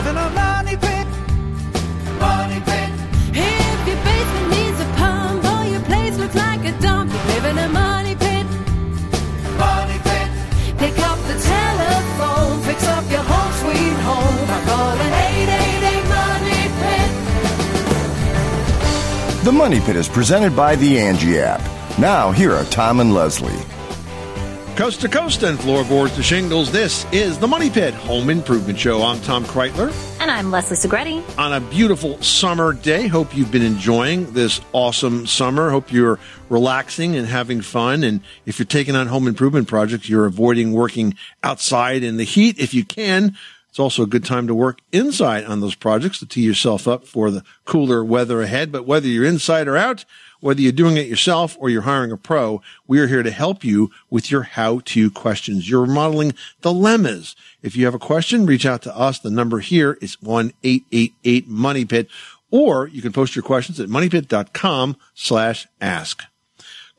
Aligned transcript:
live 0.00 0.16
in 0.16 0.16
a 0.16 0.30
money 0.30 0.76
pit. 0.76 1.06
Money 2.18 2.60
pit. 2.60 2.90
If 3.34 3.86
your 3.86 3.96
basement 4.08 4.48
needs 4.56 4.80
a 4.80 4.88
pump 4.96 5.44
or 5.44 5.64
your 5.68 5.82
place 5.82 6.16
looks 6.16 6.34
like 6.34 6.64
a 6.64 6.72
dump, 6.80 7.12
you 7.12 7.18
live 7.18 7.44
in 7.44 7.58
a 7.58 7.68
money 7.68 8.14
pit. 8.14 8.46
Money 9.58 9.98
pit. 10.08 10.30
Pick 10.78 10.98
up 11.00 11.18
the 11.30 11.36
telephone, 11.54 12.62
fix 12.62 12.86
up 12.86 13.10
your 13.10 13.24
home 13.32 13.52
sweet 13.60 13.96
home 14.08 14.46
by 14.48 14.60
calling 14.70 15.12
888 15.36 16.04
Money 16.16 16.62
Pit. 16.80 17.10
The 19.44 19.52
Money 19.52 19.80
Pit 19.80 19.96
is 19.96 20.08
presented 20.08 20.56
by 20.56 20.76
the 20.76 20.98
Angie 20.98 21.40
app. 21.40 21.60
Now, 21.98 22.30
here 22.30 22.52
are 22.54 22.64
Tom 22.64 23.00
and 23.00 23.12
Leslie. 23.12 23.79
Coast 24.80 25.02
to 25.02 25.10
coast 25.10 25.42
and 25.42 25.60
floorboards 25.60 26.16
to 26.16 26.22
shingles, 26.22 26.72
this 26.72 27.04
is 27.12 27.38
the 27.38 27.46
Money 27.46 27.68
Pit 27.68 27.92
Home 27.92 28.30
Improvement 28.30 28.78
Show. 28.78 29.02
I'm 29.02 29.20
Tom 29.20 29.44
Kraeutler. 29.44 29.92
And 30.22 30.30
I'm 30.30 30.50
Leslie 30.50 30.74
Segrete. 30.74 31.22
On 31.38 31.52
a 31.52 31.60
beautiful 31.60 32.16
summer 32.22 32.72
day, 32.72 33.06
hope 33.06 33.36
you've 33.36 33.52
been 33.52 33.60
enjoying 33.60 34.32
this 34.32 34.62
awesome 34.72 35.26
summer. 35.26 35.68
Hope 35.68 35.92
you're 35.92 36.18
relaxing 36.48 37.14
and 37.14 37.26
having 37.26 37.60
fun. 37.60 38.02
And 38.02 38.22
if 38.46 38.58
you're 38.58 38.64
taking 38.64 38.96
on 38.96 39.06
home 39.08 39.28
improvement 39.28 39.68
projects, 39.68 40.08
you're 40.08 40.24
avoiding 40.24 40.72
working 40.72 41.14
outside 41.42 42.02
in 42.02 42.16
the 42.16 42.24
heat 42.24 42.58
if 42.58 42.72
you 42.72 42.82
can. 42.82 43.36
It's 43.68 43.78
also 43.78 44.04
a 44.04 44.06
good 44.06 44.24
time 44.24 44.46
to 44.46 44.54
work 44.54 44.80
inside 44.92 45.44
on 45.44 45.60
those 45.60 45.74
projects 45.74 46.20
to 46.20 46.26
tee 46.26 46.40
yourself 46.40 46.88
up 46.88 47.06
for 47.06 47.30
the 47.30 47.44
cooler 47.66 48.02
weather 48.02 48.40
ahead. 48.40 48.72
But 48.72 48.86
whether 48.86 49.08
you're 49.08 49.26
inside 49.26 49.68
or 49.68 49.76
out, 49.76 50.06
whether 50.40 50.60
you're 50.60 50.72
doing 50.72 50.96
it 50.96 51.06
yourself 51.06 51.56
or 51.60 51.70
you're 51.70 51.82
hiring 51.82 52.12
a 52.12 52.16
pro, 52.16 52.62
we 52.86 52.98
are 52.98 53.06
here 53.06 53.22
to 53.22 53.30
help 53.30 53.62
you 53.64 53.90
with 54.08 54.30
your 54.30 54.42
how-to 54.42 55.10
questions, 55.10 55.68
your 55.68 55.82
remodeling 55.82 56.34
dilemmas. 56.62 57.36
If 57.62 57.76
you 57.76 57.84
have 57.84 57.94
a 57.94 57.98
question, 57.98 58.46
reach 58.46 58.66
out 58.66 58.82
to 58.82 58.96
us. 58.96 59.18
The 59.18 59.30
number 59.30 59.58
here 59.60 59.98
is 60.00 60.16
1-888-MONEYPIT, 60.16 62.08
or 62.50 62.88
you 62.88 63.02
can 63.02 63.12
post 63.12 63.36
your 63.36 63.42
questions 63.42 63.78
at 63.78 63.88
moneypit.com 63.88 64.96
slash 65.14 65.68
ask. 65.80 66.22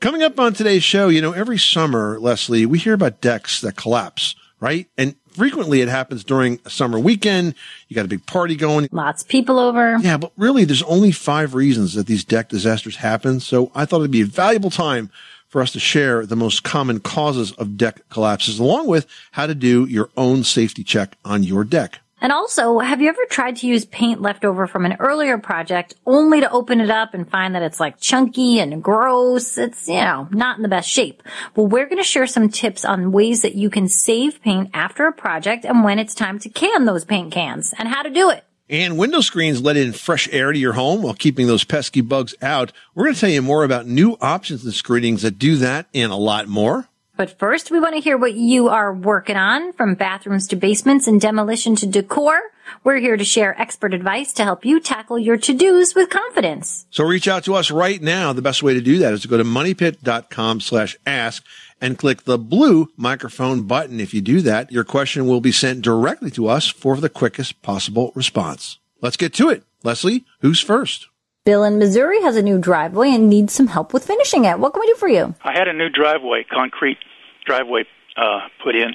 Coming 0.00 0.22
up 0.22 0.40
on 0.40 0.52
today's 0.52 0.82
show, 0.82 1.08
you 1.08 1.20
know, 1.20 1.32
every 1.32 1.58
summer, 1.58 2.18
Leslie, 2.18 2.66
we 2.66 2.78
hear 2.78 2.94
about 2.94 3.20
decks 3.20 3.60
that 3.60 3.76
collapse, 3.76 4.34
right? 4.58 4.88
And 4.98 5.14
frequently 5.34 5.80
it 5.80 5.88
happens 5.88 6.24
during 6.24 6.60
a 6.64 6.70
summer 6.70 6.98
weekend. 6.98 7.54
You 7.88 7.96
got 7.96 8.04
a 8.04 8.08
big 8.08 8.26
party 8.26 8.56
going. 8.56 8.88
Lots 8.92 9.22
of 9.22 9.28
people 9.28 9.58
over. 9.58 9.98
Yeah, 9.98 10.16
but 10.16 10.32
really 10.36 10.64
there's 10.64 10.82
only 10.84 11.12
five 11.12 11.54
reasons 11.54 11.94
that 11.94 12.06
these 12.06 12.24
deck 12.24 12.48
disasters 12.48 12.96
happen. 12.96 13.40
So 13.40 13.70
I 13.74 13.84
thought 13.84 14.00
it'd 14.00 14.10
be 14.10 14.22
a 14.22 14.26
valuable 14.26 14.70
time 14.70 15.10
for 15.48 15.60
us 15.60 15.72
to 15.72 15.80
share 15.80 16.24
the 16.24 16.36
most 16.36 16.62
common 16.62 16.98
causes 16.98 17.52
of 17.52 17.76
deck 17.76 18.08
collapses 18.08 18.58
along 18.58 18.86
with 18.86 19.06
how 19.32 19.46
to 19.46 19.54
do 19.54 19.84
your 19.84 20.08
own 20.16 20.44
safety 20.44 20.82
check 20.82 21.16
on 21.24 21.42
your 21.42 21.62
deck. 21.62 22.00
And 22.22 22.30
also, 22.30 22.78
have 22.78 23.02
you 23.02 23.08
ever 23.08 23.24
tried 23.28 23.56
to 23.56 23.66
use 23.66 23.84
paint 23.84 24.22
left 24.22 24.44
over 24.44 24.68
from 24.68 24.86
an 24.86 24.94
earlier 25.00 25.38
project 25.38 25.94
only 26.06 26.38
to 26.38 26.48
open 26.52 26.80
it 26.80 26.88
up 26.88 27.14
and 27.14 27.28
find 27.28 27.56
that 27.56 27.62
it's 27.62 27.80
like 27.80 27.98
chunky 27.98 28.60
and 28.60 28.80
gross? 28.80 29.58
It's, 29.58 29.88
you 29.88 29.96
know, 29.96 30.28
not 30.30 30.56
in 30.56 30.62
the 30.62 30.68
best 30.68 30.88
shape. 30.88 31.24
Well, 31.56 31.66
we're 31.66 31.86
going 31.86 31.98
to 31.98 32.04
share 32.04 32.28
some 32.28 32.48
tips 32.48 32.84
on 32.84 33.10
ways 33.10 33.42
that 33.42 33.56
you 33.56 33.70
can 33.70 33.88
save 33.88 34.40
paint 34.40 34.70
after 34.72 35.08
a 35.08 35.12
project 35.12 35.64
and 35.64 35.82
when 35.82 35.98
it's 35.98 36.14
time 36.14 36.38
to 36.38 36.48
can 36.48 36.84
those 36.84 37.04
paint 37.04 37.32
cans 37.32 37.74
and 37.76 37.88
how 37.88 38.02
to 38.02 38.10
do 38.10 38.30
it. 38.30 38.44
And 38.70 38.96
window 38.96 39.20
screens 39.20 39.60
let 39.60 39.76
in 39.76 39.92
fresh 39.92 40.28
air 40.30 40.52
to 40.52 40.58
your 40.58 40.74
home 40.74 41.02
while 41.02 41.14
keeping 41.14 41.48
those 41.48 41.64
pesky 41.64 42.02
bugs 42.02 42.36
out. 42.40 42.72
We're 42.94 43.06
going 43.06 43.14
to 43.14 43.20
tell 43.20 43.30
you 43.30 43.42
more 43.42 43.64
about 43.64 43.88
new 43.88 44.16
options 44.20 44.64
and 44.64 44.72
screenings 44.72 45.22
that 45.22 45.40
do 45.40 45.56
that 45.56 45.88
and 45.92 46.12
a 46.12 46.16
lot 46.16 46.46
more. 46.46 46.88
But 47.14 47.38
first, 47.38 47.70
we 47.70 47.78
want 47.78 47.94
to 47.94 48.00
hear 48.00 48.16
what 48.16 48.34
you 48.34 48.68
are 48.68 48.92
working 48.92 49.36
on 49.36 49.74
from 49.74 49.94
bathrooms 49.94 50.48
to 50.48 50.56
basements 50.56 51.06
and 51.06 51.20
demolition 51.20 51.76
to 51.76 51.86
decor. 51.86 52.40
We're 52.84 53.00
here 53.00 53.18
to 53.18 53.24
share 53.24 53.60
expert 53.60 53.92
advice 53.92 54.32
to 54.34 54.44
help 54.44 54.64
you 54.64 54.80
tackle 54.80 55.18
your 55.18 55.36
to-dos 55.36 55.94
with 55.94 56.08
confidence. 56.08 56.86
So 56.90 57.04
reach 57.04 57.28
out 57.28 57.44
to 57.44 57.54
us 57.54 57.70
right 57.70 58.00
now. 58.00 58.32
The 58.32 58.40
best 58.40 58.62
way 58.62 58.72
to 58.72 58.80
do 58.80 58.98
that 58.98 59.12
is 59.12 59.22
to 59.22 59.28
go 59.28 59.36
to 59.36 59.44
moneypit.com 59.44 60.60
slash 60.60 60.96
ask 61.06 61.44
and 61.82 61.98
click 61.98 62.24
the 62.24 62.38
blue 62.38 62.90
microphone 62.96 63.64
button. 63.64 64.00
If 64.00 64.14
you 64.14 64.22
do 64.22 64.40
that, 64.42 64.72
your 64.72 64.84
question 64.84 65.26
will 65.26 65.42
be 65.42 65.52
sent 65.52 65.82
directly 65.82 66.30
to 66.32 66.48
us 66.48 66.68
for 66.68 66.96
the 66.96 67.10
quickest 67.10 67.60
possible 67.60 68.12
response. 68.14 68.78
Let's 69.02 69.18
get 69.18 69.34
to 69.34 69.50
it. 69.50 69.64
Leslie, 69.82 70.24
who's 70.40 70.60
first? 70.60 71.08
Bill 71.44 71.64
in 71.64 71.78
Missouri 71.78 72.22
has 72.22 72.36
a 72.36 72.42
new 72.42 72.56
driveway 72.58 73.10
and 73.10 73.28
needs 73.28 73.52
some 73.52 73.66
help 73.66 73.92
with 73.92 74.04
finishing 74.06 74.44
it. 74.44 74.60
What 74.60 74.72
can 74.74 74.80
we 74.80 74.86
do 74.86 74.94
for 74.94 75.08
you? 75.08 75.34
I 75.42 75.52
had 75.52 75.66
a 75.66 75.72
new 75.72 75.88
driveway, 75.88 76.44
concrete 76.48 76.98
driveway 77.44 77.84
uh, 78.16 78.42
put 78.62 78.76
in, 78.76 78.94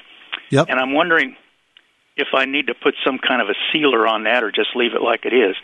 Yep. 0.51 0.67
and 0.69 0.79
I'm 0.79 0.93
wondering 0.93 1.35
if 2.15 2.27
I 2.33 2.45
need 2.45 2.67
to 2.67 2.73
put 2.73 2.95
some 3.05 3.19
kind 3.19 3.41
of 3.41 3.49
a 3.49 3.53
sealer 3.73 4.07
on 4.07 4.23
that 4.23 4.43
or 4.45 4.51
just 4.51 4.69
leave 4.75 4.93
it 4.93 5.01
like 5.01 5.25
it 5.25 5.33
is. 5.33 5.57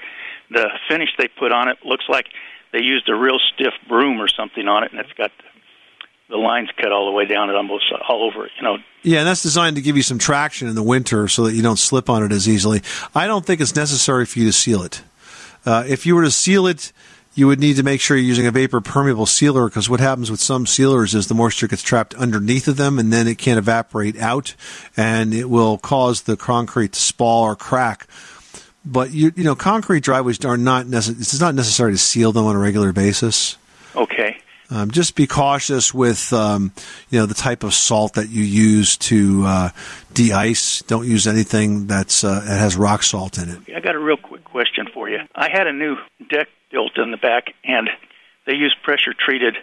The 0.52 0.68
finish 0.90 1.08
they 1.18 1.30
put 1.40 1.54
on 1.54 1.70
it 1.70 1.78
looks 1.86 2.04
like 2.10 2.26
they 2.74 2.82
used 2.82 3.08
a 3.08 3.16
real 3.16 3.40
stiff 3.54 3.74
broom 3.88 4.20
or 4.20 4.28
something 4.28 4.68
on 4.68 4.84
it, 4.84 4.92
and 4.92 5.00
it's 5.00 5.14
got 5.14 5.32
the 6.30 6.36
lines 6.36 6.68
cut 6.76 6.92
all 6.92 7.06
the 7.06 7.14
way 7.14 7.26
down 7.26 7.50
it 7.50 7.56
almost 7.56 7.86
all 8.10 8.24
over 8.30 8.46
it. 8.46 8.52
You 8.58 8.64
know, 8.64 8.78
Yeah, 9.04 9.20
and 9.20 9.28
that's 9.28 9.42
designed 9.42 9.78
to 9.78 9.82
give 9.82 9.96
you 9.96 10.04
some 10.04 10.18
traction 10.20 10.68
in 10.68 10.76
the 10.76 10.84
winter 10.84 11.30
so 11.30 11.46
that 11.46 11.54
you 11.54 11.62
don't 11.62 11.80
slip 11.80 12.10
on 12.10 12.24
it 12.24 12.34
as 12.34 12.50
easily. 12.50 12.82
I 13.16 13.26
don't 13.26 13.46
think 13.46 13.62
it's 13.62 13.76
necessary 13.76 14.26
for 14.26 14.40
you 14.40 14.46
to 14.48 14.54
seal 14.54 14.84
it. 14.84 15.02
Uh, 15.66 15.84
if 15.88 16.06
you 16.06 16.16
were 16.16 16.24
to 16.24 16.31
seal 16.31 16.68
it, 16.68 16.91
you 17.35 17.47
would 17.47 17.59
need 17.59 17.78
to 17.78 17.84
make 17.84 18.00
sure 18.00 18.16
you're 18.16 18.25
using 18.25 18.46
a 18.46 18.51
vapor 18.51 18.79
permeable 18.81 19.25
sealer 19.25 19.68
because 19.68 19.90
what 19.90 20.00
happens 20.00 20.29
with 20.29 20.40
some 20.40 20.68
sealers 20.68 21.16
is 21.16 21.28
the 21.28 21.34
moisture 21.34 21.68
gets 21.68 21.81
trapped 21.81 22.13
underneath 22.16 22.68
of 22.68 22.78
them 22.78 23.00
and 23.00 23.12
then 23.12 23.28
it 23.28 23.38
can't 23.38 23.57
evaporate 23.57 24.18
out 24.19 24.56
and 24.96 25.34
it 25.34 25.50
will 25.50 25.78
cause 25.78 26.24
the 26.24 26.38
concrete 26.38 26.94
to 26.94 27.00
spall 27.00 27.44
or 27.44 27.56
crack. 27.56 28.07
But 28.85 29.12
you, 29.12 29.31
you 29.35 29.44
know, 29.44 29.56
concrete 29.56 30.03
driveways 30.03 30.44
are 30.46 30.57
not 30.57 30.88
necessary. 30.88 31.22
It's 31.22 31.40
not 31.40 31.56
necessary 31.56 31.94
to 31.94 31.97
seal 31.97 32.31
them 32.34 32.45
on 32.45 32.56
a 32.56 32.59
regular 32.59 32.91
basis. 32.91 33.57
okay. 33.95 34.38
Um, 34.69 34.90
just 34.90 35.16
be 35.16 35.28
cautious 35.28 35.94
with 35.94 36.34
um, 36.34 36.72
you 37.12 37.19
know 37.19 37.28
the 37.28 37.35
type 37.35 37.63
of 37.63 37.75
salt 37.75 38.13
that 38.13 38.30
you 38.30 38.44
use 38.44 38.97
to 38.97 39.44
uh, 39.45 39.69
de-ice. 40.13 40.81
Don't 40.84 41.07
use 41.07 41.28
anything 41.28 41.85
that's 41.85 42.24
uh, 42.24 42.40
that 42.40 42.59
has 42.59 42.75
rock 42.75 43.03
salt 43.03 43.38
in 43.38 43.50
it. 43.50 43.59
I 43.75 43.81
got 43.81 43.94
a 43.94 44.00
real 44.00 44.18
quick 44.18 44.33
question 44.53 44.86
for 44.94 45.09
you. 45.09 45.18
I 45.36 45.50
had 45.52 45.66
a 45.68 45.74
new 45.74 45.96
deck 46.30 46.47
built 46.72 46.97
in 46.97 47.09
the 47.09 47.18
back, 47.18 47.53
and 47.66 47.90
they 48.46 48.53
used 48.53 48.75
pressure 48.84 49.14
treated 49.18 49.58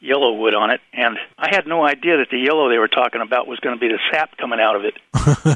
yellow 0.00 0.32
wood 0.34 0.54
on 0.54 0.70
it, 0.70 0.80
and 0.92 1.16
I 1.38 1.48
had 1.54 1.66
no 1.66 1.84
idea 1.84 2.18
that 2.18 2.28
the 2.30 2.38
yellow 2.38 2.68
they 2.68 2.78
were 2.78 2.88
talking 2.88 3.20
about 3.20 3.46
was 3.46 3.58
going 3.60 3.74
to 3.74 3.80
be 3.80 3.88
the 3.88 3.98
sap 4.10 4.36
coming 4.36 4.60
out 4.60 4.76
of 4.76 4.84
it. 4.84 4.94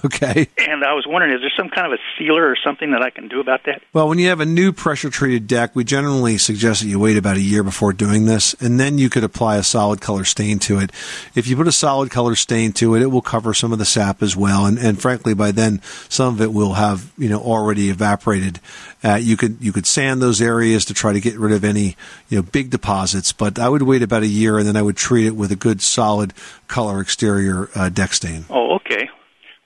okay. 0.04 0.48
And 0.58 0.84
I 0.84 0.94
was 0.94 1.04
wondering, 1.06 1.34
is 1.34 1.40
there 1.40 1.52
some 1.56 1.68
kind 1.68 1.86
of 1.86 1.98
a 1.98 2.02
sealer 2.18 2.46
or 2.48 2.56
something 2.56 2.92
that 2.92 3.02
I 3.02 3.10
can 3.10 3.28
do 3.28 3.40
about 3.40 3.64
that? 3.66 3.82
Well, 3.92 4.08
when 4.08 4.18
you 4.18 4.28
have 4.28 4.40
a 4.40 4.46
new 4.46 4.72
pressure 4.72 5.10
treated 5.10 5.46
deck, 5.46 5.76
we 5.76 5.84
generally 5.84 6.38
suggest 6.38 6.82
that 6.82 6.88
you 6.88 6.98
wait 6.98 7.16
about 7.16 7.36
a 7.36 7.40
year 7.40 7.62
before 7.62 7.92
doing 7.92 8.26
this, 8.26 8.54
and 8.60 8.80
then 8.80 8.98
you 8.98 9.10
could 9.10 9.24
apply 9.24 9.56
a 9.56 9.62
solid 9.62 10.00
color 10.00 10.24
stain 10.24 10.58
to 10.60 10.78
it. 10.78 10.90
If 11.34 11.46
you 11.46 11.56
put 11.56 11.68
a 11.68 11.72
solid 11.72 12.10
color 12.10 12.34
stain 12.34 12.72
to 12.74 12.94
it, 12.94 13.02
it 13.02 13.08
will 13.08 13.22
cover 13.22 13.54
some 13.54 13.72
of 13.72 13.78
the 13.78 13.84
sap 13.84 14.22
as 14.22 14.36
well, 14.36 14.66
and, 14.66 14.78
and 14.78 15.00
frankly, 15.00 15.34
by 15.34 15.52
then 15.52 15.80
some 16.08 16.34
of 16.34 16.40
it 16.40 16.52
will 16.52 16.74
have 16.74 17.12
you 17.18 17.28
know 17.28 17.40
already 17.40 17.90
evaporated. 17.90 18.60
Uh, 19.02 19.14
you 19.14 19.36
could 19.36 19.56
you 19.60 19.72
could 19.72 19.86
sand 19.86 20.20
those 20.20 20.42
areas 20.42 20.84
to 20.84 20.94
try 20.94 21.12
to 21.12 21.20
get 21.20 21.38
rid 21.38 21.52
of 21.52 21.64
any 21.64 21.96
you 22.28 22.36
know 22.36 22.42
big 22.42 22.70
deposits, 22.70 23.32
but 23.32 23.58
I 23.58 23.68
would 23.68 23.82
wait 23.82 24.02
about 24.02 24.22
a 24.22 24.26
year, 24.26 24.58
and 24.58 24.66
then 24.66 24.76
I 24.76 24.82
would 24.82 24.96
treat 24.96 25.26
it 25.26 25.36
with 25.36 25.50
a 25.50 25.56
good 25.56 25.80
solid 25.80 26.34
color 26.68 27.00
exterior 27.00 27.70
uh, 27.74 27.88
deck 27.88 28.12
stain. 28.12 28.44
Oh, 28.50 28.76
okay. 28.76 29.08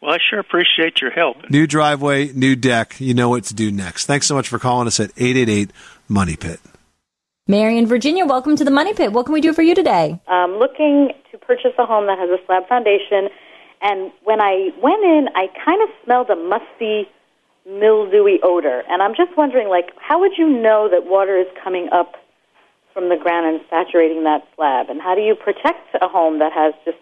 Well, 0.01 0.13
I 0.13 0.19
sure 0.31 0.39
appreciate 0.39 1.01
your 1.01 1.11
help. 1.11 1.49
New 1.49 1.67
driveway, 1.67 2.31
new 2.33 2.55
deck. 2.57 3.01
You 3.01 3.15
know 3.15 3.31
what 3.31 3.45
to 3.45 3.55
do 3.55 3.73
next. 3.73 4.07
Thanks 4.07 4.27
so 4.27 4.35
much 4.35 4.49
for 4.49 4.59
calling 4.59 4.87
us 4.87 5.01
at 5.01 5.11
888 5.17 5.71
Money 6.09 6.37
Pit. 6.37 6.61
Mary 7.49 7.77
in 7.77 7.87
Virginia, 7.87 8.25
welcome 8.25 8.55
to 8.57 8.65
the 8.65 8.71
Money 8.71 8.95
Pit. 8.95 9.13
What 9.13 9.27
can 9.27 9.33
we 9.33 9.41
do 9.41 9.53
for 9.53 9.63
you 9.63 9.75
today? 9.75 10.21
I'm 10.29 10.53
looking 10.53 11.11
to 11.31 11.39
purchase 11.39 11.73
a 11.79 11.87
home 11.87 12.07
that 12.07 12.19
has 12.19 12.31
a 12.31 12.39
slab 12.47 12.69
foundation. 12.69 13.29
And 13.83 14.13
when 14.23 14.41
I 14.41 14.71
went 14.83 15.05
in, 15.05 15.29
I 15.35 15.49
kind 15.65 15.83
of 15.83 15.89
smelled 16.05 16.31
a 16.31 16.37
musty, 16.37 17.09
mildewy 17.67 18.41
odor. 18.43 18.83
And 18.89 19.03
I'm 19.03 19.15
just 19.15 19.37
wondering, 19.37 19.69
like, 19.69 19.91
how 19.99 20.21
would 20.21 20.33
you 20.37 20.49
know 20.49 20.89
that 20.91 21.07
water 21.07 21.39
is 21.39 21.47
coming 21.63 21.89
up 21.93 22.15
from 22.93 23.09
the 23.09 23.17
ground 23.17 23.47
and 23.47 23.61
saturating 23.69 24.25
that 24.25 24.47
slab? 24.55 24.91
And 24.91 25.01
how 25.01 25.15
do 25.15 25.21
you 25.21 25.35
protect 25.35 25.95
a 26.01 26.09
home 26.09 26.39
that 26.39 26.53
has 26.53 26.75
just 26.85 26.99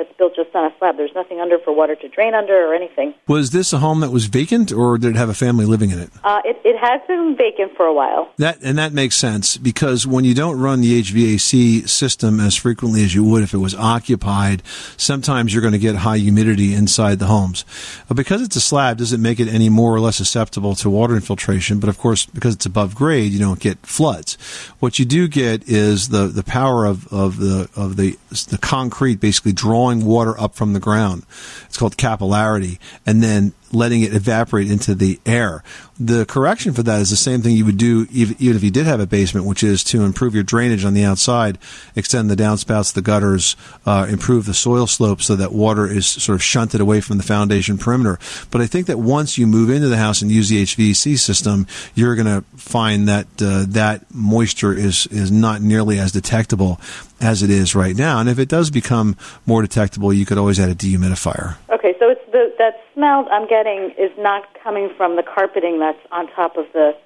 that's 0.00 0.16
built 0.16 0.34
just 0.34 0.54
on 0.54 0.64
a 0.64 0.74
slab? 0.78 0.96
There's 0.96 1.14
nothing 1.14 1.40
under 1.40 1.58
for 1.58 1.72
water 1.72 1.94
to 1.94 2.08
drain 2.08 2.34
under 2.34 2.54
or 2.54 2.74
anything. 2.74 3.14
Was 3.28 3.50
this 3.50 3.72
a 3.72 3.78
home 3.78 4.00
that 4.00 4.10
was 4.10 4.26
vacant, 4.26 4.72
or 4.72 4.96
did 4.98 5.10
it 5.10 5.16
have 5.16 5.28
a 5.28 5.34
family 5.34 5.66
living 5.66 5.90
in 5.90 5.98
it? 5.98 6.10
Uh, 6.24 6.40
it, 6.44 6.60
it 6.64 6.78
has 6.78 7.00
been 7.06 7.36
vacant 7.36 7.76
for 7.76 7.86
a 7.86 7.92
while. 7.92 8.32
That 8.38 8.58
and 8.62 8.78
that 8.78 8.92
makes 8.92 9.16
sense 9.16 9.56
because 9.56 10.06
when 10.06 10.24
you 10.24 10.34
don't 10.34 10.58
run 10.58 10.80
the 10.80 11.02
HVAC 11.02 11.88
system 11.88 12.40
as 12.40 12.56
frequently 12.56 13.04
as 13.04 13.14
you 13.14 13.24
would 13.24 13.42
if 13.42 13.52
it 13.52 13.58
was 13.58 13.74
occupied, 13.74 14.62
sometimes 14.96 15.52
you're 15.52 15.62
going 15.62 15.72
to 15.72 15.78
get 15.78 15.96
high 15.96 16.18
humidity 16.18 16.74
inside 16.74 17.18
the 17.18 17.26
homes. 17.26 17.64
But 18.08 18.16
because 18.16 18.42
it's 18.42 18.56
a 18.56 18.60
slab, 18.60 18.98
doesn't 18.98 19.20
make 19.20 19.40
it 19.40 19.48
any 19.48 19.68
more 19.68 19.94
or 19.94 20.00
less 20.00 20.16
susceptible 20.16 20.74
to 20.76 20.90
water 20.90 21.14
infiltration. 21.14 21.78
But 21.78 21.88
of 21.88 21.98
course, 21.98 22.26
because 22.26 22.54
it's 22.54 22.66
above 22.66 22.94
grade, 22.94 23.32
you 23.32 23.38
don't 23.38 23.60
get 23.60 23.84
floods. 23.84 24.34
What 24.78 24.98
you 24.98 25.04
do 25.04 25.28
get 25.28 25.68
is 25.68 26.08
the 26.08 26.26
the 26.26 26.44
power 26.44 26.86
of, 26.86 27.12
of 27.12 27.38
the 27.38 27.68
of 27.76 27.96
the 27.96 28.16
the 28.48 28.58
concrete 28.58 29.20
basically 29.20 29.52
drawing 29.52 29.89
water 29.98 30.38
up 30.40 30.54
from 30.54 30.72
the 30.72 30.80
ground. 30.80 31.24
It's 31.66 31.76
called 31.76 31.96
capillarity, 31.96 32.78
and 33.04 33.22
then 33.22 33.52
letting 33.72 34.02
it 34.02 34.14
evaporate 34.14 34.70
into 34.70 34.94
the 34.94 35.20
air. 35.24 35.62
The 35.98 36.24
correction 36.24 36.72
for 36.72 36.82
that 36.82 37.00
is 37.00 37.10
the 37.10 37.16
same 37.16 37.42
thing 37.42 37.54
you 37.54 37.64
would 37.66 37.76
do 37.76 38.06
even 38.10 38.36
if 38.56 38.64
you 38.64 38.70
did 38.70 38.86
have 38.86 39.00
a 39.00 39.06
basement, 39.06 39.46
which 39.46 39.62
is 39.62 39.84
to 39.84 40.02
improve 40.02 40.34
your 40.34 40.42
drainage 40.42 40.84
on 40.84 40.94
the 40.94 41.04
outside, 41.04 41.58
extend 41.94 42.30
the 42.30 42.36
downspouts, 42.36 42.92
the 42.94 43.02
gutters, 43.02 43.54
uh, 43.84 44.06
improve 44.08 44.46
the 44.46 44.54
soil 44.54 44.86
slope 44.86 45.20
so 45.20 45.36
that 45.36 45.52
water 45.52 45.86
is 45.86 46.06
sort 46.06 46.34
of 46.34 46.42
shunted 46.42 46.80
away 46.80 47.00
from 47.00 47.18
the 47.18 47.22
foundation 47.22 47.76
perimeter. 47.76 48.18
But 48.50 48.60
I 48.60 48.66
think 48.66 48.86
that 48.86 48.98
once 48.98 49.36
you 49.36 49.46
move 49.46 49.70
into 49.70 49.88
the 49.88 49.98
house 49.98 50.22
and 50.22 50.30
use 50.30 50.48
the 50.48 50.62
HVAC 50.62 51.18
system, 51.18 51.66
you're 51.94 52.16
going 52.16 52.26
to 52.26 52.44
find 52.56 53.08
that 53.08 53.26
uh, 53.40 53.66
that 53.68 54.12
moisture 54.14 54.72
is 54.72 55.06
is 55.08 55.30
not 55.30 55.60
nearly 55.60 55.98
as 55.98 56.12
detectable 56.12 56.80
as 57.20 57.42
it 57.42 57.50
is 57.50 57.74
right 57.74 57.96
now. 57.96 58.18
And 58.20 58.28
if 58.28 58.38
it 58.38 58.48
does 58.48 58.70
become 58.70 59.16
more 59.46 59.62
detectable, 59.62 60.12
you 60.12 60.24
could 60.24 60.38
always 60.38 60.58
add 60.58 60.70
a 60.70 60.74
dehumidifier. 60.74 61.56
Okay, 61.68 61.94
so 61.98 62.08
it's 62.08 62.24
the 62.32 62.54
that 62.58 62.80
smell 62.94 63.28
I'm 63.30 63.46
getting 63.46 63.59
is 63.66 64.10
not 64.18 64.44
coming 64.62 64.90
from 64.96 65.16
the 65.16 65.22
carpeting 65.22 65.78
that's 65.78 65.98
on 66.12 66.28
top 66.32 66.56
of 66.56 66.66
the 66.72 66.96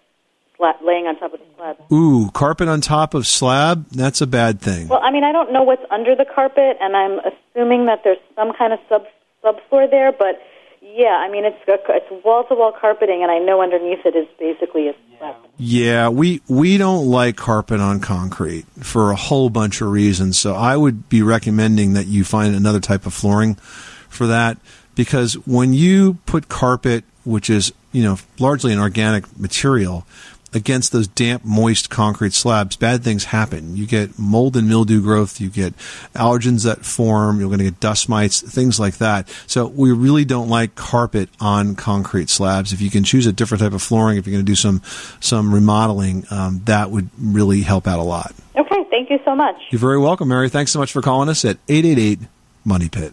slab, 0.57 0.77
laying 0.83 1.07
on 1.07 1.19
top 1.19 1.35
of 1.35 1.41
the 1.41 1.47
slab. 1.57 1.77
Ooh, 1.93 2.31
carpet 2.33 2.69
on 2.69 2.81
top 2.81 3.15
of 3.15 3.27
slab? 3.27 3.89
That's 3.91 4.21
a 4.21 4.27
bad 4.27 4.61
thing. 4.61 4.89
Well, 4.89 5.01
I 5.03 5.11
mean, 5.11 5.25
I 5.25 5.33
don't 5.33 5.53
know 5.53 5.63
what's 5.63 5.85
under 5.91 6.15
the 6.15 6.25
carpet, 6.25 6.77
and 6.81 6.97
I'm 6.97 7.21
assuming 7.21 7.87
that 7.87 8.03
there's 8.05 8.19
some 8.35 8.53
kind 8.53 8.73
of 8.73 8.79
sub 8.89 9.05
subfloor 9.45 9.91
there. 9.91 10.13
But 10.13 10.41
yeah, 10.81 11.23
I 11.25 11.31
mean, 11.31 11.45
it's 11.45 11.59
it's 11.67 12.25
wall 12.25 12.45
to 12.45 12.55
wall 12.55 12.73
carpeting, 12.79 13.23
and 13.23 13.31
I 13.31 13.39
know 13.39 13.63
underneath 13.63 14.05
it 14.05 14.17
is 14.17 14.27
basically 14.39 14.89
a 14.89 14.95
slab. 15.19 15.37
Yeah, 15.57 16.09
we 16.09 16.43
we 16.49 16.79
don't 16.79 17.07
like 17.07 17.37
carpet 17.37 17.81
on 17.81 18.01
concrete 18.01 18.67
for 18.83 19.11
a 19.11 19.17
whole 19.17 19.51
bunch 19.51 19.81
of 19.81 19.89
reasons. 19.89 20.39
So 20.39 20.55
I 20.55 20.77
would 20.77 21.09
be 21.09 21.23
recommending 21.23 21.95
that 21.95 22.07
you 22.07 22.25
find 22.25 22.55
another 22.55 22.81
type 22.81 23.07
of 23.07 23.15
flooring 23.15 23.55
for 24.09 24.27
that 24.27 24.59
because 24.95 25.35
when 25.47 25.73
you 25.73 26.19
put 26.27 26.49
carpet, 26.49 27.05
which 27.25 27.51
is 27.51 27.73
you 27.93 28.03
know 28.03 28.19
largely 28.39 28.73
an 28.73 28.79
organic 28.79 29.39
material, 29.39 30.07
against 30.55 30.93
those 30.93 31.09
damp, 31.09 31.45
moist 31.45 31.91
concrete 31.91 32.33
slabs, 32.33 32.77
bad 32.77 33.03
things 33.03 33.25
happen. 33.25 33.77
You 33.77 33.87
get 33.87 34.19
mold 34.19 34.57
and 34.57 34.69
mildew 34.69 35.03
growth. 35.03 35.41
You 35.41 35.51
get 35.51 35.77
allergens 36.15 36.65
that 36.65 36.85
form. 36.85 37.41
You're 37.41 37.49
going 37.49 37.59
to 37.59 37.65
get 37.65 37.81
dust 37.81 38.09
mites, 38.09 38.41
things 38.41 38.79
like 38.79 38.99
that. 38.99 39.29
So 39.47 39.67
we 39.67 39.93
really 39.93 40.25
don't 40.25 40.49
like 40.49 40.75
carpet 40.77 41.29
on 41.41 41.75
concrete 41.75 42.31
slabs. 42.31 42.73
If 42.73 42.81
you 42.81 42.91
can 42.91 43.05
choose 43.05 43.27
a 43.27 43.33
different 43.33 43.63
type 43.63 43.73
of 43.73 43.83
flooring, 43.83 44.17
if 44.17 44.27
you're 44.27 44.35
going 44.35 44.45
to 44.45 44.51
do 44.51 44.57
some 44.57 44.81
some 45.21 45.53
remodeling, 45.53 46.25
um, 46.31 46.63
that 46.65 46.91
would 46.91 47.11
really 47.19 47.63
help 47.63 47.87
out 47.87 47.99
a 47.99 48.05
lot. 48.05 48.33
Okay, 48.57 48.85
thank 48.91 49.11
you 49.11 49.19
so 49.25 49.35
much. 49.35 49.57
You're 49.71 49.81
very 49.81 49.99
welcome, 49.99 50.29
Mary. 50.29 50.49
Thanks 50.49 50.71
so 50.71 50.79
much 50.79 50.93
for 50.93 51.03
calling 51.03 51.29
us 51.29 51.45
at 51.45 51.59
888 51.69 52.21
Money 52.65 52.89
Pit. 52.89 53.13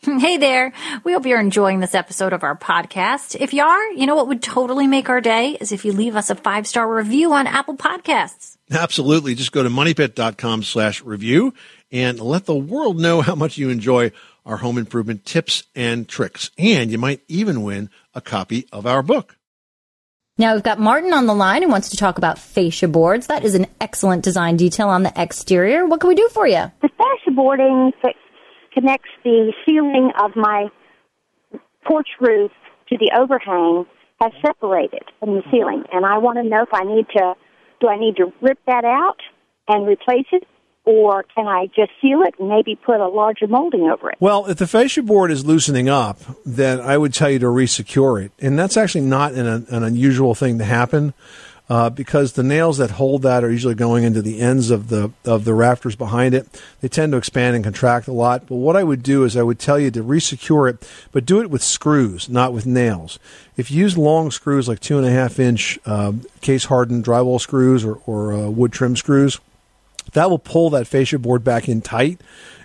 Hey 0.18 0.36
there. 0.36 0.72
We 1.02 1.12
hope 1.12 1.26
you're 1.26 1.40
enjoying 1.40 1.80
this 1.80 1.94
episode 1.94 2.32
of 2.32 2.44
our 2.44 2.56
podcast. 2.56 3.36
If 3.40 3.52
you 3.52 3.62
are, 3.64 3.90
you 3.92 4.06
know 4.06 4.14
what 4.14 4.28
would 4.28 4.42
totally 4.42 4.86
make 4.86 5.08
our 5.08 5.20
day 5.20 5.56
is 5.60 5.72
if 5.72 5.84
you 5.84 5.92
leave 5.92 6.14
us 6.14 6.30
a 6.30 6.34
five 6.36 6.66
star 6.66 6.92
review 6.92 7.32
on 7.32 7.46
Apple 7.46 7.76
Podcasts. 7.76 8.56
Absolutely. 8.70 9.34
Just 9.34 9.50
go 9.50 9.62
to 9.62 9.68
moneypit.com 9.68 10.62
slash 10.62 11.02
review 11.02 11.52
and 11.90 12.20
let 12.20 12.46
the 12.46 12.54
world 12.54 13.00
know 13.00 13.22
how 13.22 13.34
much 13.34 13.58
you 13.58 13.70
enjoy 13.70 14.12
our 14.46 14.58
home 14.58 14.78
improvement 14.78 15.24
tips 15.24 15.64
and 15.74 16.08
tricks. 16.08 16.50
And 16.56 16.90
you 16.92 16.98
might 16.98 17.22
even 17.26 17.62
win 17.62 17.90
a 18.14 18.20
copy 18.20 18.68
of 18.72 18.86
our 18.86 19.02
book. 19.02 19.36
Now 20.36 20.54
we've 20.54 20.62
got 20.62 20.78
Martin 20.78 21.12
on 21.12 21.26
the 21.26 21.34
line 21.34 21.62
who 21.62 21.68
wants 21.68 21.88
to 21.88 21.96
talk 21.96 22.18
about 22.18 22.38
fascia 22.38 22.86
boards. 22.86 23.26
That 23.26 23.44
is 23.44 23.56
an 23.56 23.66
excellent 23.80 24.22
design 24.22 24.56
detail 24.56 24.88
on 24.88 25.02
the 25.02 25.12
exterior. 25.20 25.84
What 25.84 26.00
can 26.00 26.08
we 26.08 26.14
do 26.14 26.28
for 26.32 26.46
you? 26.46 26.70
The 26.82 26.88
fascia 26.96 27.32
boarding 27.34 27.92
that 28.04 28.14
connects 28.78 29.10
the 29.24 29.52
ceiling 29.66 30.10
of 30.20 30.36
my 30.36 30.68
porch 31.84 32.08
roof 32.20 32.52
to 32.88 32.96
the 32.98 33.10
overhang 33.18 33.86
has 34.20 34.32
separated 34.44 35.02
from 35.20 35.34
the 35.34 35.42
ceiling, 35.50 35.84
and 35.92 36.04
I 36.04 36.18
want 36.18 36.38
to 36.38 36.44
know 36.44 36.62
if 36.62 36.72
I 36.72 36.84
need 36.84 37.06
to 37.16 37.34
do 37.80 37.88
I 37.88 37.98
need 37.98 38.16
to 38.16 38.32
rip 38.40 38.58
that 38.66 38.84
out 38.84 39.18
and 39.68 39.86
replace 39.86 40.26
it, 40.32 40.44
or 40.84 41.22
can 41.22 41.46
I 41.46 41.66
just 41.66 41.92
seal 42.02 42.22
it 42.22 42.34
and 42.40 42.48
maybe 42.48 42.74
put 42.74 42.98
a 43.00 43.06
larger 43.06 43.46
molding 43.46 43.82
over 43.82 44.10
it? 44.10 44.16
Well, 44.18 44.46
if 44.46 44.58
the 44.58 44.66
fascia 44.66 45.02
board 45.02 45.30
is 45.30 45.44
loosening 45.44 45.88
up, 45.88 46.18
then 46.44 46.80
I 46.80 46.98
would 46.98 47.14
tell 47.14 47.30
you 47.30 47.38
to 47.38 47.46
resecure 47.46 48.24
it. 48.24 48.32
And 48.40 48.58
that's 48.58 48.76
actually 48.76 49.02
not 49.02 49.34
an, 49.34 49.46
an 49.68 49.82
unusual 49.84 50.34
thing 50.34 50.58
to 50.58 50.64
happen. 50.64 51.14
Uh, 51.68 51.90
because 51.90 52.32
the 52.32 52.42
nails 52.42 52.78
that 52.78 52.92
hold 52.92 53.20
that 53.20 53.44
are 53.44 53.50
usually 53.50 53.74
going 53.74 54.02
into 54.02 54.22
the 54.22 54.40
ends 54.40 54.70
of 54.70 54.88
the 54.88 55.12
of 55.26 55.44
the 55.44 55.52
rafters 55.52 55.94
behind 55.94 56.34
it. 56.34 56.48
They 56.80 56.88
tend 56.88 57.12
to 57.12 57.18
expand 57.18 57.56
and 57.56 57.64
contract 57.64 58.08
a 58.08 58.12
lot. 58.12 58.46
But 58.46 58.56
what 58.56 58.74
I 58.74 58.82
would 58.82 59.02
do 59.02 59.22
is 59.24 59.36
I 59.36 59.42
would 59.42 59.58
tell 59.58 59.78
you 59.78 59.90
to 59.90 60.02
resecure 60.02 60.70
it, 60.70 60.88
but 61.12 61.26
do 61.26 61.42
it 61.42 61.50
with 61.50 61.62
screws, 61.62 62.26
not 62.30 62.54
with 62.54 62.64
nails. 62.64 63.18
If 63.58 63.70
you 63.70 63.82
use 63.82 63.98
long 63.98 64.30
screws 64.30 64.66
like 64.66 64.80
two 64.80 64.96
and 64.96 65.06
a 65.06 65.10
half 65.10 65.38
inch 65.38 65.78
uh, 65.84 66.12
case 66.40 66.64
hardened 66.64 67.04
drywall 67.04 67.38
screws 67.38 67.84
or, 67.84 68.00
or 68.06 68.32
uh, 68.32 68.48
wood 68.48 68.72
trim 68.72 68.96
screws, 68.96 69.38
that 70.14 70.30
will 70.30 70.38
pull 70.38 70.70
that 70.70 70.86
fascia 70.86 71.18
board 71.18 71.44
back 71.44 71.68
in 71.68 71.82
tight 71.82 72.20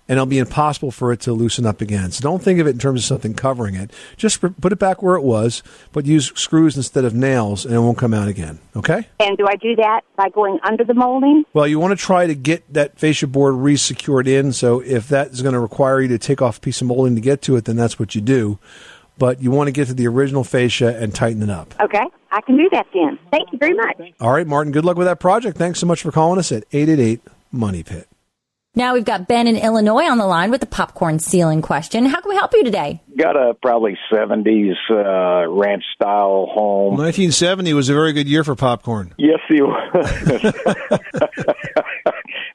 and 0.07 0.17
it'll 0.17 0.25
be 0.25 0.39
impossible 0.39 0.91
for 0.91 1.11
it 1.13 1.21
to 1.21 1.33
loosen 1.33 1.65
up 1.65 1.81
again. 1.81 2.11
So 2.11 2.21
don't 2.21 2.43
think 2.43 2.59
of 2.59 2.67
it 2.67 2.71
in 2.71 2.77
terms 2.77 3.01
of 3.01 3.05
something 3.05 3.33
covering 3.33 3.75
it. 3.75 3.91
Just 4.17 4.41
put 4.41 4.71
it 4.71 4.79
back 4.79 5.01
where 5.01 5.15
it 5.15 5.23
was, 5.23 5.63
but 5.91 6.05
use 6.05 6.31
screws 6.35 6.75
instead 6.75 7.05
of 7.05 7.13
nails 7.13 7.65
and 7.65 7.73
it 7.73 7.79
won't 7.79 7.97
come 7.97 8.13
out 8.13 8.27
again. 8.27 8.59
Okay? 8.75 9.07
And 9.19 9.37
do 9.37 9.45
I 9.47 9.55
do 9.55 9.75
that 9.77 10.01
by 10.15 10.29
going 10.29 10.59
under 10.63 10.83
the 10.83 10.93
molding? 10.93 11.45
Well, 11.53 11.67
you 11.67 11.79
want 11.79 11.97
to 11.97 12.05
try 12.05 12.27
to 12.27 12.35
get 12.35 12.71
that 12.73 12.99
fascia 12.99 13.27
board 13.27 13.55
re-secured 13.55 14.27
in. 14.27 14.51
So 14.51 14.81
if 14.81 15.07
that 15.07 15.29
is 15.29 15.41
going 15.41 15.53
to 15.53 15.59
require 15.59 16.01
you 16.01 16.09
to 16.09 16.17
take 16.17 16.41
off 16.41 16.57
a 16.57 16.61
piece 16.61 16.81
of 16.81 16.87
molding 16.87 17.15
to 17.15 17.21
get 17.21 17.41
to 17.43 17.55
it, 17.55 17.65
then 17.65 17.77
that's 17.77 17.97
what 17.97 18.13
you 18.13 18.21
do. 18.21 18.59
But 19.17 19.41
you 19.41 19.51
want 19.51 19.67
to 19.67 19.71
get 19.71 19.87
to 19.87 19.93
the 19.93 20.07
original 20.07 20.43
fascia 20.43 20.97
and 20.97 21.13
tighten 21.13 21.43
it 21.43 21.49
up. 21.49 21.75
Okay, 21.79 22.03
I 22.31 22.41
can 22.41 22.57
do 22.57 22.67
that 22.71 22.87
then. 22.93 23.19
Thank 23.31 23.51
you 23.51 23.59
very 23.59 23.75
much. 23.75 24.01
All 24.19 24.31
right, 24.31 24.47
Martin, 24.47 24.73
good 24.73 24.85
luck 24.85 24.97
with 24.97 25.07
that 25.07 25.19
project. 25.19 25.57
Thanks 25.57 25.79
so 25.79 25.85
much 25.85 26.01
for 26.01 26.11
calling 26.11 26.39
us 26.39 26.51
at 26.51 26.65
888 26.71 27.21
Money 27.51 27.83
Pit. 27.83 28.07
Now 28.75 28.95
we've 28.95 29.05
got 29.05 29.27
Ben 29.27 29.45
in 29.45 29.55
Illinois 29.55 30.09
on 30.09 30.17
the 30.17 30.25
line 30.25 30.49
with 30.49 30.59
the 30.59 30.65
popcorn 30.65 31.19
ceiling 31.19 31.61
question. 31.61 32.07
How 32.07 32.21
can 32.21 32.29
we 32.29 32.35
help 32.35 32.53
you 32.53 32.63
today? 32.63 33.03
Got 33.15 33.35
a 33.35 33.53
probably 33.61 33.99
70s 34.11 34.73
uh, 34.89 35.47
ranch 35.47 35.83
style 35.93 36.47
home. 36.51 36.97
1970 36.97 37.71
was 37.75 37.89
a 37.89 37.93
very 37.93 38.13
good 38.13 38.27
year 38.27 38.43
for 38.43 38.55
popcorn. 38.55 39.13
Yes, 39.19 39.37
it 39.47 39.61
was. 39.61 40.53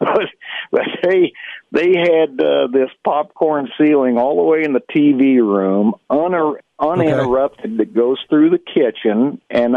but, 0.01 0.11
but 0.73 0.83
they 1.05 1.33
they 1.71 1.93
had 1.97 2.41
uh, 2.41 2.67
this 2.73 2.91
popcorn 3.05 3.69
ceiling 3.79 4.19
all 4.19 4.35
the 4.39 4.43
way 4.43 4.65
in 4.65 4.73
the 4.73 4.81
TV 4.81 5.37
room, 5.37 5.95
un- 6.11 6.57
uninterrupted, 6.81 7.79
that 7.79 7.95
goes 7.95 8.19
through 8.29 8.51
the 8.51 8.59
kitchen, 8.59 9.41
and 9.51 9.77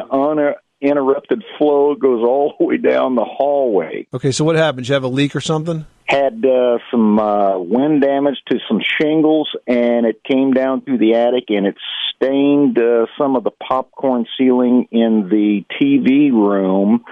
uninterrupted 0.82 1.44
flow 1.58 1.96
goes 1.96 2.24
all 2.24 2.56
the 2.60 2.66
way 2.66 2.78
down 2.78 3.16
the 3.16 3.26
hallway. 3.26 4.08
Okay, 4.14 4.32
so 4.32 4.44
what 4.44 4.56
happened? 4.56 4.84
Did 4.84 4.90
you 4.90 4.94
have 4.94 5.04
a 5.04 5.08
leak 5.08 5.36
or 5.36 5.42
something? 5.42 5.86
Had 6.06 6.46
uh, 6.46 6.80
some 6.90 7.20
uh, 7.20 7.58
wind 7.60 8.02
damage 8.02 8.38
to 8.50 8.58
some 8.68 8.82
shingles, 9.00 9.50
and 9.68 10.06
it 10.06 10.22
came 10.24 10.52
down 10.52 10.82
through 10.82 10.98
the 10.98 11.16
attic, 11.16 11.46
and 11.50 11.66
it 11.66 11.76
stained 12.16 12.78
uh, 12.78 13.06
some 13.18 13.36
of 13.36 13.44
the 13.44 13.52
popcorn 13.52 14.26
ceiling 14.38 14.88
in 14.92 15.30
the 15.30 15.64
TV 15.80 16.32
room. 16.32 17.06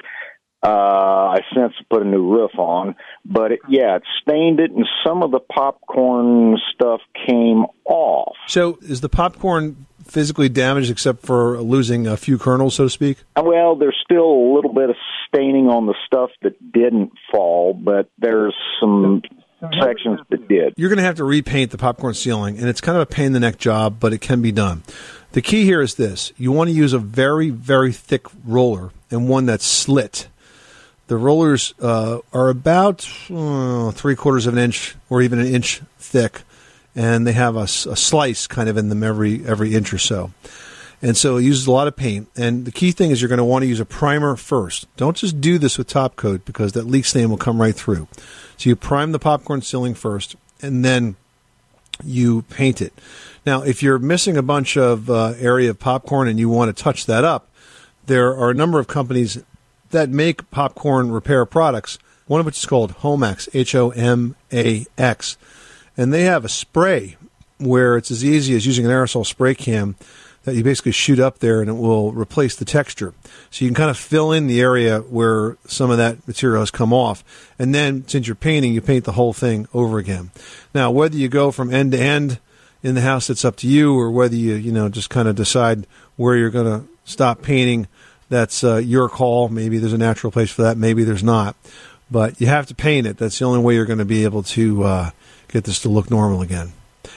Uh, 0.62 0.68
I 0.68 1.40
since 1.56 1.74
put 1.90 2.02
a 2.02 2.06
new 2.06 2.30
roof 2.30 2.52
on, 2.58 2.96
but 3.24 3.54
it, 3.54 3.60
yeah, 3.70 3.96
it 3.96 4.04
stained 4.22 4.60
it, 4.60 4.72
and 4.72 4.86
some 5.08 5.24
of 5.24 5.32
the 5.32 5.40
popcorn 5.40 6.58
stuff 6.74 7.00
came 7.26 7.64
off. 7.86 8.36
So 8.48 8.78
is 8.82 9.00
the 9.00 9.08
popcorn 9.08 9.86
physically 10.10 10.50
damaged 10.50 10.90
except 10.90 11.26
for 11.26 11.60
losing 11.62 12.08
a 12.08 12.18
few 12.18 12.38
kernels, 12.38 12.76
so 12.76 12.86
to 12.86 12.90
speak? 12.90 13.20
Well, 13.36 13.76
there's 13.76 13.98
still 14.04 14.26
a 14.26 14.54
little 14.56 14.74
bit 14.74 14.90
of 14.90 14.96
staining 15.28 15.68
on 15.68 15.86
the 15.86 15.96
stuff 16.06 16.32
that 16.42 16.72
didn't 16.72 17.12
fall, 17.32 17.74
but 17.74 18.10
there's 18.18 18.56
some 18.80 19.22
sections 19.82 20.20
that 20.30 20.48
did. 20.48 20.74
You're 20.78 20.90
going 20.90 20.98
to 20.98 21.04
have 21.04 21.18
to 21.18 21.24
repaint 21.24 21.72
the 21.72 21.78
popcorn 21.78 22.14
ceiling, 22.14 22.58
and 22.58 22.68
it's 22.68 22.82
kind 22.82 22.96
of 22.96 23.02
a 23.02 23.06
pain 23.06 23.28
in 23.28 23.34
the 23.34 23.40
neck 23.40 23.58
job, 23.58 23.98
but 24.00 24.14
it 24.14 24.20
can 24.20 24.42
be 24.42 24.52
done. 24.52 24.84
The 25.32 25.42
key 25.42 25.64
here 25.64 25.82
is 25.82 25.96
this 25.96 26.34
you 26.38 26.52
want 26.52 26.70
to 26.70 26.76
use 26.76 26.94
a 26.94 27.00
very, 27.00 27.50
very 27.50 27.92
thick 27.92 28.26
roller 28.46 28.92
and 29.12 29.30
one 29.30 29.46
that's 29.46 29.66
slit. 29.66 30.28
The 31.08 31.18
rollers 31.18 31.74
uh, 31.82 32.20
are 32.34 32.50
about 32.50 33.10
uh, 33.32 33.92
three 33.92 34.16
quarters 34.16 34.46
of 34.46 34.54
an 34.54 34.60
inch 34.60 34.96
or 35.10 35.22
even 35.22 35.40
an 35.40 35.48
inch 35.48 35.82
thick, 35.98 36.42
and 37.00 37.26
they 37.26 37.32
have 37.32 37.56
a 37.56 37.66
slice 37.66 38.46
kind 38.46 38.68
of 38.68 38.76
in 38.76 38.90
them 38.90 39.04
every 39.04 39.46
every 39.46 39.74
inch 39.74 39.94
or 39.94 39.98
so. 39.98 40.32
And 41.02 41.16
so 41.16 41.38
it 41.38 41.44
uses 41.44 41.66
a 41.66 41.72
lot 41.72 41.88
of 41.88 41.96
paint. 41.96 42.28
And 42.36 42.66
the 42.66 42.74
key 42.74 42.92
thing 42.92 43.10
is 43.12 43.22
you're 43.22 43.30
going 43.30 43.38
to 43.38 43.46
want 43.46 43.64
to 43.64 43.68
use 43.68 43.80
a 43.80 43.86
primer 43.86 44.36
first. 44.36 44.86
Don't 44.98 45.16
just 45.16 45.40
do 45.40 45.58
this 45.58 45.78
with 45.78 45.88
top 45.88 46.18
coat 46.18 46.44
because 46.44 46.74
that 46.74 46.88
leak 46.88 47.06
stain 47.06 47.30
will 47.30 47.38
come 47.38 47.62
right 47.62 47.74
through. 47.74 48.10
So 48.58 48.70
you 48.70 48.76
prime 48.76 49.14
the 49.14 49.20
popcorn 49.20 49.62
ceiling 49.62 49.94
first, 49.94 50.36
and 50.62 50.84
then 50.84 51.16
you 52.04 52.42
paint 52.44 52.82
it. 52.82 52.92
Now, 53.46 53.62
if 53.62 53.82
you're 53.82 53.98
missing 53.98 54.36
a 54.36 54.42
bunch 54.42 54.76
of 54.76 55.10
uh, 55.10 55.36
area 55.40 55.70
of 55.70 55.80
popcorn 55.80 56.28
and 56.28 56.38
you 56.38 56.50
want 56.50 56.76
to 56.76 56.84
touch 56.84 57.06
that 57.06 57.24
up, 57.24 57.48
there 58.08 58.36
are 58.36 58.50
a 58.50 58.54
number 58.54 58.78
of 58.78 58.88
companies 58.88 59.42
that 59.92 60.10
make 60.10 60.52
popcorn 60.52 61.12
repair 61.14 61.46
products. 61.46 61.98
One 62.28 62.42
of 62.42 62.46
which 62.46 62.58
is 62.58 62.66
called 62.66 62.98
Homax, 62.98 63.48
H 63.54 63.74
O 63.74 63.92
M 63.92 64.36
A 64.52 64.86
X, 64.98 65.38
and 66.00 66.14
they 66.14 66.24
have 66.24 66.46
a 66.46 66.50
spray 66.50 67.18
where 67.58 67.98
it's 67.98 68.10
as 68.10 68.24
easy 68.24 68.56
as 68.56 68.66
using 68.66 68.86
an 68.86 68.92
aerosol 68.92 69.26
spray 69.26 69.54
can 69.54 69.96
that 70.46 70.56
you 70.56 70.64
basically 70.64 70.94
shoot 70.94 71.20
up 71.20 71.40
there 71.40 71.60
and 71.60 71.70
it 71.70 71.74
will 71.74 72.14
replace 72.14 72.56
the 72.56 72.64
texture. 72.64 73.14
So 73.52 73.66
you 73.66 73.70
can 73.70 73.76
kind 73.76 73.90
of 73.90 73.98
fill 73.98 74.32
in 74.32 74.48
the 74.48 74.62
area 74.62 75.00
where 75.02 75.58
some 75.68 75.92
of 75.92 75.98
that 75.98 76.26
material 76.26 76.62
has 76.62 76.72
come 76.72 76.94
off. 76.94 77.22
And 77.60 77.76
then 77.76 78.08
since 78.08 78.28
you're 78.28 78.36
painting, 78.36 78.74
you 78.74 78.80
paint 78.80 79.04
the 79.04 79.12
whole 79.12 79.34
thing 79.34 79.68
over 79.74 79.98
again. 79.98 80.32
Now, 80.74 80.90
whether 80.90 81.18
you 81.18 81.28
go 81.28 81.52
from 81.52 81.74
end 81.74 81.92
to 81.92 82.00
end 82.00 82.40
in 82.82 82.96
the 82.96 83.02
house, 83.02 83.30
it's 83.30 83.44
up 83.44 83.58
to 83.58 83.68
you, 83.68 83.94
or 84.00 84.10
whether 84.10 84.38
you, 84.38 84.56
you 84.56 84.72
know, 84.72 84.88
just 84.88 85.10
kind 85.10 85.28
of 85.28 85.36
decide 85.36 85.86
where 86.16 86.38
you're 86.38 86.50
going 86.50 86.82
to 86.82 86.88
stop 87.04 87.42
painting, 87.42 87.90
that's 88.30 88.64
uh, 88.64 88.78
your 88.78 89.10
call. 89.10 89.50
Maybe 89.50 89.80
there's 89.80 89.92
a 89.92 89.98
natural 89.98 90.32
place 90.32 90.50
for 90.50 90.62
that, 90.62 90.78
maybe 90.78 91.04
there's 91.04 91.24
not. 91.24 91.58
But 92.10 92.40
you 92.40 92.48
have 92.48 92.68
to 92.68 92.76
paint 92.76 93.06
it. 93.06 93.18
That's 93.18 93.38
the 93.38 93.46
only 93.46 93.60
way 93.60 93.76
you're 93.76 93.86
going 93.86 94.00
to 94.00 94.06
be 94.06 94.24
able 94.24 94.44
to 94.44 94.84
uh, 94.84 95.12
get 95.50 95.66
this 95.66 95.80
to 95.82 95.90
look 95.90 96.10
normal 96.10 96.42
again. 96.42 96.72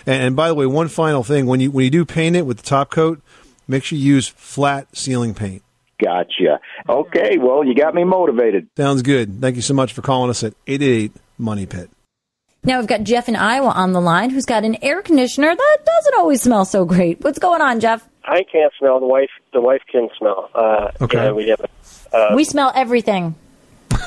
And, 0.07 0.23
and 0.23 0.37
by 0.37 0.49
the 0.49 0.55
way, 0.55 0.67
one 0.67 0.89
final 0.89 1.23
thing: 1.23 1.47
when 1.47 1.61
you 1.61 1.71
when 1.71 1.85
you 1.85 1.91
do 1.91 2.05
paint 2.05 2.37
it 2.37 2.47
with 2.47 2.59
the 2.59 2.63
top 2.65 2.91
coat, 2.91 3.21
make 3.69 3.85
sure 3.85 3.99
you 3.99 4.15
use 4.15 4.29
flat 4.29 4.89
ceiling 4.97 5.35
paint. 5.35 5.63
Gotcha. 6.03 6.59
Okay, 6.89 7.39
well, 7.39 7.65
you 7.65 7.75
got 7.75 7.95
me 7.95 8.03
motivated. 8.05 8.69
Sounds 8.77 9.03
good. 9.03 9.41
Thank 9.41 9.57
you 9.57 9.63
so 9.63 9.75
much 9.75 9.93
for 9.93 10.03
calling 10.03 10.31
us 10.31 10.43
at 10.43 10.55
eight 10.67 10.83
eight 10.83 11.05
eight 11.05 11.13
Money 11.39 11.67
Pit. 11.67 11.91
Now 12.65 12.79
we've 12.79 12.87
got 12.89 13.03
Jeff 13.03 13.29
in 13.29 13.35
Iowa 13.37 13.71
on 13.71 13.93
the 13.93 14.01
line 14.01 14.31
who's 14.31 14.45
got 14.47 14.65
an 14.65 14.77
air 14.83 15.03
conditioner 15.03 15.55
that 15.55 15.79
doesn't 15.85 16.15
always 16.17 16.43
smell 16.43 16.65
so 16.65 16.85
great. 16.85 17.21
What's 17.21 17.41
going 17.41 17.61
on, 17.61 17.81
Jeff? 17.81 18.09
I 18.25 18.45
can't 18.45 18.73
smell. 18.79 19.01
The 19.01 19.07
wife, 19.07 19.31
the 19.53 19.61
wife 19.61 19.83
can 19.91 20.09
smell. 20.17 20.49
Uh, 20.55 20.91
Okay. 21.01 21.27
And 21.27 21.37
we 21.37 21.49
have 21.49 21.61
uh, 22.13 22.35
we 22.37 22.45
smell 22.45 22.71
everything. 22.75 23.35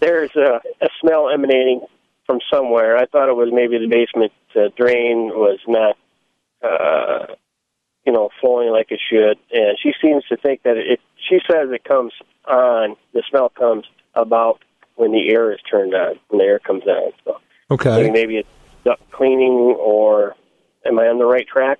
there's 0.00 0.34
a, 0.36 0.60
a 0.80 0.88
smell 1.00 1.28
emanating 1.30 1.82
from 2.30 2.38
somewhere. 2.52 2.96
I 2.96 3.06
thought 3.06 3.28
it 3.28 3.34
was 3.34 3.48
maybe 3.52 3.78
the 3.78 3.88
basement 3.88 4.32
uh, 4.54 4.68
drain 4.76 5.30
was 5.34 5.58
not, 5.66 5.96
uh, 6.62 7.34
you 8.06 8.12
know, 8.12 8.30
flowing 8.40 8.70
like 8.70 8.92
it 8.92 9.00
should. 9.10 9.36
And 9.52 9.76
she 9.82 9.92
seems 10.00 10.24
to 10.26 10.36
think 10.36 10.62
that 10.62 10.76
it. 10.76 11.00
She 11.28 11.40
says 11.50 11.70
it 11.72 11.82
comes 11.82 12.12
on. 12.46 12.94
The 13.14 13.24
smell 13.28 13.48
comes 13.48 13.84
about 14.14 14.60
when 14.94 15.10
the 15.10 15.28
air 15.30 15.52
is 15.52 15.58
turned 15.68 15.92
on. 15.92 16.20
When 16.28 16.38
the 16.38 16.44
air 16.44 16.60
comes 16.60 16.84
on. 16.86 17.12
So 17.24 17.40
Okay. 17.72 18.10
maybe 18.10 18.36
it's 18.36 18.48
duct 18.84 19.10
cleaning, 19.10 19.76
or 19.78 20.36
am 20.86 20.98
I 21.00 21.08
on 21.08 21.18
the 21.18 21.26
right 21.26 21.46
track? 21.46 21.78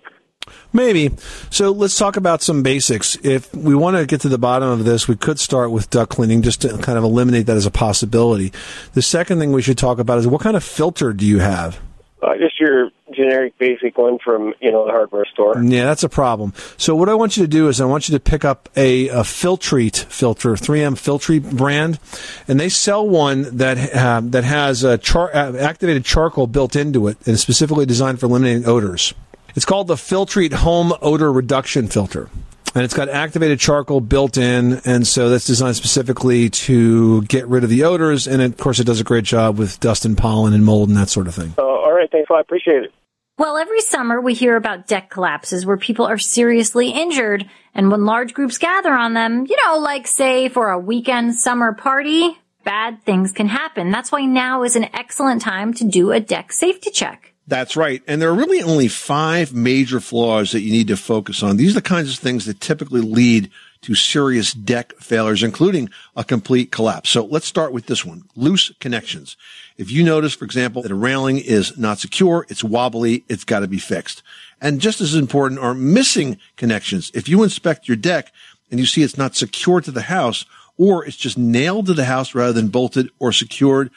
Maybe. 0.73 1.11
So 1.51 1.71
let's 1.71 1.97
talk 1.97 2.17
about 2.17 2.43
some 2.43 2.63
basics. 2.63 3.17
If 3.23 3.55
we 3.55 3.75
want 3.75 3.97
to 3.97 4.07
get 4.07 4.21
to 4.23 4.29
the 4.29 4.39
bottom 4.39 4.69
of 4.69 4.85
this, 4.85 5.09
we 5.09 5.17
could 5.17 5.39
start 5.39 5.71
with 5.71 5.91
duct 5.91 6.11
cleaning 6.11 6.43
just 6.43 6.63
to 6.63 6.79
kind 6.79 6.99
of 6.99 7.05
eliminate 7.05 7.47
that 7.47 7.57
as 7.57 7.67
a 7.67 7.71
possibility. 7.71 8.53
The 8.95 9.03
second 9.03 9.39
thing 9.39 9.53
we 9.53 9.63
should 9.63 9.79
talk 9.79 9.99
about 9.99 10.19
is 10.19 10.27
what 10.27 10.41
kind 10.41 10.57
of 10.57 10.65
filter 10.65 11.13
do 11.13 11.27
you 11.27 11.39
have? 11.39 11.81
Uh, 12.23 12.37
just 12.37 12.61
your 12.61 12.91
generic 13.15 13.57
basic 13.57 13.97
one 13.97 14.19
from 14.23 14.53
you 14.61 14.71
know 14.71 14.85
the 14.85 14.91
hardware 14.91 15.25
store. 15.33 15.61
Yeah, 15.63 15.85
that's 15.85 16.03
a 16.03 16.09
problem. 16.09 16.53
So 16.77 16.95
what 16.95 17.09
I 17.09 17.15
want 17.15 17.39
you 17.39 17.45
to 17.45 17.49
do 17.49 17.69
is 17.69 17.81
I 17.81 17.87
want 17.87 18.09
you 18.09 18.13
to 18.13 18.21
pick 18.21 18.45
up 18.45 18.69
a, 18.77 19.09
a 19.09 19.21
Filtrete 19.21 20.05
filter, 20.05 20.51
3M 20.51 20.95
Filtrete 20.97 21.57
brand, 21.57 21.99
and 22.47 22.61
they 22.61 22.69
sell 22.69 23.09
one 23.09 23.57
that 23.57 23.95
uh, 23.95 24.21
that 24.25 24.45
has 24.45 24.85
a 24.85 24.99
char- 24.99 25.35
uh, 25.35 25.57
activated 25.57 26.05
charcoal 26.05 26.47
built 26.47 26.77
into 26.77 27.09
it 27.09 27.17
and 27.25 27.29
is 27.29 27.41
specifically 27.41 27.87
designed 27.87 28.21
for 28.21 28.27
eliminating 28.27 28.67
odors. 28.67 29.15
It's 29.61 29.67
called 29.67 29.89
the 29.89 29.97
Filtrete 29.97 30.55
Home 30.55 30.95
Odor 31.03 31.31
Reduction 31.31 31.89
Filter. 31.89 32.31
And 32.75 32.83
it's 32.83 32.95
got 32.95 33.11
activated 33.11 33.61
charcoal 33.61 34.01
built 34.01 34.39
in, 34.39 34.81
and 34.87 35.07
so 35.07 35.29
that's 35.29 35.45
designed 35.45 35.77
specifically 35.77 36.49
to 36.49 37.21
get 37.25 37.47
rid 37.47 37.63
of 37.63 37.69
the 37.69 37.85
odors. 37.85 38.27
And 38.27 38.41
of 38.41 38.57
course, 38.57 38.81
it 38.81 38.85
does 38.85 39.03
a 39.03 39.05
great 39.05 39.25
job 39.25 39.59
with 39.59 39.79
dust 39.79 40.07
and 40.07 40.17
pollen 40.17 40.55
and 40.55 40.65
mold 40.65 40.89
and 40.89 40.97
that 40.97 41.11
sort 41.11 41.29
of 41.29 41.35
thing. 41.35 41.53
Uh, 41.59 41.63
all 41.63 41.93
right, 41.93 42.11
thanks 42.11 42.31
a 42.31 42.33
lot. 42.33 42.41
Appreciate 42.41 42.85
it. 42.85 42.95
Well, 43.37 43.59
every 43.59 43.83
summer 43.83 44.19
we 44.19 44.33
hear 44.33 44.57
about 44.57 44.87
deck 44.87 45.11
collapses 45.11 45.67
where 45.67 45.77
people 45.77 46.07
are 46.07 46.17
seriously 46.17 46.89
injured, 46.89 47.45
and 47.75 47.91
when 47.91 48.07
large 48.07 48.33
groups 48.33 48.57
gather 48.57 48.95
on 48.95 49.13
them, 49.13 49.45
you 49.47 49.57
know, 49.67 49.79
like 49.79 50.07
say 50.07 50.49
for 50.49 50.71
a 50.71 50.79
weekend 50.79 51.35
summer 51.35 51.75
party, 51.75 52.35
bad 52.65 53.03
things 53.03 53.31
can 53.31 53.49
happen. 53.49 53.91
That's 53.91 54.11
why 54.11 54.25
now 54.25 54.63
is 54.63 54.77
an 54.77 54.89
excellent 54.95 55.43
time 55.43 55.75
to 55.75 55.85
do 55.85 56.13
a 56.13 56.19
deck 56.19 56.51
safety 56.51 56.91
check. 56.91 57.30
That's 57.51 57.77
right. 57.77 58.01
And 58.07 58.23
there 58.23 58.29
are 58.29 58.35
really 58.35 58.63
only 58.63 58.87
five 58.87 59.53
major 59.53 59.99
flaws 59.99 60.53
that 60.53 60.61
you 60.61 60.71
need 60.71 60.87
to 60.87 60.97
focus 60.97 61.43
on. 61.43 61.57
These 61.57 61.73
are 61.73 61.81
the 61.81 61.83
kinds 61.83 62.13
of 62.13 62.19
things 62.21 62.47
that 62.47 62.61
typically 62.61 63.01
lead 63.01 63.51
to 63.81 63.97
serious 63.97 64.53
deck 64.53 64.93
failures, 65.01 65.43
including 65.43 65.91
a 66.15 66.23
complete 66.23 66.71
collapse. 66.71 67.11
So 67.11 67.25
let's 67.25 67.49
start 67.49 67.73
with 67.73 67.87
this 67.87 68.05
one. 68.05 68.23
Loose 68.37 68.71
connections. 68.79 69.37
If 69.77 69.91
you 69.91 70.05
notice, 70.05 70.33
for 70.33 70.45
example, 70.45 70.83
that 70.83 70.93
a 70.93 70.95
railing 70.95 71.39
is 71.39 71.77
not 71.77 71.99
secure, 71.99 72.47
it's 72.49 72.63
wobbly, 72.63 73.25
it's 73.29 73.43
got 73.43 73.61
to 73.61 73.69
be 73.69 73.79
fixed. 73.81 74.23
And 74.61 74.81
just 74.81 75.01
as 75.01 75.17
important 75.17 75.59
are 75.59 75.75
missing 75.75 76.39
connections. 76.57 77.11
If 77.15 77.29
you 77.29 77.43
inspect 77.43 77.89
your 77.89 77.97
deck 77.97 78.33
and 78.71 78.79
you 78.79 78.87
see 78.87 79.03
it's 79.03 79.19
not 79.19 79.35
secure 79.35 79.81
to 79.81 79.91
the 79.91 80.03
house, 80.03 80.45
or 80.79 81.05
it's 81.05 81.17
just 81.17 81.37
nailed 81.37 81.87
to 81.87 81.95
the 81.95 82.05
house 82.05 82.33
rather 82.33 82.53
than 82.53 82.69
bolted 82.69 83.11
or 83.19 83.33
secured, 83.33 83.91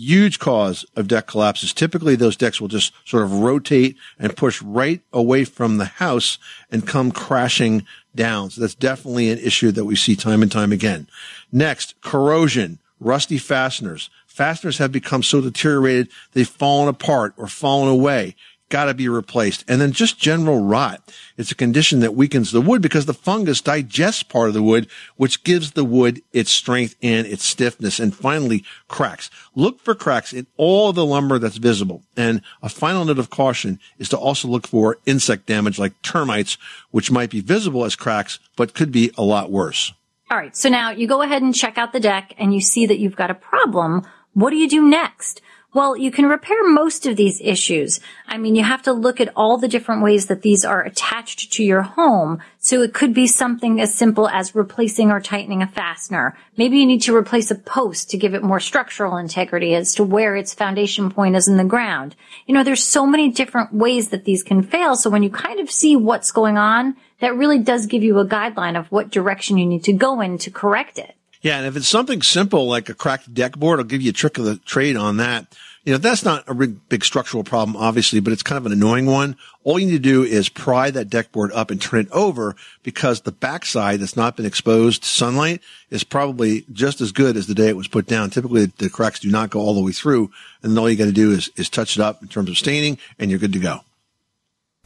huge 0.00 0.38
cause 0.38 0.84
of 0.96 1.08
deck 1.08 1.26
collapses. 1.26 1.72
Typically, 1.72 2.16
those 2.16 2.36
decks 2.36 2.60
will 2.60 2.68
just 2.68 2.92
sort 3.04 3.22
of 3.22 3.40
rotate 3.40 3.96
and 4.18 4.36
push 4.36 4.60
right 4.62 5.00
away 5.12 5.44
from 5.44 5.76
the 5.76 5.84
house 5.84 6.38
and 6.70 6.86
come 6.86 7.12
crashing 7.12 7.84
down. 8.14 8.50
So 8.50 8.60
that's 8.60 8.74
definitely 8.74 9.30
an 9.30 9.38
issue 9.38 9.70
that 9.72 9.84
we 9.84 9.96
see 9.96 10.16
time 10.16 10.42
and 10.42 10.50
time 10.50 10.72
again. 10.72 11.06
Next, 11.52 12.00
corrosion, 12.00 12.78
rusty 12.98 13.38
fasteners. 13.38 14.10
Fasteners 14.26 14.78
have 14.78 14.92
become 14.92 15.22
so 15.22 15.40
deteriorated 15.40 16.08
they've 16.32 16.48
fallen 16.48 16.88
apart 16.88 17.34
or 17.36 17.46
fallen 17.46 17.88
away. 17.88 18.34
Got 18.70 18.84
to 18.84 18.94
be 18.94 19.08
replaced. 19.08 19.64
And 19.66 19.80
then 19.80 19.90
just 19.90 20.20
general 20.20 20.62
rot. 20.62 21.12
It's 21.36 21.50
a 21.50 21.56
condition 21.56 22.00
that 22.00 22.14
weakens 22.14 22.52
the 22.52 22.60
wood 22.60 22.80
because 22.80 23.04
the 23.04 23.12
fungus 23.12 23.60
digests 23.60 24.22
part 24.22 24.46
of 24.46 24.54
the 24.54 24.62
wood, 24.62 24.86
which 25.16 25.42
gives 25.42 25.72
the 25.72 25.84
wood 25.84 26.22
its 26.32 26.52
strength 26.52 26.94
and 27.02 27.26
its 27.26 27.44
stiffness. 27.44 27.98
And 27.98 28.14
finally, 28.14 28.64
cracks. 28.86 29.28
Look 29.56 29.80
for 29.80 29.96
cracks 29.96 30.32
in 30.32 30.46
all 30.56 30.92
the 30.92 31.04
lumber 31.04 31.40
that's 31.40 31.56
visible. 31.56 32.04
And 32.16 32.42
a 32.62 32.68
final 32.68 33.04
note 33.04 33.18
of 33.18 33.28
caution 33.28 33.80
is 33.98 34.08
to 34.10 34.16
also 34.16 34.46
look 34.46 34.68
for 34.68 34.98
insect 35.04 35.46
damage 35.46 35.80
like 35.80 36.00
termites, 36.02 36.56
which 36.92 37.10
might 37.10 37.30
be 37.30 37.40
visible 37.40 37.84
as 37.84 37.96
cracks, 37.96 38.38
but 38.54 38.74
could 38.74 38.92
be 38.92 39.10
a 39.18 39.22
lot 39.22 39.50
worse. 39.50 39.92
All 40.30 40.38
right. 40.38 40.56
So 40.56 40.68
now 40.68 40.90
you 40.90 41.08
go 41.08 41.22
ahead 41.22 41.42
and 41.42 41.52
check 41.52 41.76
out 41.76 41.92
the 41.92 41.98
deck 41.98 42.34
and 42.38 42.54
you 42.54 42.60
see 42.60 42.86
that 42.86 43.00
you've 43.00 43.16
got 43.16 43.32
a 43.32 43.34
problem. 43.34 44.06
What 44.32 44.50
do 44.50 44.56
you 44.56 44.68
do 44.68 44.88
next? 44.88 45.40
Well, 45.72 45.96
you 45.96 46.10
can 46.10 46.26
repair 46.26 46.68
most 46.68 47.06
of 47.06 47.14
these 47.14 47.40
issues. 47.40 48.00
I 48.26 48.38
mean, 48.38 48.56
you 48.56 48.64
have 48.64 48.82
to 48.82 48.92
look 48.92 49.20
at 49.20 49.32
all 49.36 49.56
the 49.56 49.68
different 49.68 50.02
ways 50.02 50.26
that 50.26 50.42
these 50.42 50.64
are 50.64 50.82
attached 50.82 51.52
to 51.52 51.62
your 51.62 51.82
home. 51.82 52.42
So 52.58 52.82
it 52.82 52.92
could 52.92 53.14
be 53.14 53.28
something 53.28 53.80
as 53.80 53.94
simple 53.94 54.28
as 54.28 54.56
replacing 54.56 55.12
or 55.12 55.20
tightening 55.20 55.62
a 55.62 55.68
fastener. 55.68 56.36
Maybe 56.56 56.78
you 56.78 56.86
need 56.86 57.02
to 57.02 57.14
replace 57.14 57.52
a 57.52 57.54
post 57.54 58.10
to 58.10 58.18
give 58.18 58.34
it 58.34 58.42
more 58.42 58.58
structural 58.58 59.16
integrity 59.16 59.76
as 59.76 59.94
to 59.94 60.02
where 60.02 60.34
its 60.34 60.54
foundation 60.54 61.08
point 61.08 61.36
is 61.36 61.46
in 61.46 61.56
the 61.56 61.64
ground. 61.64 62.16
You 62.46 62.54
know, 62.54 62.64
there's 62.64 62.82
so 62.82 63.06
many 63.06 63.30
different 63.30 63.72
ways 63.72 64.08
that 64.08 64.24
these 64.24 64.42
can 64.42 64.64
fail. 64.64 64.96
So 64.96 65.08
when 65.08 65.22
you 65.22 65.30
kind 65.30 65.60
of 65.60 65.70
see 65.70 65.94
what's 65.94 66.32
going 66.32 66.58
on, 66.58 66.96
that 67.20 67.36
really 67.36 67.60
does 67.60 67.86
give 67.86 68.02
you 68.02 68.18
a 68.18 68.26
guideline 68.26 68.76
of 68.76 68.90
what 68.90 69.10
direction 69.10 69.56
you 69.56 69.66
need 69.66 69.84
to 69.84 69.92
go 69.92 70.20
in 70.20 70.36
to 70.38 70.50
correct 70.50 70.98
it. 70.98 71.14
Yeah, 71.42 71.56
and 71.58 71.66
if 71.66 71.76
it's 71.76 71.88
something 71.88 72.20
simple 72.20 72.66
like 72.66 72.88
a 72.88 72.94
cracked 72.94 73.32
deck 73.32 73.56
board, 73.56 73.80
I'll 73.80 73.86
give 73.86 74.02
you 74.02 74.10
a 74.10 74.14
trick 74.14 74.36
of 74.38 74.44
the 74.44 74.56
trade 74.56 74.96
on 74.96 75.16
that. 75.18 75.46
You 75.84 75.92
know, 75.92 75.98
that's 75.98 76.22
not 76.22 76.46
a 76.46 76.54
big, 76.54 77.02
structural 77.02 77.42
problem, 77.42 77.74
obviously, 77.74 78.20
but 78.20 78.34
it's 78.34 78.42
kind 78.42 78.58
of 78.58 78.66
an 78.66 78.72
annoying 78.72 79.06
one. 79.06 79.36
All 79.64 79.78
you 79.78 79.86
need 79.86 79.92
to 79.92 79.98
do 79.98 80.22
is 80.22 80.50
pry 80.50 80.90
that 80.90 81.08
deck 81.08 81.32
board 81.32 81.50
up 81.52 81.70
and 81.70 81.80
turn 81.80 82.00
it 82.00 82.10
over 82.12 82.54
because 82.82 83.22
the 83.22 83.32
backside 83.32 84.00
that's 84.00 84.16
not 84.16 84.36
been 84.36 84.44
exposed 84.44 85.02
to 85.04 85.08
sunlight 85.08 85.62
is 85.88 86.04
probably 86.04 86.66
just 86.70 87.00
as 87.00 87.12
good 87.12 87.34
as 87.38 87.46
the 87.46 87.54
day 87.54 87.68
it 87.68 87.76
was 87.76 87.88
put 87.88 88.06
down. 88.06 88.28
Typically, 88.28 88.66
the 88.66 88.90
cracks 88.90 89.20
do 89.20 89.30
not 89.30 89.48
go 89.48 89.60
all 89.60 89.74
the 89.74 89.82
way 89.82 89.92
through, 89.92 90.30
and 90.62 90.78
all 90.78 90.90
you 90.90 90.96
got 90.96 91.06
to 91.06 91.12
do 91.12 91.32
is, 91.32 91.50
is 91.56 91.70
touch 91.70 91.96
it 91.96 92.02
up 92.02 92.20
in 92.20 92.28
terms 92.28 92.50
of 92.50 92.58
staining, 92.58 92.98
and 93.18 93.30
you're 93.30 93.40
good 93.40 93.54
to 93.54 93.58
go. 93.58 93.80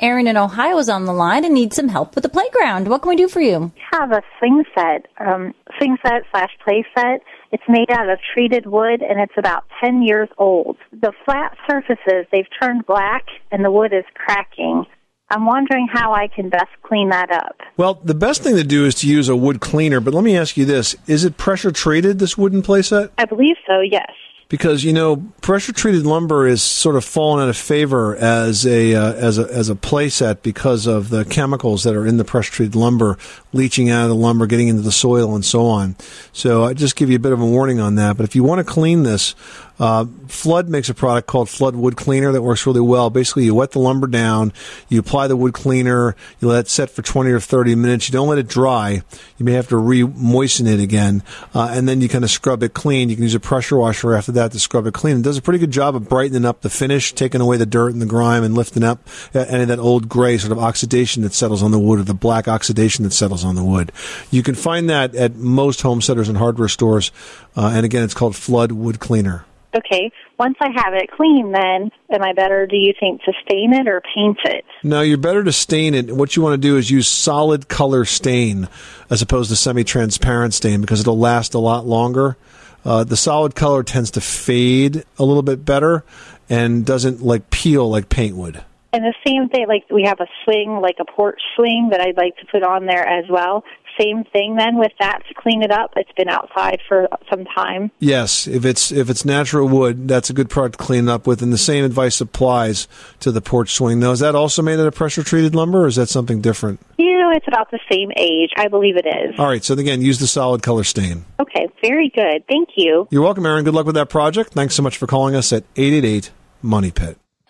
Erin 0.00 0.26
in 0.26 0.36
Ohio 0.36 0.76
is 0.78 0.88
on 0.88 1.04
the 1.04 1.12
line 1.12 1.44
and 1.44 1.54
needs 1.54 1.76
some 1.76 1.88
help 1.88 2.16
with 2.16 2.22
the 2.22 2.28
playground. 2.28 2.88
What 2.88 3.02
can 3.02 3.10
we 3.10 3.16
do 3.16 3.28
for 3.28 3.40
you? 3.40 3.70
have 3.92 4.10
a 4.10 4.22
swing 4.40 4.64
set, 4.74 5.06
um, 5.24 5.54
swing 5.78 5.96
set 6.04 6.22
slash 6.32 6.50
play 6.64 6.84
set. 6.96 7.20
It's 7.52 7.62
made 7.68 7.92
out 7.92 8.08
of 8.08 8.18
treated 8.34 8.66
wood 8.66 9.02
and 9.02 9.20
it's 9.20 9.38
about 9.38 9.62
10 9.84 10.02
years 10.02 10.28
old. 10.36 10.78
The 10.90 11.12
flat 11.24 11.56
surfaces, 11.70 12.26
they've 12.32 12.48
turned 12.60 12.86
black 12.86 13.24
and 13.52 13.64
the 13.64 13.70
wood 13.70 13.92
is 13.92 14.04
cracking. 14.14 14.84
I'm 15.30 15.46
wondering 15.46 15.86
how 15.92 16.12
I 16.12 16.26
can 16.26 16.48
best 16.48 16.70
clean 16.82 17.10
that 17.10 17.30
up. 17.30 17.60
Well, 17.76 18.00
the 18.02 18.14
best 18.14 18.42
thing 18.42 18.56
to 18.56 18.64
do 18.64 18.86
is 18.86 18.96
to 18.96 19.08
use 19.08 19.28
a 19.28 19.36
wood 19.36 19.60
cleaner, 19.60 20.00
but 20.00 20.12
let 20.12 20.24
me 20.24 20.36
ask 20.36 20.56
you 20.56 20.64
this. 20.64 20.96
Is 21.06 21.24
it 21.24 21.36
pressure 21.36 21.70
treated, 21.70 22.18
this 22.18 22.36
wooden 22.36 22.62
playset? 22.62 23.10
I 23.16 23.26
believe 23.26 23.56
so, 23.64 23.80
yes. 23.80 24.10
Because 24.54 24.84
you 24.84 24.92
know 24.92 25.16
pressure 25.40 25.72
treated 25.72 26.06
lumber 26.06 26.46
is 26.46 26.62
sort 26.62 26.94
of 26.94 27.04
fallen 27.04 27.42
out 27.42 27.48
of 27.48 27.56
favor 27.56 28.14
as 28.14 28.64
a 28.64 28.94
uh, 28.94 29.12
as 29.14 29.36
a 29.36 29.52
as 29.52 29.68
a 29.68 29.74
playset 29.74 30.42
because 30.42 30.86
of 30.86 31.08
the 31.08 31.24
chemicals 31.24 31.82
that 31.82 31.96
are 31.96 32.06
in 32.06 32.18
the 32.18 32.24
pressure 32.24 32.52
treated 32.52 32.76
lumber 32.76 33.18
leaching 33.54 33.88
out 33.88 34.02
of 34.02 34.08
the 34.08 34.14
lumber, 34.14 34.46
getting 34.46 34.68
into 34.68 34.82
the 34.82 34.92
soil, 34.92 35.34
and 35.34 35.44
so 35.44 35.66
on. 35.66 35.96
So 36.32 36.64
I 36.64 36.74
just 36.74 36.96
give 36.96 37.08
you 37.08 37.16
a 37.16 37.20
bit 37.20 37.32
of 37.32 37.40
a 37.40 37.46
warning 37.46 37.80
on 37.80 37.94
that. 37.94 38.16
But 38.16 38.24
if 38.24 38.36
you 38.36 38.44
want 38.44 38.58
to 38.58 38.70
clean 38.70 39.04
this, 39.04 39.34
uh, 39.78 40.06
Flood 40.28 40.68
makes 40.68 40.88
a 40.88 40.94
product 40.94 41.26
called 41.26 41.48
Flood 41.48 41.74
Wood 41.74 41.96
Cleaner 41.96 42.32
that 42.32 42.42
works 42.42 42.66
really 42.66 42.80
well. 42.80 43.10
Basically, 43.10 43.44
you 43.44 43.54
wet 43.54 43.72
the 43.72 43.80
lumber 43.80 44.06
down, 44.06 44.52
you 44.88 45.00
apply 45.00 45.26
the 45.26 45.36
wood 45.36 45.52
cleaner, 45.52 46.14
you 46.40 46.48
let 46.48 46.60
it 46.60 46.68
set 46.68 46.90
for 46.90 47.02
20 47.02 47.30
or 47.30 47.40
30 47.40 47.74
minutes. 47.74 48.08
You 48.08 48.12
don't 48.12 48.28
let 48.28 48.38
it 48.38 48.46
dry. 48.46 49.02
You 49.38 49.44
may 49.44 49.52
have 49.52 49.68
to 49.68 49.76
re-moisten 49.76 50.66
it 50.66 50.80
again, 50.80 51.22
uh, 51.54 51.70
and 51.72 51.88
then 51.88 52.00
you 52.00 52.08
kind 52.08 52.24
of 52.24 52.30
scrub 52.30 52.62
it 52.62 52.74
clean. 52.74 53.08
You 53.08 53.16
can 53.16 53.24
use 53.24 53.34
a 53.34 53.40
pressure 53.40 53.76
washer 53.76 54.14
after 54.14 54.32
that 54.32 54.52
to 54.52 54.60
scrub 54.60 54.86
it 54.86 54.94
clean. 54.94 55.18
It 55.18 55.22
does 55.22 55.38
a 55.38 55.42
pretty 55.42 55.58
good 55.58 55.72
job 55.72 55.96
of 55.96 56.08
brightening 56.08 56.44
up 56.44 56.60
the 56.60 56.70
finish, 56.70 57.12
taking 57.12 57.40
away 57.40 57.56
the 57.56 57.66
dirt 57.66 57.92
and 57.92 58.02
the 58.02 58.06
grime, 58.06 58.44
and 58.44 58.54
lifting 58.54 58.84
up 58.84 59.00
uh, 59.34 59.40
any 59.48 59.62
of 59.62 59.68
that 59.68 59.80
old 59.80 60.08
gray 60.08 60.38
sort 60.38 60.52
of 60.52 60.58
oxidation 60.58 61.22
that 61.24 61.34
settles 61.34 61.62
on 61.62 61.72
the 61.72 61.78
wood 61.78 61.98
or 61.98 62.04
the 62.04 62.14
black 62.14 62.46
oxidation 62.46 63.04
that 63.04 63.12
settles 63.12 63.43
on 63.44 63.54
the 63.54 63.64
wood. 63.64 63.92
You 64.30 64.42
can 64.42 64.54
find 64.54 64.88
that 64.90 65.14
at 65.14 65.36
most 65.36 65.82
home 65.82 66.00
centers 66.00 66.28
and 66.28 66.38
hardware 66.38 66.68
stores, 66.68 67.12
uh, 67.56 67.72
and 67.74 67.84
again, 67.84 68.02
it's 68.02 68.14
called 68.14 68.36
Flood 68.36 68.72
Wood 68.72 69.00
Cleaner. 69.00 69.44
Okay, 69.76 70.12
once 70.38 70.56
I 70.60 70.68
have 70.68 70.94
it 70.94 71.10
clean, 71.10 71.50
then 71.50 71.90
am 72.10 72.22
I 72.22 72.32
better, 72.32 72.64
do 72.64 72.76
you 72.76 72.94
think, 72.98 73.22
to 73.24 73.32
stain 73.44 73.72
it 73.72 73.88
or 73.88 74.00
paint 74.14 74.38
it? 74.44 74.64
No, 74.84 75.00
you're 75.00 75.18
better 75.18 75.42
to 75.42 75.52
stain 75.52 75.94
it. 75.94 76.14
What 76.14 76.36
you 76.36 76.42
want 76.42 76.54
to 76.54 76.68
do 76.68 76.76
is 76.76 76.92
use 76.92 77.08
solid 77.08 77.68
color 77.68 78.04
stain 78.04 78.68
as 79.10 79.20
opposed 79.20 79.50
to 79.50 79.56
semi-transparent 79.56 80.54
stain 80.54 80.80
because 80.80 81.00
it'll 81.00 81.18
last 81.18 81.54
a 81.54 81.58
lot 81.58 81.86
longer. 81.86 82.36
Uh, 82.84 83.02
the 83.02 83.16
solid 83.16 83.56
color 83.56 83.82
tends 83.82 84.12
to 84.12 84.20
fade 84.20 85.04
a 85.18 85.24
little 85.24 85.42
bit 85.42 85.64
better 85.64 86.04
and 86.48 86.86
doesn't 86.86 87.22
like 87.22 87.50
peel 87.50 87.88
like 87.90 88.08
paint 88.08 88.36
would. 88.36 88.62
And 88.94 89.02
the 89.02 89.14
same 89.26 89.48
thing, 89.48 89.66
like 89.66 89.84
we 89.90 90.04
have 90.04 90.20
a 90.20 90.28
swing, 90.44 90.78
like 90.80 90.98
a 91.00 91.04
porch 91.04 91.40
swing 91.56 91.88
that 91.90 92.00
I'd 92.00 92.16
like 92.16 92.36
to 92.36 92.46
put 92.46 92.62
on 92.62 92.86
there 92.86 93.04
as 93.04 93.24
well. 93.28 93.64
Same 94.00 94.22
thing 94.32 94.54
then 94.56 94.78
with 94.78 94.92
that 95.00 95.22
to 95.28 95.34
clean 95.34 95.62
it 95.62 95.72
up. 95.72 95.94
It's 95.96 96.10
been 96.12 96.28
outside 96.28 96.78
for 96.88 97.08
some 97.28 97.44
time. 97.44 97.90
Yes, 97.98 98.46
if 98.46 98.64
it's 98.64 98.92
if 98.92 99.10
it's 99.10 99.24
natural 99.24 99.68
wood, 99.68 100.06
that's 100.06 100.30
a 100.30 100.32
good 100.32 100.48
product 100.48 100.78
to 100.78 100.84
clean 100.84 101.08
up 101.08 101.26
with, 101.26 101.42
and 101.42 101.52
the 101.52 101.58
same 101.58 101.84
advice 101.84 102.20
applies 102.20 102.86
to 103.18 103.32
the 103.32 103.40
porch 103.40 103.72
swing. 103.72 103.98
Now, 103.98 104.12
is 104.12 104.20
that 104.20 104.36
also 104.36 104.62
made 104.62 104.78
out 104.78 104.86
of 104.86 104.94
pressure 104.94 105.24
treated 105.24 105.56
lumber, 105.56 105.84
or 105.84 105.86
is 105.88 105.96
that 105.96 106.08
something 106.08 106.40
different? 106.40 106.80
You 106.96 107.18
know, 107.18 107.30
it's 107.30 107.48
about 107.48 107.72
the 107.72 107.80
same 107.90 108.12
age. 108.16 108.50
I 108.56 108.68
believe 108.68 108.96
it 108.96 109.06
is. 109.06 109.38
All 109.38 109.46
right, 109.46 109.64
so 109.64 109.74
again, 109.74 110.02
use 110.02 110.20
the 110.20 110.28
solid 110.28 110.62
color 110.62 110.84
stain. 110.84 111.24
Okay, 111.40 111.68
very 111.82 112.10
good. 112.14 112.44
Thank 112.48 112.70
you. 112.76 113.08
You're 113.10 113.22
welcome, 113.22 113.44
Erin. 113.44 113.64
Good 113.64 113.74
luck 113.74 113.86
with 113.86 113.96
that 113.96 114.08
project. 114.08 114.52
Thanks 114.52 114.76
so 114.76 114.82
much 114.82 114.96
for 114.96 115.08
calling 115.08 115.34
us 115.34 115.52
at 115.52 115.64
888 115.76 116.30
Money 116.62 116.92
Pit. 116.92 117.18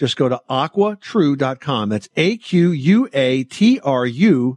Just 0.00 0.16
go 0.16 0.28
to 0.30 0.40
aquatru.com. 0.48 1.90
That's 1.90 2.08
A-Q-U-A-T-R-U 2.16 3.08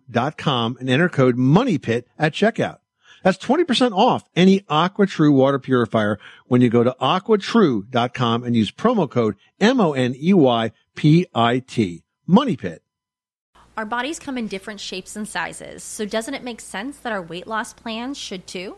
dot 0.09 0.37
com 0.37 0.77
and 0.79 0.89
enter 0.89 1.09
code 1.09 1.35
MONEYPIT 1.35 2.05
at 2.17 2.31
checkout. 2.31 2.77
That's 3.23 3.37
20% 3.37 3.91
off 3.91 4.23
any 4.37 4.61
AquaTru 4.61 5.33
water 5.33 5.59
purifier 5.59 6.17
when 6.47 6.61
you 6.61 6.69
go 6.69 6.85
to 6.85 6.95
aquatru.com 7.01 8.43
and 8.45 8.55
use 8.55 8.71
promo 8.71 9.09
code 9.09 9.35
M-O-N-E-Y-P-I-T. 9.59 10.13
Money 12.25 12.55
Pit. 12.55 12.81
Our 13.75 13.85
bodies 13.85 14.19
come 14.19 14.37
in 14.37 14.47
different 14.47 14.79
shapes 14.79 15.17
and 15.17 15.27
sizes, 15.27 15.83
so 15.83 16.05
doesn't 16.05 16.35
it 16.35 16.43
make 16.43 16.61
sense 16.61 16.95
that 16.99 17.11
our 17.11 17.21
weight 17.21 17.47
loss 17.47 17.73
plans 17.73 18.17
should 18.17 18.47
too? 18.47 18.77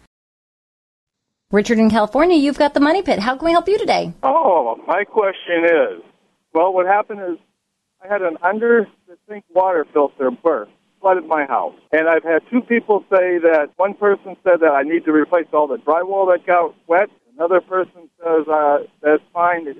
Richard 1.51 1.79
in 1.79 1.89
California, 1.89 2.37
you've 2.37 2.57
got 2.57 2.73
the 2.73 2.79
money 2.79 3.01
pit. 3.01 3.19
How 3.19 3.35
can 3.35 3.45
we 3.45 3.51
help 3.51 3.67
you 3.67 3.77
today? 3.77 4.13
Oh, 4.23 4.77
my 4.87 5.03
question 5.03 5.65
is, 5.65 6.01
well, 6.53 6.73
what 6.73 6.85
happened 6.85 7.19
is 7.29 7.37
I 8.01 8.07
had 8.07 8.21
an 8.21 8.37
under 8.41 8.87
the 9.07 9.17
sink 9.27 9.43
water 9.53 9.85
filter 9.93 10.31
burst, 10.31 10.71
flooded 11.01 11.25
my 11.25 11.45
house, 11.45 11.75
and 11.91 12.07
I've 12.07 12.23
had 12.23 12.41
two 12.49 12.61
people 12.61 13.03
say 13.11 13.37
that 13.39 13.69
one 13.75 13.95
person 13.95 14.37
said 14.45 14.61
that 14.61 14.71
I 14.71 14.83
need 14.83 15.03
to 15.05 15.11
replace 15.11 15.47
all 15.51 15.67
the 15.67 15.75
drywall 15.75 16.33
that 16.33 16.45
got 16.47 16.73
wet. 16.87 17.09
Another 17.37 17.59
person 17.59 18.09
says 18.23 18.47
uh, 18.47 18.77
that's 19.01 19.23
fine. 19.33 19.65
The 19.65 19.75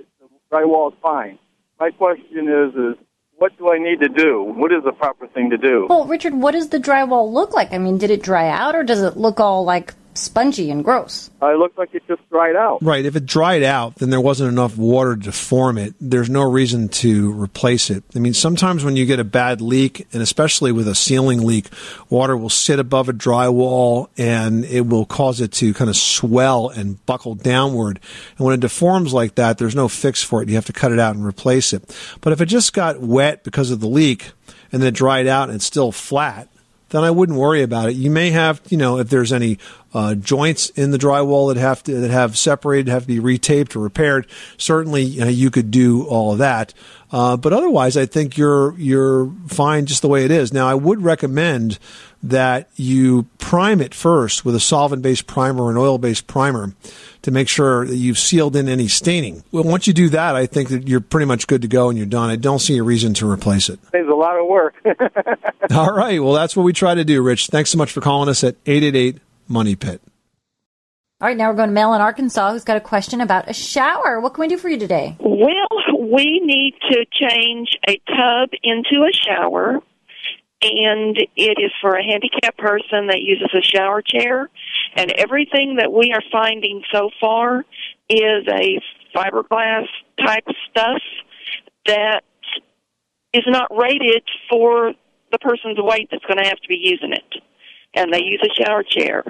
drywall 0.51 0.91
is 0.91 0.97
fine. 1.01 1.39
My 1.79 1.91
question 1.91 2.49
is, 2.49 2.75
is 2.75 3.05
what 3.37 3.57
do 3.57 3.71
I 3.71 3.77
need 3.77 4.01
to 4.01 4.09
do? 4.09 4.43
What 4.43 4.73
is 4.73 4.83
the 4.83 4.91
proper 4.91 5.25
thing 5.27 5.49
to 5.51 5.57
do? 5.57 5.87
Well, 5.89 6.05
Richard, 6.05 6.33
what 6.33 6.51
does 6.51 6.69
the 6.69 6.79
drywall 6.79 7.31
look 7.31 7.53
like? 7.53 7.71
I 7.71 7.77
mean, 7.77 7.97
did 7.97 8.11
it 8.11 8.21
dry 8.21 8.49
out 8.49 8.75
or 8.75 8.83
does 8.83 9.01
it 9.01 9.15
look 9.15 9.39
all 9.39 9.63
like 9.63 9.93
spongy 10.13 10.71
and 10.71 10.83
gross? 10.83 11.29
Uh, 11.41 11.53
it 11.53 11.57
looked 11.57 11.77
like 11.77 11.93
it 11.93 12.03
just 12.07 12.27
dried 12.29 12.55
out. 12.55 12.83
Right. 12.83 13.05
If 13.05 13.15
it 13.15 13.25
dried 13.25 13.63
out, 13.63 13.95
then 13.95 14.09
there 14.09 14.21
wasn't 14.21 14.51
enough 14.51 14.77
water 14.77 15.15
to 15.15 15.31
form 15.31 15.77
it. 15.77 15.93
There's 15.99 16.29
no 16.29 16.49
reason 16.49 16.89
to 16.89 17.31
replace 17.33 17.89
it. 17.89 18.03
I 18.15 18.19
mean, 18.19 18.33
sometimes 18.33 18.83
when 18.83 18.95
you 18.95 19.05
get 19.05 19.19
a 19.19 19.23
bad 19.23 19.61
leak, 19.61 20.07
and 20.13 20.21
especially 20.21 20.71
with 20.71 20.87
a 20.87 20.95
ceiling 20.95 21.45
leak, 21.45 21.69
water 22.09 22.35
will 22.35 22.49
sit 22.49 22.79
above 22.79 23.09
a 23.09 23.13
drywall 23.13 24.09
and 24.17 24.65
it 24.65 24.87
will 24.87 25.05
cause 25.05 25.41
it 25.41 25.51
to 25.53 25.73
kind 25.73 25.89
of 25.89 25.95
swell 25.95 26.69
and 26.69 27.03
buckle 27.05 27.35
downward. 27.35 27.99
And 28.37 28.45
when 28.45 28.53
it 28.53 28.59
deforms 28.59 29.13
like 29.13 29.35
that, 29.35 29.57
there's 29.57 29.75
no 29.75 29.87
fix 29.87 30.23
for 30.23 30.41
it. 30.41 30.49
You 30.49 30.55
have 30.55 30.65
to 30.65 30.73
cut 30.73 30.91
it 30.91 30.99
out 30.99 31.15
and 31.15 31.25
replace 31.25 31.73
it. 31.73 31.95
But 32.21 32.33
if 32.33 32.41
it 32.41 32.47
just 32.47 32.73
got 32.73 32.99
wet 32.99 33.43
because 33.43 33.71
of 33.71 33.79
the 33.79 33.87
leak 33.87 34.31
and 34.71 34.81
then 34.81 34.89
it 34.89 34.95
dried 34.95 35.27
out 35.27 35.49
and 35.49 35.55
it's 35.55 35.65
still 35.65 35.91
flat, 35.91 36.47
then 36.91 37.03
I 37.03 37.11
wouldn't 37.11 37.37
worry 37.37 37.63
about 37.63 37.89
it. 37.89 37.95
You 37.95 38.11
may 38.11 38.29
have, 38.31 38.61
you 38.69 38.77
know, 38.77 38.99
if 38.99 39.09
there's 39.09 39.33
any 39.33 39.57
uh, 39.93 40.15
joints 40.15 40.69
in 40.71 40.91
the 40.91 40.97
drywall 40.97 41.53
that 41.53 41.59
have 41.59 41.83
to 41.83 41.99
that 41.99 42.11
have 42.11 42.37
separated, 42.37 42.89
have 42.89 43.03
to 43.03 43.07
be 43.07 43.19
retaped 43.19 43.75
or 43.75 43.79
repaired. 43.79 44.27
Certainly, 44.57 45.03
you, 45.03 45.21
know, 45.21 45.27
you 45.27 45.49
could 45.49 45.71
do 45.71 46.05
all 46.05 46.33
of 46.33 46.37
that. 46.37 46.73
Uh, 47.11 47.35
but 47.35 47.51
otherwise, 47.51 47.97
I 47.97 48.05
think 48.05 48.37
you're 48.37 48.77
you're 48.77 49.31
fine 49.47 49.85
just 49.85 50.01
the 50.01 50.07
way 50.07 50.23
it 50.23 50.31
is. 50.31 50.53
Now, 50.53 50.67
I 50.67 50.75
would 50.75 51.01
recommend 51.01 51.79
that 52.23 52.69
you 52.75 53.23
prime 53.39 53.81
it 53.81 53.93
first 53.93 54.45
with 54.45 54.55
a 54.55 54.59
solvent-based 54.59 55.27
primer 55.27 55.63
or 55.63 55.71
an 55.71 55.77
oil-based 55.77 56.27
primer 56.27 56.73
to 57.23 57.31
make 57.31 57.47
sure 57.47 57.85
that 57.85 57.95
you've 57.95 58.19
sealed 58.19 58.55
in 58.55 58.69
any 58.69 58.87
staining. 58.87 59.43
Well, 59.51 59.63
once 59.63 59.87
you 59.87 59.93
do 59.93 60.09
that, 60.09 60.35
I 60.35 60.45
think 60.45 60.69
that 60.69 60.87
you're 60.87 61.01
pretty 61.01 61.25
much 61.25 61.47
good 61.47 61.61
to 61.63 61.67
go 61.67 61.89
and 61.89 61.97
you're 61.97 62.07
done. 62.07 62.29
I 62.29 62.35
don't 62.35 62.59
see 62.59 62.77
a 62.77 62.83
reason 62.83 63.13
to 63.15 63.29
replace 63.29 63.69
it. 63.69 63.79
It's 63.93 64.09
a 64.09 64.13
lot 64.13 64.39
of 64.39 64.47
work. 64.47 64.75
All 65.71 65.93
right. 65.93 66.21
Well, 66.21 66.33
that's 66.33 66.55
what 66.55 66.63
we 66.63 66.73
try 66.73 66.95
to 66.95 67.03
do, 67.03 67.21
Rich. 67.21 67.47
Thanks 67.47 67.69
so 67.69 67.77
much 67.77 67.91
for 67.91 68.01
calling 68.01 68.29
us 68.29 68.43
at 68.43 68.55
888 68.65 69.19
Money 69.47 69.75
Pit. 69.75 70.01
All 71.21 71.27
right, 71.27 71.37
now 71.37 71.49
we're 71.51 71.55
going 71.55 71.69
to 71.69 71.73
Mel 71.73 71.93
in 71.93 72.01
Arkansas 72.01 72.51
who's 72.51 72.63
got 72.63 72.77
a 72.77 72.81
question 72.81 73.21
about 73.21 73.47
a 73.47 73.53
shower. 73.53 74.19
What 74.19 74.33
can 74.33 74.41
we 74.41 74.47
do 74.47 74.57
for 74.57 74.69
you 74.69 74.79
today? 74.79 75.15
Well, 75.19 75.67
we 75.99 76.41
need 76.43 76.73
to 76.89 77.05
change 77.11 77.77
a 77.87 78.01
tub 78.07 78.49
into 78.63 79.03
a 79.05 79.11
shower, 79.13 79.81
and 80.61 81.17
it 81.35 81.57
is 81.59 81.71
for 81.81 81.95
a 81.95 82.03
handicapped 82.03 82.57
person 82.57 83.07
that 83.07 83.19
uses 83.21 83.49
a 83.53 83.61
shower 83.61 84.01
chair. 84.01 84.49
And 84.95 85.11
everything 85.11 85.77
that 85.77 85.91
we 85.91 86.11
are 86.13 86.21
finding 86.31 86.83
so 86.93 87.09
far 87.19 87.65
is 88.09 88.47
a 88.47 88.79
fiberglass 89.15 89.87
type 90.23 90.45
stuff 90.69 91.01
that 91.87 92.21
is 93.33 93.43
not 93.47 93.75
rated 93.75 94.23
for 94.49 94.93
the 95.31 95.39
person's 95.39 95.77
weight 95.79 96.09
that's 96.11 96.25
going 96.25 96.37
to 96.37 96.47
have 96.47 96.59
to 96.59 96.67
be 96.67 96.77
using 96.79 97.13
it. 97.13 97.41
And 97.95 98.13
they 98.13 98.21
use 98.23 98.41
a 98.43 98.63
shower 98.63 98.83
chair. 98.83 99.23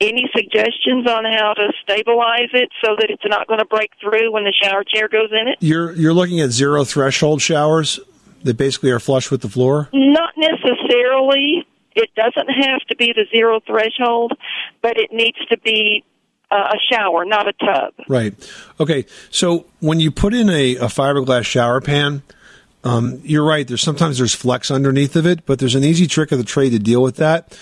Any 0.00 0.24
suggestions 0.34 1.08
on 1.08 1.24
how 1.24 1.54
to 1.54 1.72
stabilize 1.82 2.50
it 2.52 2.70
so 2.84 2.96
that 2.98 3.08
it's 3.08 3.22
not 3.24 3.46
going 3.46 3.60
to 3.60 3.64
break 3.64 3.90
through 4.00 4.32
when 4.32 4.44
the 4.44 4.52
shower 4.62 4.82
chair 4.84 5.08
goes 5.08 5.30
in 5.30 5.48
it? 5.48 5.58
You're 5.60 5.92
you're 5.92 6.14
looking 6.14 6.40
at 6.40 6.50
zero 6.50 6.84
threshold 6.84 7.40
showers 7.40 8.00
that 8.44 8.56
basically 8.56 8.90
are 8.90 9.00
flush 9.00 9.30
with 9.30 9.42
the 9.42 9.48
floor. 9.48 9.88
Not 9.92 10.34
necessarily. 10.36 11.66
It 11.94 12.10
doesn't 12.14 12.48
have 12.48 12.80
to 12.88 12.96
be 12.96 13.12
the 13.14 13.26
zero 13.30 13.60
threshold, 13.66 14.32
but 14.80 14.96
it 14.96 15.12
needs 15.12 15.38
to 15.50 15.58
be 15.58 16.04
uh, 16.50 16.74
a 16.74 16.94
shower, 16.94 17.24
not 17.24 17.48
a 17.48 17.52
tub. 17.52 17.94
Right. 18.08 18.34
Okay. 18.78 19.06
So 19.30 19.66
when 19.80 20.00
you 20.00 20.10
put 20.10 20.34
in 20.34 20.48
a, 20.48 20.76
a 20.76 20.86
fiberglass 20.86 21.44
shower 21.44 21.80
pan, 21.80 22.22
um, 22.84 23.20
you're 23.22 23.44
right. 23.44 23.66
There's 23.66 23.82
sometimes 23.82 24.18
there's 24.18 24.34
flex 24.34 24.70
underneath 24.70 25.14
of 25.16 25.26
it, 25.26 25.46
but 25.46 25.58
there's 25.58 25.74
an 25.74 25.84
easy 25.84 26.06
trick 26.06 26.32
of 26.32 26.38
the 26.38 26.44
trade 26.44 26.70
to 26.70 26.78
deal 26.78 27.00
with 27.02 27.16
that, 27.16 27.56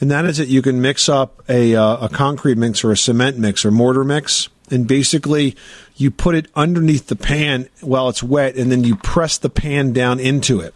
and 0.00 0.10
that 0.10 0.26
is 0.26 0.36
that 0.36 0.48
you 0.48 0.60
can 0.60 0.82
mix 0.82 1.08
up 1.08 1.42
a 1.48 1.74
uh, 1.74 2.06
a 2.06 2.08
concrete 2.10 2.58
mix 2.58 2.84
or 2.84 2.92
a 2.92 2.96
cement 2.96 3.38
mix 3.38 3.64
or 3.64 3.70
mortar 3.70 4.04
mix, 4.04 4.50
and 4.70 4.86
basically 4.86 5.56
you 5.96 6.10
put 6.10 6.34
it 6.34 6.48
underneath 6.54 7.06
the 7.06 7.16
pan 7.16 7.68
while 7.80 8.08
it's 8.08 8.22
wet, 8.22 8.56
and 8.56 8.70
then 8.70 8.84
you 8.84 8.96
press 8.96 9.38
the 9.38 9.50
pan 9.50 9.92
down 9.92 10.20
into 10.20 10.60
it. 10.60 10.74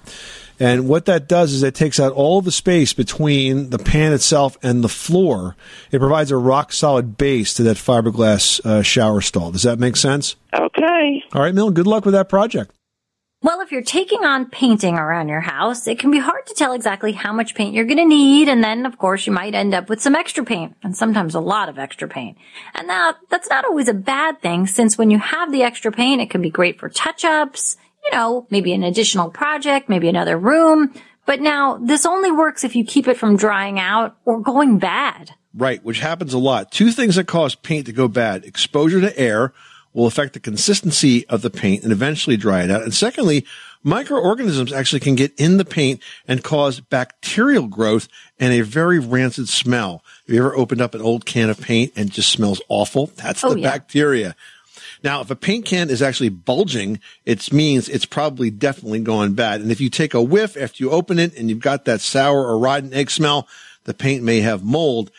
And 0.61 0.87
what 0.87 1.07
that 1.07 1.27
does 1.27 1.55
is 1.55 1.63
it 1.63 1.75
takes 1.75 1.99
out 1.99 2.13
all 2.13 2.43
the 2.43 2.53
space 2.53 2.93
between 2.93 3.71
the 3.71 3.79
pan 3.79 4.13
itself 4.13 4.59
and 4.63 4.85
the 4.85 4.91
floor. 4.91 5.57
It 5.91 6.01
provides 6.01 6.31
a 6.31 6.37
rock 6.37 6.75
solid 6.75 7.17
base 7.17 7.55
to 7.55 7.63
that 7.63 7.79
fiberglass 7.79 8.65
uh, 8.67 8.83
shower 8.83 9.23
stall. 9.23 9.53
Does 9.53 9.63
that 9.63 9.79
make 9.79 9.97
sense? 9.97 10.37
Okay. 10.53 11.25
All 11.33 11.41
right, 11.41 11.55
Mill. 11.55 11.71
Good 11.71 11.87
luck 11.87 12.05
with 12.05 12.13
that 12.13 12.29
project. 12.29 12.73
Well, 13.43 13.63
if 13.63 13.73
you're 13.73 13.81
taking 13.81 14.27
on 14.27 14.51
painting 14.51 14.99
around 14.99 15.31
your 15.31 15.41
house, 15.41 15.87
it 15.87 15.99
can 15.99 16.11
be 16.11 16.19
hard 16.19 16.47
to 16.47 16.55
tell 16.55 16.75
exactly 16.75 17.13
how 17.13 17.33
much 17.33 17.55
paint 17.55 17.75
you're 17.75 17.87
going 17.87 17.97
to 17.97 18.05
need. 18.05 18.51
And 18.51 18.63
then, 18.63 18.85
of 18.85 18.99
course, 18.99 19.27
you 19.27 19.33
might 19.33 19.55
end 19.55 19.73
up 19.73 19.89
with 19.89 20.03
some 20.03 20.15
extra 20.15 20.45
paint 20.45 20.77
and 20.83 20.95
sometimes 20.95 21.35
a 21.35 21.41
lot 21.41 21.71
of 21.71 21.79
extra 21.79 22.07
paint. 22.07 22.37
And 22.75 22.87
now 22.87 23.15
that's 23.31 23.49
not 23.49 23.65
always 23.65 23.89
a 23.89 23.95
bad 23.95 24.43
thing 24.43 24.67
since 24.67 24.99
when 24.99 25.11
you 25.11 25.19
have 25.19 25.53
the 25.53 25.63
extra 25.63 25.91
paint, 25.91 26.21
it 26.21 26.29
can 26.29 26.43
be 26.43 26.51
great 26.51 26.79
for 26.79 26.91
touch 26.91 27.25
ups, 27.25 27.79
you 28.05 28.11
know, 28.11 28.47
maybe 28.51 28.75
an 28.75 28.83
additional 28.83 29.31
project, 29.31 29.89
maybe 29.89 30.11
another 30.11 30.37
room. 30.37 30.93
But 31.25 31.41
now 31.41 31.79
this 31.79 32.05
only 32.05 32.31
works 32.31 32.63
if 32.63 32.77
you 32.77 32.85
keep 32.85 33.09
it 33.09 33.17
from 33.17 33.39
drying 33.39 33.79
out 33.79 34.19
or 34.27 34.43
going 34.43 34.79
bad. 34.79 35.31
Right, 35.55 35.83
which 35.83 36.01
happens 36.01 36.35
a 36.35 36.39
lot. 36.39 36.71
Two 36.73 36.91
things 36.91 37.17
that 37.17 37.27
cause 37.27 37.55
paint 37.55 37.87
to 37.87 37.93
go 37.93 38.07
bad. 38.07 38.45
Exposure 38.45 39.01
to 39.01 39.19
air 39.19 39.55
will 39.93 40.07
affect 40.07 40.35
the 40.35 40.41
consistency 40.41 41.27
of 41.29 41.43
the 41.43 41.51
paint 41.51 41.83
and 41.83 41.93
eventually 41.93 42.37
dry 42.37 42.63
it 42.63 42.71
out. 42.71 42.83
And 42.83 42.95
secondly, 42.95 43.45
microorganisms 43.83 44.73
actually 44.73 45.01
can 45.01 45.17
get 45.17 45.33
in 45.39 45.57
the 45.57 45.65
paint 45.65 46.01
and 46.29 46.45
cause 46.45 46.81
bacterial 46.81 47.67
growth 47.67 48.09
and 48.39 48.53
a 48.53 48.61
very 48.63 48.99
rancid 48.99 49.49
smell. 49.49 50.03
Have 50.27 50.35
you 50.35 50.41
ever 50.41 50.57
opened 50.57 50.81
up 50.81 50.95
an 50.95 51.03
old 51.03 51.27
can 51.27 51.51
of 51.51 51.61
paint 51.61 51.93
and 51.97 52.11
just 52.11 52.31
smells 52.31 52.61
awful? 52.69 53.07
That's 53.17 53.43
Oh, 53.45 53.55
the 53.55 53.61
yeah. 53.61 53.71
bacteria. 53.71 54.37
Now, 55.03 55.23
if 55.23 55.31
a 55.31 55.37
paint 55.37 55.65
can 55.65 55.89
is 55.91 56.03
actually 56.03 56.29
bulging, 56.29 57.01
it 57.25 57.53
means 57.53 57.89
it's 57.89 58.05
probably 58.05 58.51
definitely 58.51 59.01
gone 59.01 59.33
bad. 59.33 59.61
And 59.61 59.73
if 59.73 59.81
you 59.81 59.89
take 59.91 60.15
a 60.15 60.23
whiff 60.23 60.57
after 60.57 60.83
you 60.85 60.91
open 60.91 61.19
it 61.19 61.37
and 61.37 61.49
you've 61.49 61.61
got 61.61 61.87
that 61.87 62.01
sour 62.01 62.47
or 62.47 62.59
rotten 62.59 62.93
egg 62.93 63.11
smell, 63.11 63.49
the 63.85 63.95
paint 63.95 64.23
may 64.23 64.41
have 64.41 64.63
mold. 64.63 65.11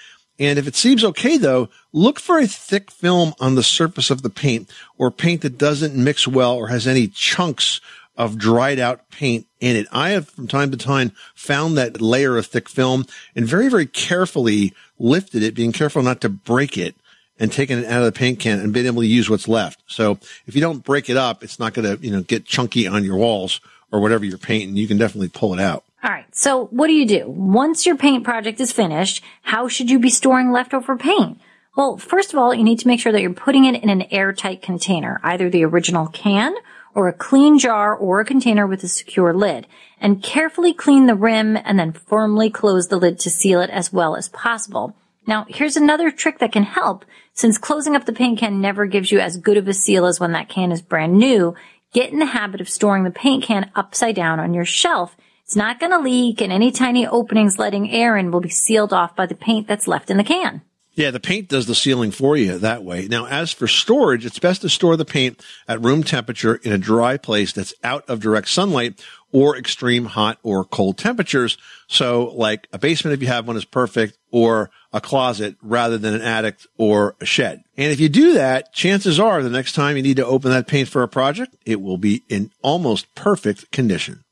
And 0.41 0.57
if 0.57 0.67
it 0.67 0.75
seems 0.75 1.03
okay 1.03 1.37
though, 1.37 1.69
look 1.93 2.19
for 2.19 2.39
a 2.39 2.47
thick 2.47 2.89
film 2.89 3.35
on 3.39 3.53
the 3.53 3.61
surface 3.61 4.09
of 4.09 4.23
the 4.23 4.29
paint 4.29 4.71
or 4.97 5.11
paint 5.11 5.41
that 5.41 5.59
doesn't 5.59 5.95
mix 5.95 6.27
well 6.27 6.55
or 6.55 6.69
has 6.69 6.87
any 6.87 7.07
chunks 7.07 7.79
of 8.17 8.39
dried 8.39 8.79
out 8.79 9.07
paint 9.11 9.45
in 9.59 9.75
it. 9.75 9.85
I 9.91 10.09
have 10.09 10.27
from 10.29 10.47
time 10.47 10.71
to 10.71 10.77
time 10.77 11.11
found 11.35 11.77
that 11.77 12.01
layer 12.01 12.37
of 12.37 12.47
thick 12.47 12.67
film 12.67 13.05
and 13.35 13.45
very, 13.45 13.69
very 13.69 13.85
carefully 13.85 14.73
lifted 14.97 15.43
it, 15.43 15.53
being 15.53 15.71
careful 15.71 16.01
not 16.01 16.21
to 16.21 16.29
break 16.29 16.75
it 16.75 16.95
and 17.39 17.51
taken 17.51 17.77
it 17.77 17.85
out 17.85 17.99
of 17.99 18.05
the 18.05 18.11
paint 18.11 18.39
can 18.39 18.59
and 18.59 18.73
been 18.73 18.87
able 18.87 19.03
to 19.03 19.07
use 19.07 19.29
what's 19.29 19.47
left. 19.47 19.83
So 19.85 20.17
if 20.47 20.55
you 20.55 20.61
don't 20.61 20.83
break 20.83 21.07
it 21.07 21.17
up, 21.17 21.43
it's 21.43 21.59
not 21.59 21.75
going 21.75 21.97
to, 21.97 22.03
you 22.03 22.11
know, 22.11 22.23
get 22.23 22.45
chunky 22.45 22.87
on 22.87 23.03
your 23.03 23.17
walls 23.17 23.61
or 23.91 23.99
whatever 23.99 24.25
you're 24.25 24.39
painting. 24.39 24.75
You 24.75 24.87
can 24.87 24.97
definitely 24.97 25.29
pull 25.29 25.53
it 25.53 25.59
out. 25.59 25.83
All 26.03 26.09
right. 26.09 26.25
So 26.35 26.65
what 26.67 26.87
do 26.87 26.93
you 26.93 27.05
do? 27.05 27.29
Once 27.29 27.85
your 27.85 27.95
paint 27.95 28.23
project 28.23 28.59
is 28.59 28.71
finished, 28.71 29.23
how 29.43 29.67
should 29.67 29.89
you 29.89 29.99
be 29.99 30.09
storing 30.09 30.51
leftover 30.51 30.97
paint? 30.97 31.39
Well, 31.75 31.97
first 31.97 32.33
of 32.33 32.39
all, 32.39 32.53
you 32.53 32.63
need 32.63 32.79
to 32.79 32.87
make 32.87 32.99
sure 32.99 33.11
that 33.11 33.21
you're 33.21 33.33
putting 33.33 33.65
it 33.65 33.81
in 33.81 33.89
an 33.89 34.03
airtight 34.11 34.61
container, 34.61 35.21
either 35.23 35.49
the 35.49 35.63
original 35.63 36.07
can 36.07 36.53
or 36.93 37.07
a 37.07 37.13
clean 37.13 37.59
jar 37.59 37.95
or 37.95 38.19
a 38.19 38.25
container 38.25 38.67
with 38.67 38.83
a 38.83 38.87
secure 38.87 39.33
lid. 39.33 39.67
And 39.99 40.23
carefully 40.23 40.73
clean 40.73 41.05
the 41.05 41.15
rim 41.15 41.55
and 41.55 41.79
then 41.79 41.93
firmly 41.93 42.49
close 42.49 42.87
the 42.87 42.97
lid 42.97 43.19
to 43.19 43.29
seal 43.29 43.61
it 43.61 43.69
as 43.69 43.93
well 43.93 44.15
as 44.15 44.27
possible. 44.27 44.95
Now, 45.27 45.45
here's 45.47 45.77
another 45.77 46.09
trick 46.09 46.39
that 46.39 46.51
can 46.51 46.63
help. 46.63 47.05
Since 47.33 47.59
closing 47.59 47.95
up 47.95 48.05
the 48.05 48.11
paint 48.11 48.39
can 48.39 48.59
never 48.59 48.87
gives 48.87 49.11
you 49.11 49.19
as 49.19 49.37
good 49.37 49.55
of 49.55 49.67
a 49.67 49.73
seal 49.73 50.05
as 50.05 50.19
when 50.19 50.31
that 50.31 50.49
can 50.49 50.71
is 50.71 50.81
brand 50.81 51.17
new, 51.17 51.55
get 51.93 52.11
in 52.11 52.19
the 52.19 52.25
habit 52.25 52.59
of 52.59 52.69
storing 52.69 53.03
the 53.03 53.11
paint 53.11 53.43
can 53.43 53.71
upside 53.75 54.15
down 54.15 54.39
on 54.39 54.53
your 54.53 54.65
shelf. 54.65 55.15
It's 55.51 55.57
not 55.57 55.81
going 55.81 55.91
to 55.91 55.99
leak 55.99 56.41
and 56.41 56.49
any 56.49 56.71
tiny 56.71 57.05
openings 57.05 57.59
letting 57.59 57.91
air 57.91 58.15
in 58.15 58.31
will 58.31 58.39
be 58.39 58.47
sealed 58.47 58.93
off 58.93 59.17
by 59.17 59.25
the 59.25 59.35
paint 59.35 59.67
that's 59.67 59.85
left 59.85 60.09
in 60.09 60.15
the 60.15 60.23
can. 60.23 60.61
Yeah, 60.93 61.11
the 61.11 61.19
paint 61.19 61.49
does 61.49 61.65
the 61.65 61.75
sealing 61.75 62.11
for 62.11 62.37
you 62.37 62.57
that 62.57 62.85
way. 62.85 63.09
Now, 63.09 63.25
as 63.25 63.51
for 63.51 63.67
storage, 63.67 64.25
it's 64.25 64.39
best 64.39 64.61
to 64.61 64.69
store 64.69 64.95
the 64.95 65.03
paint 65.03 65.43
at 65.67 65.81
room 65.81 66.03
temperature 66.03 66.55
in 66.55 66.71
a 66.71 66.77
dry 66.77 67.17
place 67.17 67.51
that's 67.51 67.73
out 67.83 68.09
of 68.09 68.21
direct 68.21 68.47
sunlight 68.47 69.03
or 69.33 69.57
extreme 69.57 70.05
hot 70.05 70.37
or 70.41 70.63
cold 70.63 70.97
temperatures. 70.97 71.57
So 71.89 72.31
like 72.33 72.69
a 72.71 72.79
basement, 72.79 73.15
if 73.15 73.21
you 73.21 73.27
have 73.27 73.45
one 73.45 73.57
is 73.57 73.65
perfect 73.65 74.17
or 74.31 74.71
a 74.93 75.01
closet 75.01 75.57
rather 75.61 75.97
than 75.97 76.13
an 76.13 76.21
attic 76.21 76.59
or 76.77 77.17
a 77.19 77.25
shed. 77.25 77.61
And 77.75 77.91
if 77.91 77.99
you 77.99 78.07
do 78.07 78.35
that, 78.35 78.71
chances 78.71 79.19
are 79.19 79.43
the 79.43 79.49
next 79.49 79.73
time 79.73 79.97
you 79.97 80.03
need 80.03 80.15
to 80.15 80.25
open 80.25 80.51
that 80.51 80.67
paint 80.67 80.87
for 80.87 81.03
a 81.03 81.09
project, 81.09 81.57
it 81.65 81.81
will 81.81 81.97
be 81.97 82.23
in 82.29 82.51
almost 82.61 83.13
perfect 83.15 83.69
condition. 83.71 84.23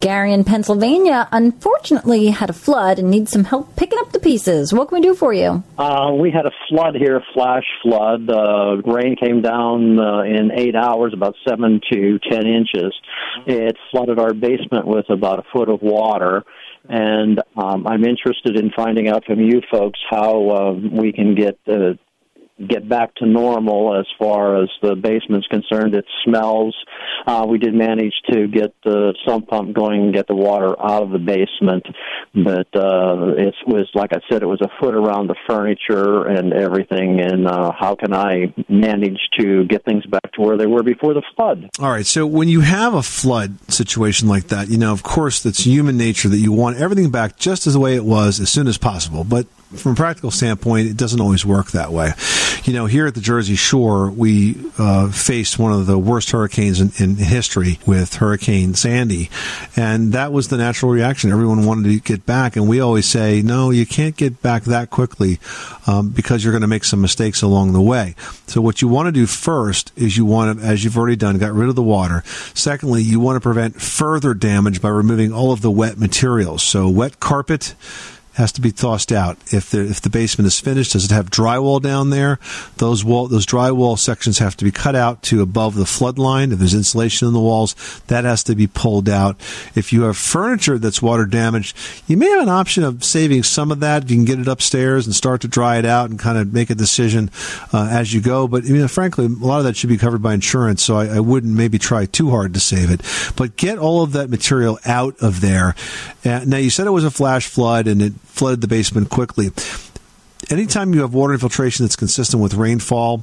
Gary 0.00 0.32
in 0.32 0.44
Pennsylvania 0.44 1.28
unfortunately 1.30 2.28
had 2.28 2.48
a 2.48 2.54
flood 2.54 2.98
and 2.98 3.10
needs 3.10 3.30
some 3.30 3.44
help 3.44 3.76
picking 3.76 3.98
up 3.98 4.12
the 4.12 4.18
pieces. 4.18 4.72
What 4.72 4.88
can 4.88 4.96
we 4.96 5.02
do 5.02 5.14
for 5.14 5.34
you? 5.34 5.62
Uh, 5.76 6.12
we 6.18 6.30
had 6.30 6.46
a 6.46 6.52
flood 6.70 6.94
here, 6.94 7.20
flash 7.34 7.66
flood. 7.82 8.30
Uh, 8.30 8.78
rain 8.90 9.14
came 9.14 9.42
down 9.42 9.98
uh, 10.00 10.22
in 10.22 10.52
eight 10.54 10.74
hours, 10.74 11.12
about 11.12 11.34
seven 11.46 11.82
to 11.92 12.18
ten 12.30 12.46
inches. 12.46 12.94
It 13.46 13.76
flooded 13.90 14.18
our 14.18 14.32
basement 14.32 14.86
with 14.86 15.10
about 15.10 15.40
a 15.40 15.42
foot 15.52 15.68
of 15.68 15.82
water. 15.82 16.44
And 16.88 17.42
um, 17.54 17.86
I'm 17.86 18.04
interested 18.04 18.58
in 18.58 18.70
finding 18.74 19.06
out 19.08 19.26
from 19.26 19.38
you 19.38 19.60
folks 19.70 20.00
how 20.08 20.48
uh, 20.48 20.72
we 20.72 21.12
can 21.12 21.34
get 21.34 21.58
uh, 21.68 21.92
get 22.68 22.88
back 22.88 23.14
to 23.16 23.26
normal 23.26 23.98
as 23.98 24.06
far 24.18 24.62
as 24.62 24.68
the 24.82 24.94
basement's 24.94 25.46
concerned. 25.48 25.94
It 25.94 26.06
smells. 26.24 26.76
Uh, 27.26 27.46
we 27.48 27.58
did 27.58 27.74
manage 27.74 28.14
to 28.30 28.48
get 28.48 28.74
the 28.84 29.14
sump 29.26 29.48
pump 29.48 29.74
going 29.74 30.04
and 30.04 30.14
get 30.14 30.26
the 30.26 30.34
water 30.34 30.74
out 30.80 31.02
of 31.02 31.10
the 31.10 31.18
basement, 31.18 31.86
but 32.34 32.68
uh, 32.74 33.34
it 33.36 33.54
was 33.66 33.88
like 33.94 34.12
I 34.12 34.20
said, 34.30 34.42
it 34.42 34.46
was 34.46 34.60
a 34.60 34.68
foot 34.80 34.94
around 34.94 35.28
the 35.28 35.36
furniture 35.48 36.26
and 36.26 36.52
everything. 36.52 37.20
And 37.20 37.46
uh, 37.46 37.72
how 37.78 37.94
can 37.94 38.12
I 38.12 38.54
manage 38.68 39.18
to 39.38 39.64
get 39.66 39.84
things 39.84 40.04
back 40.06 40.32
to 40.34 40.40
where 40.40 40.56
they 40.56 40.66
were 40.66 40.82
before 40.82 41.14
the 41.14 41.22
flood? 41.36 41.70
All 41.78 41.90
right. 41.90 42.06
So 42.06 42.26
when 42.26 42.48
you 42.48 42.60
have 42.60 42.94
a 42.94 43.02
flood 43.02 43.70
situation 43.70 44.28
like 44.28 44.48
that, 44.48 44.68
you 44.68 44.78
know, 44.78 44.92
of 44.92 45.02
course, 45.02 45.42
that's 45.42 45.60
human 45.60 45.96
nature 45.96 46.28
that 46.28 46.38
you 46.38 46.52
want 46.52 46.78
everything 46.78 47.10
back 47.10 47.36
just 47.36 47.66
as 47.66 47.74
the 47.74 47.80
way 47.80 47.96
it 47.96 48.04
was 48.04 48.40
as 48.40 48.50
soon 48.50 48.66
as 48.66 48.78
possible. 48.78 49.24
But 49.24 49.46
from 49.76 49.92
a 49.92 49.94
practical 49.94 50.30
standpoint, 50.30 50.88
it 50.88 50.96
doesn't 50.96 51.20
always 51.20 51.46
work 51.46 51.70
that 51.70 51.92
way. 51.92 52.12
You 52.64 52.72
know, 52.72 52.86
here 52.86 53.06
at 53.06 53.14
the 53.14 53.20
Jersey 53.20 53.54
Shore, 53.54 54.10
we 54.10 54.56
uh, 54.78 55.10
faced 55.10 55.58
one 55.58 55.72
of 55.72 55.86
the 55.86 55.98
worst 55.98 56.30
hurricanes 56.32 56.80
in, 56.80 56.90
in, 56.98 57.16
history 57.16 57.78
with 57.86 58.14
Hurricane 58.14 58.74
Sandy, 58.74 59.30
and 59.76 60.12
that 60.12 60.32
was 60.32 60.48
the 60.48 60.56
natural 60.56 60.90
reaction. 60.90 61.30
Everyone 61.30 61.64
wanted 61.64 61.84
to 61.84 62.00
get 62.00 62.26
back, 62.26 62.56
and 62.56 62.68
we 62.68 62.80
always 62.80 63.06
say, 63.06 63.42
no, 63.42 63.70
you 63.70 63.86
can't 63.86 64.16
get 64.16 64.42
back 64.42 64.64
that 64.64 64.90
quickly 64.90 65.38
um, 65.86 66.10
because 66.10 66.42
you're 66.42 66.52
going 66.52 66.62
to 66.62 66.68
make 66.68 66.84
some 66.84 67.00
mistakes 67.00 67.40
along 67.40 67.72
the 67.72 67.80
way. 67.80 68.16
So 68.48 68.60
what 68.60 68.82
you 68.82 68.88
want 68.88 69.06
to 69.06 69.12
do 69.12 69.26
first 69.26 69.92
is 69.96 70.16
you 70.16 70.24
want 70.24 70.58
to, 70.58 70.66
as 70.66 70.82
you've 70.82 70.98
already 70.98 71.16
done, 71.16 71.38
got 71.38 71.52
rid 71.52 71.68
of 71.68 71.76
the 71.76 71.82
water. 71.82 72.24
Secondly, 72.54 73.02
you 73.02 73.20
want 73.20 73.36
to 73.36 73.40
prevent 73.40 73.80
further 73.80 74.34
damage 74.34 74.82
by 74.82 74.88
removing 74.88 75.32
all 75.32 75.52
of 75.52 75.60
the 75.60 75.70
wet 75.70 75.96
materials. 75.96 76.64
So 76.64 76.88
wet 76.88 77.20
carpet 77.20 77.74
has 78.34 78.52
to 78.52 78.60
be 78.60 78.72
tossed 78.72 79.12
out. 79.12 79.36
If 79.52 79.70
the 79.70 79.80
if 79.80 80.00
the 80.00 80.10
basement 80.10 80.46
is 80.46 80.60
finished, 80.60 80.92
does 80.92 81.04
it 81.04 81.10
have 81.10 81.30
drywall 81.30 81.82
down 81.82 82.10
there? 82.10 82.38
Those 82.76 83.04
wall 83.04 83.28
those 83.28 83.46
drywall 83.46 83.98
sections 83.98 84.38
have 84.38 84.56
to 84.58 84.64
be 84.64 84.70
cut 84.70 84.94
out 84.94 85.22
to 85.24 85.42
above 85.42 85.74
the 85.74 85.86
flood 85.86 86.18
line. 86.18 86.52
If 86.52 86.58
there's 86.58 86.74
insulation 86.74 87.26
in 87.28 87.34
the 87.34 87.40
walls, 87.40 87.74
that 88.06 88.24
has 88.24 88.44
to 88.44 88.54
be 88.54 88.66
pulled 88.66 89.08
out. 89.08 89.36
If 89.74 89.92
you 89.92 90.02
have 90.02 90.16
furniture 90.16 90.78
that's 90.78 91.02
water 91.02 91.26
damaged, 91.26 91.76
you 92.06 92.16
may 92.16 92.28
have 92.30 92.42
an 92.42 92.48
option 92.48 92.84
of 92.84 93.04
saving 93.04 93.42
some 93.42 93.72
of 93.72 93.80
that. 93.80 94.08
You 94.08 94.16
can 94.16 94.24
get 94.24 94.38
it 94.38 94.48
upstairs 94.48 95.06
and 95.06 95.14
start 95.14 95.40
to 95.42 95.48
dry 95.48 95.78
it 95.78 95.84
out 95.84 96.10
and 96.10 96.18
kind 96.18 96.38
of 96.38 96.52
make 96.52 96.70
a 96.70 96.74
decision 96.74 97.30
uh, 97.72 97.88
as 97.90 98.14
you 98.14 98.20
go. 98.20 98.46
But 98.46 98.64
I 98.64 98.68
mean, 98.68 98.86
frankly, 98.88 99.26
a 99.26 99.28
lot 99.28 99.58
of 99.58 99.64
that 99.64 99.76
should 99.76 99.90
be 99.90 99.98
covered 99.98 100.22
by 100.22 100.34
insurance, 100.34 100.82
so 100.82 100.96
I, 100.96 101.16
I 101.16 101.20
wouldn't 101.20 101.54
maybe 101.54 101.78
try 101.78 102.06
too 102.06 102.30
hard 102.30 102.54
to 102.54 102.60
save 102.60 102.90
it. 102.90 103.02
But 103.36 103.56
get 103.56 103.78
all 103.78 104.02
of 104.02 104.12
that 104.12 104.30
material 104.30 104.78
out 104.86 105.16
of 105.20 105.40
there. 105.40 105.74
Uh, 106.24 106.44
now 106.46 106.58
you 106.58 106.70
said 106.70 106.86
it 106.86 106.90
was 106.90 107.04
a 107.04 107.10
flash 107.10 107.46
flood 107.46 107.86
and 107.86 108.00
it 108.00 108.12
flooded 108.40 108.62
the 108.62 108.68
basement 108.68 109.10
quickly. 109.10 109.50
Anytime 110.48 110.94
you 110.94 111.02
have 111.02 111.12
water 111.12 111.34
infiltration 111.34 111.84
that's 111.84 111.94
consistent 111.94 112.42
with 112.42 112.54
rainfall, 112.54 113.22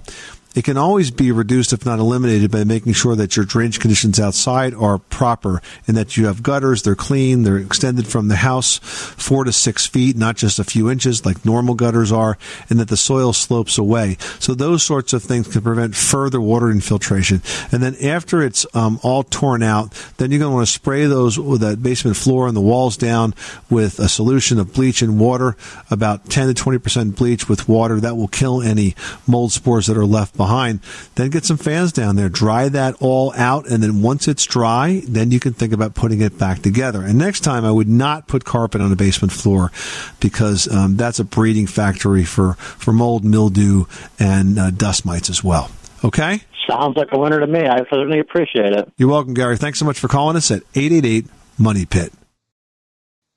it 0.58 0.64
can 0.64 0.76
always 0.76 1.12
be 1.12 1.32
reduced, 1.32 1.72
if 1.72 1.86
not 1.86 2.00
eliminated, 2.00 2.50
by 2.50 2.64
making 2.64 2.94
sure 2.94 3.16
that 3.16 3.36
your 3.36 3.46
drainage 3.46 3.80
conditions 3.80 4.20
outside 4.20 4.74
are 4.74 4.98
proper 4.98 5.62
and 5.88 5.96
that 5.96 6.18
you 6.18 6.26
have 6.26 6.42
gutters, 6.42 6.82
they're 6.82 6.96
clean, 6.96 7.44
they're 7.44 7.60
extended 7.60 8.08
from 8.08 8.28
the 8.28 8.38
house 8.38 8.80
four 8.80 9.44
to 9.44 9.52
six 9.52 9.86
feet, 9.86 10.18
not 10.18 10.36
just 10.36 10.58
a 10.58 10.64
few 10.64 10.90
inches 10.90 11.28
like 11.28 11.46
normal 11.46 11.76
gutters 11.76 12.12
are, 12.12 12.40
and 12.72 12.80
that 12.80 12.88
the 12.88 12.98
soil 12.98 13.34
slopes 13.34 13.78
away. 13.78 14.18
So 14.40 14.56
those 14.56 14.82
sorts 14.82 15.14
of 15.14 15.22
things 15.22 15.48
can 15.48 15.62
prevent 15.62 15.96
further 15.96 16.42
water 16.42 16.72
infiltration. 16.72 17.44
And 17.72 17.84
then 17.84 17.96
after 18.04 18.42
it's 18.42 18.66
um, 18.76 19.00
all 19.04 19.22
torn 19.22 19.62
out, 19.62 19.92
then 20.18 20.32
you're 20.32 20.40
going 20.40 20.50
to 20.50 20.56
want 20.56 20.66
to 20.66 20.74
spray 20.74 21.06
those 21.06 21.36
that 21.36 21.84
basement 21.84 22.18
floor 22.18 22.48
and 22.48 22.58
the 22.58 22.62
walls 22.62 22.98
down 22.98 23.36
with 23.70 24.00
a 24.00 24.10
solution 24.10 24.58
of 24.58 24.74
bleach 24.74 25.04
and 25.04 25.20
water, 25.20 25.56
about 25.92 26.32
10 26.32 26.48
to 26.48 26.54
20 26.56 26.80
percent 26.80 27.16
bleach 27.16 27.48
with 27.48 27.70
water. 27.70 28.00
That 28.00 28.18
will 28.18 28.28
kill 28.28 28.64
any 28.64 28.96
mold 29.28 29.52
spores 29.52 29.86
that 29.86 29.98
are 29.98 30.06
left 30.06 30.36
behind 30.36 30.47
behind. 30.48 30.80
Then 31.16 31.30
get 31.30 31.46
some 31.46 31.58
fans 31.58 31.92
down 31.92 32.16
there, 32.16 32.30
dry 32.30 32.70
that 32.70 32.96
all 33.00 33.34
out, 33.36 33.70
and 33.70 33.84
then 33.84 34.02
once 34.02 34.28
it's 34.28 34.46
dry, 34.46 35.02
then 35.08 35.32
you 35.32 35.40
can 35.40 35.54
think 35.54 35.74
about 35.74 35.94
putting 35.94 36.22
it 36.22 36.38
back 36.38 36.62
together. 36.62 37.04
And 37.04 37.18
next 37.18 37.42
time, 37.42 37.66
I 37.66 37.72
would 37.72 37.90
not 37.90 38.28
put 38.28 38.46
carpet 38.46 38.82
on 38.82 38.92
a 38.92 38.96
basement 38.96 39.34
floor 39.34 39.72
because 40.20 40.68
um, 40.72 40.96
that's 40.96 41.20
a 41.20 41.26
breeding 41.26 41.68
factory 41.68 42.24
for 42.24 42.54
for 42.54 42.94
mold, 42.94 43.24
mildew, 43.26 43.86
and 44.20 44.58
uh, 44.58 44.72
dust 44.72 45.06
mites 45.06 45.30
as 45.30 45.44
well. 45.44 45.70
Okay. 46.04 46.42
Sounds 46.70 46.98
like 46.98 47.10
a 47.12 47.20
winner 47.20 47.40
to 47.40 47.48
me. 47.48 47.62
I 47.62 47.80
certainly 47.90 48.20
appreciate 48.20 48.74
it. 48.74 48.92
You're 48.98 49.10
welcome, 49.10 49.34
Gary. 49.34 49.58
Thanks 49.58 49.80
so 49.80 49.86
much 49.86 50.00
for 50.00 50.08
calling 50.08 50.36
us 50.36 50.52
at 50.52 50.64
888 50.76 51.28
Money 51.58 51.86
Pit. 51.86 52.12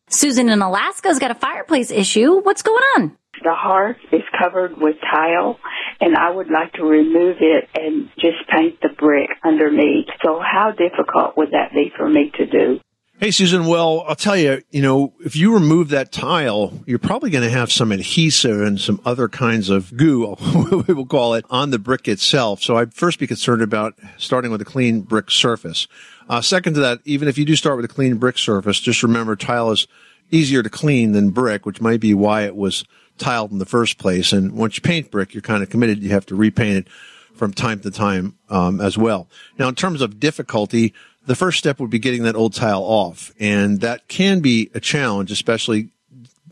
Susan 0.09 0.49
in 0.49 0.61
Alaska's 0.61 1.21
got 1.21 1.31
a 1.31 1.37
fireplace 1.37 1.93
issue. 1.93 2.41
What's 2.41 2.63
going 2.63 2.83
on? 2.97 3.17
The 3.43 3.55
hearth 3.55 3.97
is 4.13 4.23
covered 4.39 4.77
with 4.77 4.97
tile, 5.01 5.59
and 6.01 6.17
I 6.17 6.31
would 6.31 6.51
like 6.51 6.73
to 6.75 6.85
remove 6.85 7.37
it 7.41 7.69
and 7.75 8.09
just 8.15 8.49
paint 8.49 8.81
the 8.81 8.89
brick 8.89 9.29
underneath. 9.45 10.07
So, 10.25 10.41
how 10.41 10.73
difficult 10.73 11.37
would 11.37 11.51
that 11.53 11.73
be 11.73 11.93
for 11.97 12.09
me 12.09 12.33
to 12.37 12.47
do? 12.47 12.81
Hey, 13.21 13.33
Susan. 13.33 13.67
Well, 13.67 14.03
I'll 14.09 14.17
tell 14.17 14.37
you, 14.37 14.63
you 14.71 14.81
know, 14.81 15.13
if 15.21 15.37
you 15.37 15.53
remove 15.53 15.91
that 15.91 16.11
tile, 16.11 16.73
you're 16.87 16.99
probably 16.99 17.29
going 17.29 17.45
to 17.45 17.51
have 17.51 17.71
some 17.71 17.93
adhesive 17.93 18.63
and 18.63 18.81
some 18.81 18.99
other 19.05 19.29
kinds 19.29 19.69
of 19.69 19.95
goo, 19.95 20.37
we 20.89 20.95
will 20.95 21.05
call 21.05 21.35
it, 21.35 21.45
on 21.51 21.69
the 21.69 21.79
brick 21.79 22.09
itself. 22.09 22.63
So 22.63 22.79
I'd 22.79 22.95
first 22.95 23.19
be 23.19 23.27
concerned 23.27 23.61
about 23.61 23.93
starting 24.17 24.51
with 24.51 24.63
a 24.63 24.65
clean 24.65 25.03
brick 25.03 25.31
surface. 25.31 25.87
Uh, 26.31 26.41
second 26.41 26.73
to 26.75 26.81
that, 26.81 27.01
even 27.05 27.29
if 27.29 27.37
you 27.37 27.45
do 27.45 27.57
start 27.57 27.77
with 27.77 27.85
a 27.85 27.93
clean 27.93 28.17
brick 28.17 28.39
surface, 28.39 28.81
just 28.81 29.03
remember 29.03 29.37
tile 29.37 29.71
is 29.71 29.87
easier 30.31 30.63
to 30.63 30.71
clean 30.71 31.13
than 31.13 31.29
brick, 31.29 31.67
which 31.67 31.83
might 31.83 32.01
be 32.01 32.15
why 32.15 32.45
it 32.45 32.57
was 32.57 32.85
tiled 33.21 33.53
in 33.53 33.59
the 33.59 33.67
first 33.67 33.99
place. 33.99 34.33
And 34.33 34.53
once 34.53 34.77
you 34.77 34.83
paint 34.83 35.11
brick, 35.11 35.35
you're 35.35 35.43
kind 35.43 35.63
of 35.63 35.71
committed. 35.71 36.03
You 36.03 36.11
have 36.11 36.27
to 36.27 36.35
repaint 36.35 36.87
it 36.87 36.89
from 37.35 37.53
time 37.53 37.81
to 37.81 37.91
time 37.91 38.37
um, 38.49 38.81
as 38.81 38.99
well. 38.99 39.29
Now, 39.59 39.69
in 39.69 39.75
terms 39.75 40.03
of 40.03 40.19
difficulty, 40.19 40.93
the 41.27 41.37
first 41.37 41.59
step 41.59 41.79
would 41.81 41.91
be 41.91 41.99
getting 41.99 42.25
that 42.25 42.35
old 42.35 42.55
tile 42.55 42.83
off, 42.83 43.33
and 43.39 43.81
that 43.81 44.09
can 44.09 44.41
be 44.41 44.71
a 44.75 44.81
challenge, 44.81 45.31
especially 45.31 45.91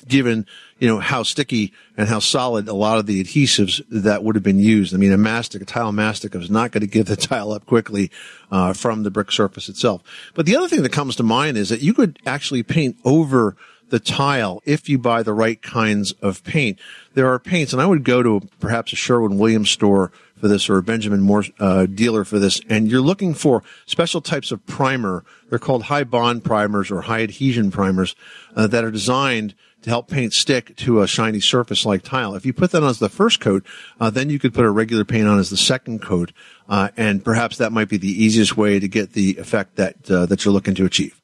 given 0.07 0.47
you 0.79 0.89
know 0.89 0.99
how 0.99 1.23
sticky 1.23 1.73
and 1.97 2.09
how 2.09 2.19
solid 2.19 2.69
a 2.69 2.75
lot 2.75 2.99
of 2.99 3.07
the 3.07 3.23
adhesives 3.23 3.83
that 3.91 4.23
would 4.23 4.37
have 4.37 4.43
been 4.43 4.59
used. 4.59 4.95
I 4.95 4.97
mean, 4.97 5.13
a 5.13 5.19
mastic, 5.19 5.63
a 5.63 5.65
tile 5.65 5.93
mastic, 5.93 6.35
is 6.35 6.51
not 6.51 6.71
going 6.71 6.83
to 6.83 6.87
give 6.87 7.07
the 7.07 7.17
tile 7.17 7.53
up 7.53 7.67
quickly 7.67 8.11
uh, 8.51 8.73
from 8.73 9.03
the 9.03 9.11
brick 9.11 9.33
surface 9.33 9.69
itself. 9.69 10.03
But 10.35 10.47
the 10.47 10.57
other 10.57 10.69
thing 10.69 10.83
that 10.83 10.93
comes 10.93 11.17
to 11.17 11.23
mind 11.23 11.57
is 11.57 11.69
that 11.69 11.83
you 11.83 11.95
could 11.95 12.19
actually 12.27 12.63
paint 12.63 12.97
over 13.05 13.57
the 13.91 14.01
tile 14.01 14.63
if 14.65 14.89
you 14.89 14.99
buy 14.99 15.23
the 15.23 15.33
right 15.33 15.61
kinds 15.61 16.13
of 16.23 16.45
paint. 16.45 16.79
There 17.15 17.33
are 17.33 17.39
paints, 17.39 17.73
and 17.73 17.83
I 17.83 17.87
would 17.87 18.05
go 18.05 18.23
to 18.23 18.47
perhaps 18.61 18.93
a 18.93 18.97
Sherwin 18.97 19.39
Williams 19.39 19.71
store 19.71 20.13
for 20.39 20.49
this 20.49 20.69
or 20.69 20.79
a 20.79 20.83
Benjamin 20.83 21.21
Moore 21.21 21.45
uh, 21.59 21.87
dealer 21.87 22.25
for 22.25 22.39
this, 22.39 22.61
and 22.69 22.91
you're 22.91 23.01
looking 23.01 23.35
for 23.35 23.63
special 23.87 24.21
types 24.21 24.53
of 24.53 24.65
primer. 24.67 25.25
They're 25.49 25.59
called 25.59 25.85
high 25.85 26.05
bond 26.05 26.45
primers 26.45 26.91
or 26.91 27.03
high 27.03 27.23
adhesion 27.23 27.71
primers 27.71 28.15
uh, 28.55 28.67
that 28.69 28.85
are 28.85 28.91
designed 28.91 29.55
to 29.83 29.91
help 29.91 30.09
paint 30.09 30.33
stick 30.33 30.77
to 30.77 31.03
a 31.03 31.07
shiny 31.07 31.41
surface 31.41 31.85
like 31.87 32.03
tile. 32.03 32.35
If 32.35 32.45
you 32.45 32.53
put 32.53 32.73
that 32.73 32.83
on 32.83 32.89
as 32.89 32.99
the 32.99 33.09
first 33.09 33.41
coat, 33.41 33.65
uh, 34.01 34.11
then 34.11 34.29
you 34.29 34.39
could 34.39 34.53
put 34.55 34.65
a 34.65 34.71
regular 34.71 35.05
paint 35.05 35.29
on 35.29 35.39
as 35.39 35.51
the 35.51 35.57
second 35.57 36.03
coat, 36.03 36.33
uh, 36.69 36.91
and 36.97 37.25
perhaps 37.25 37.59
that 37.59 37.73
might 37.73 37.89
be 37.89 37.97
the 37.97 38.25
easiest 38.25 38.57
way 38.57 38.79
to 38.79 38.89
get 38.89 39.13
the 39.13 39.37
effect 39.39 39.77
that 39.77 40.11
uh, 40.11 40.27
that 40.27 40.45
you're 40.45 40.55
looking 40.55 40.75
to 40.77 40.85
achieve. 40.85 41.21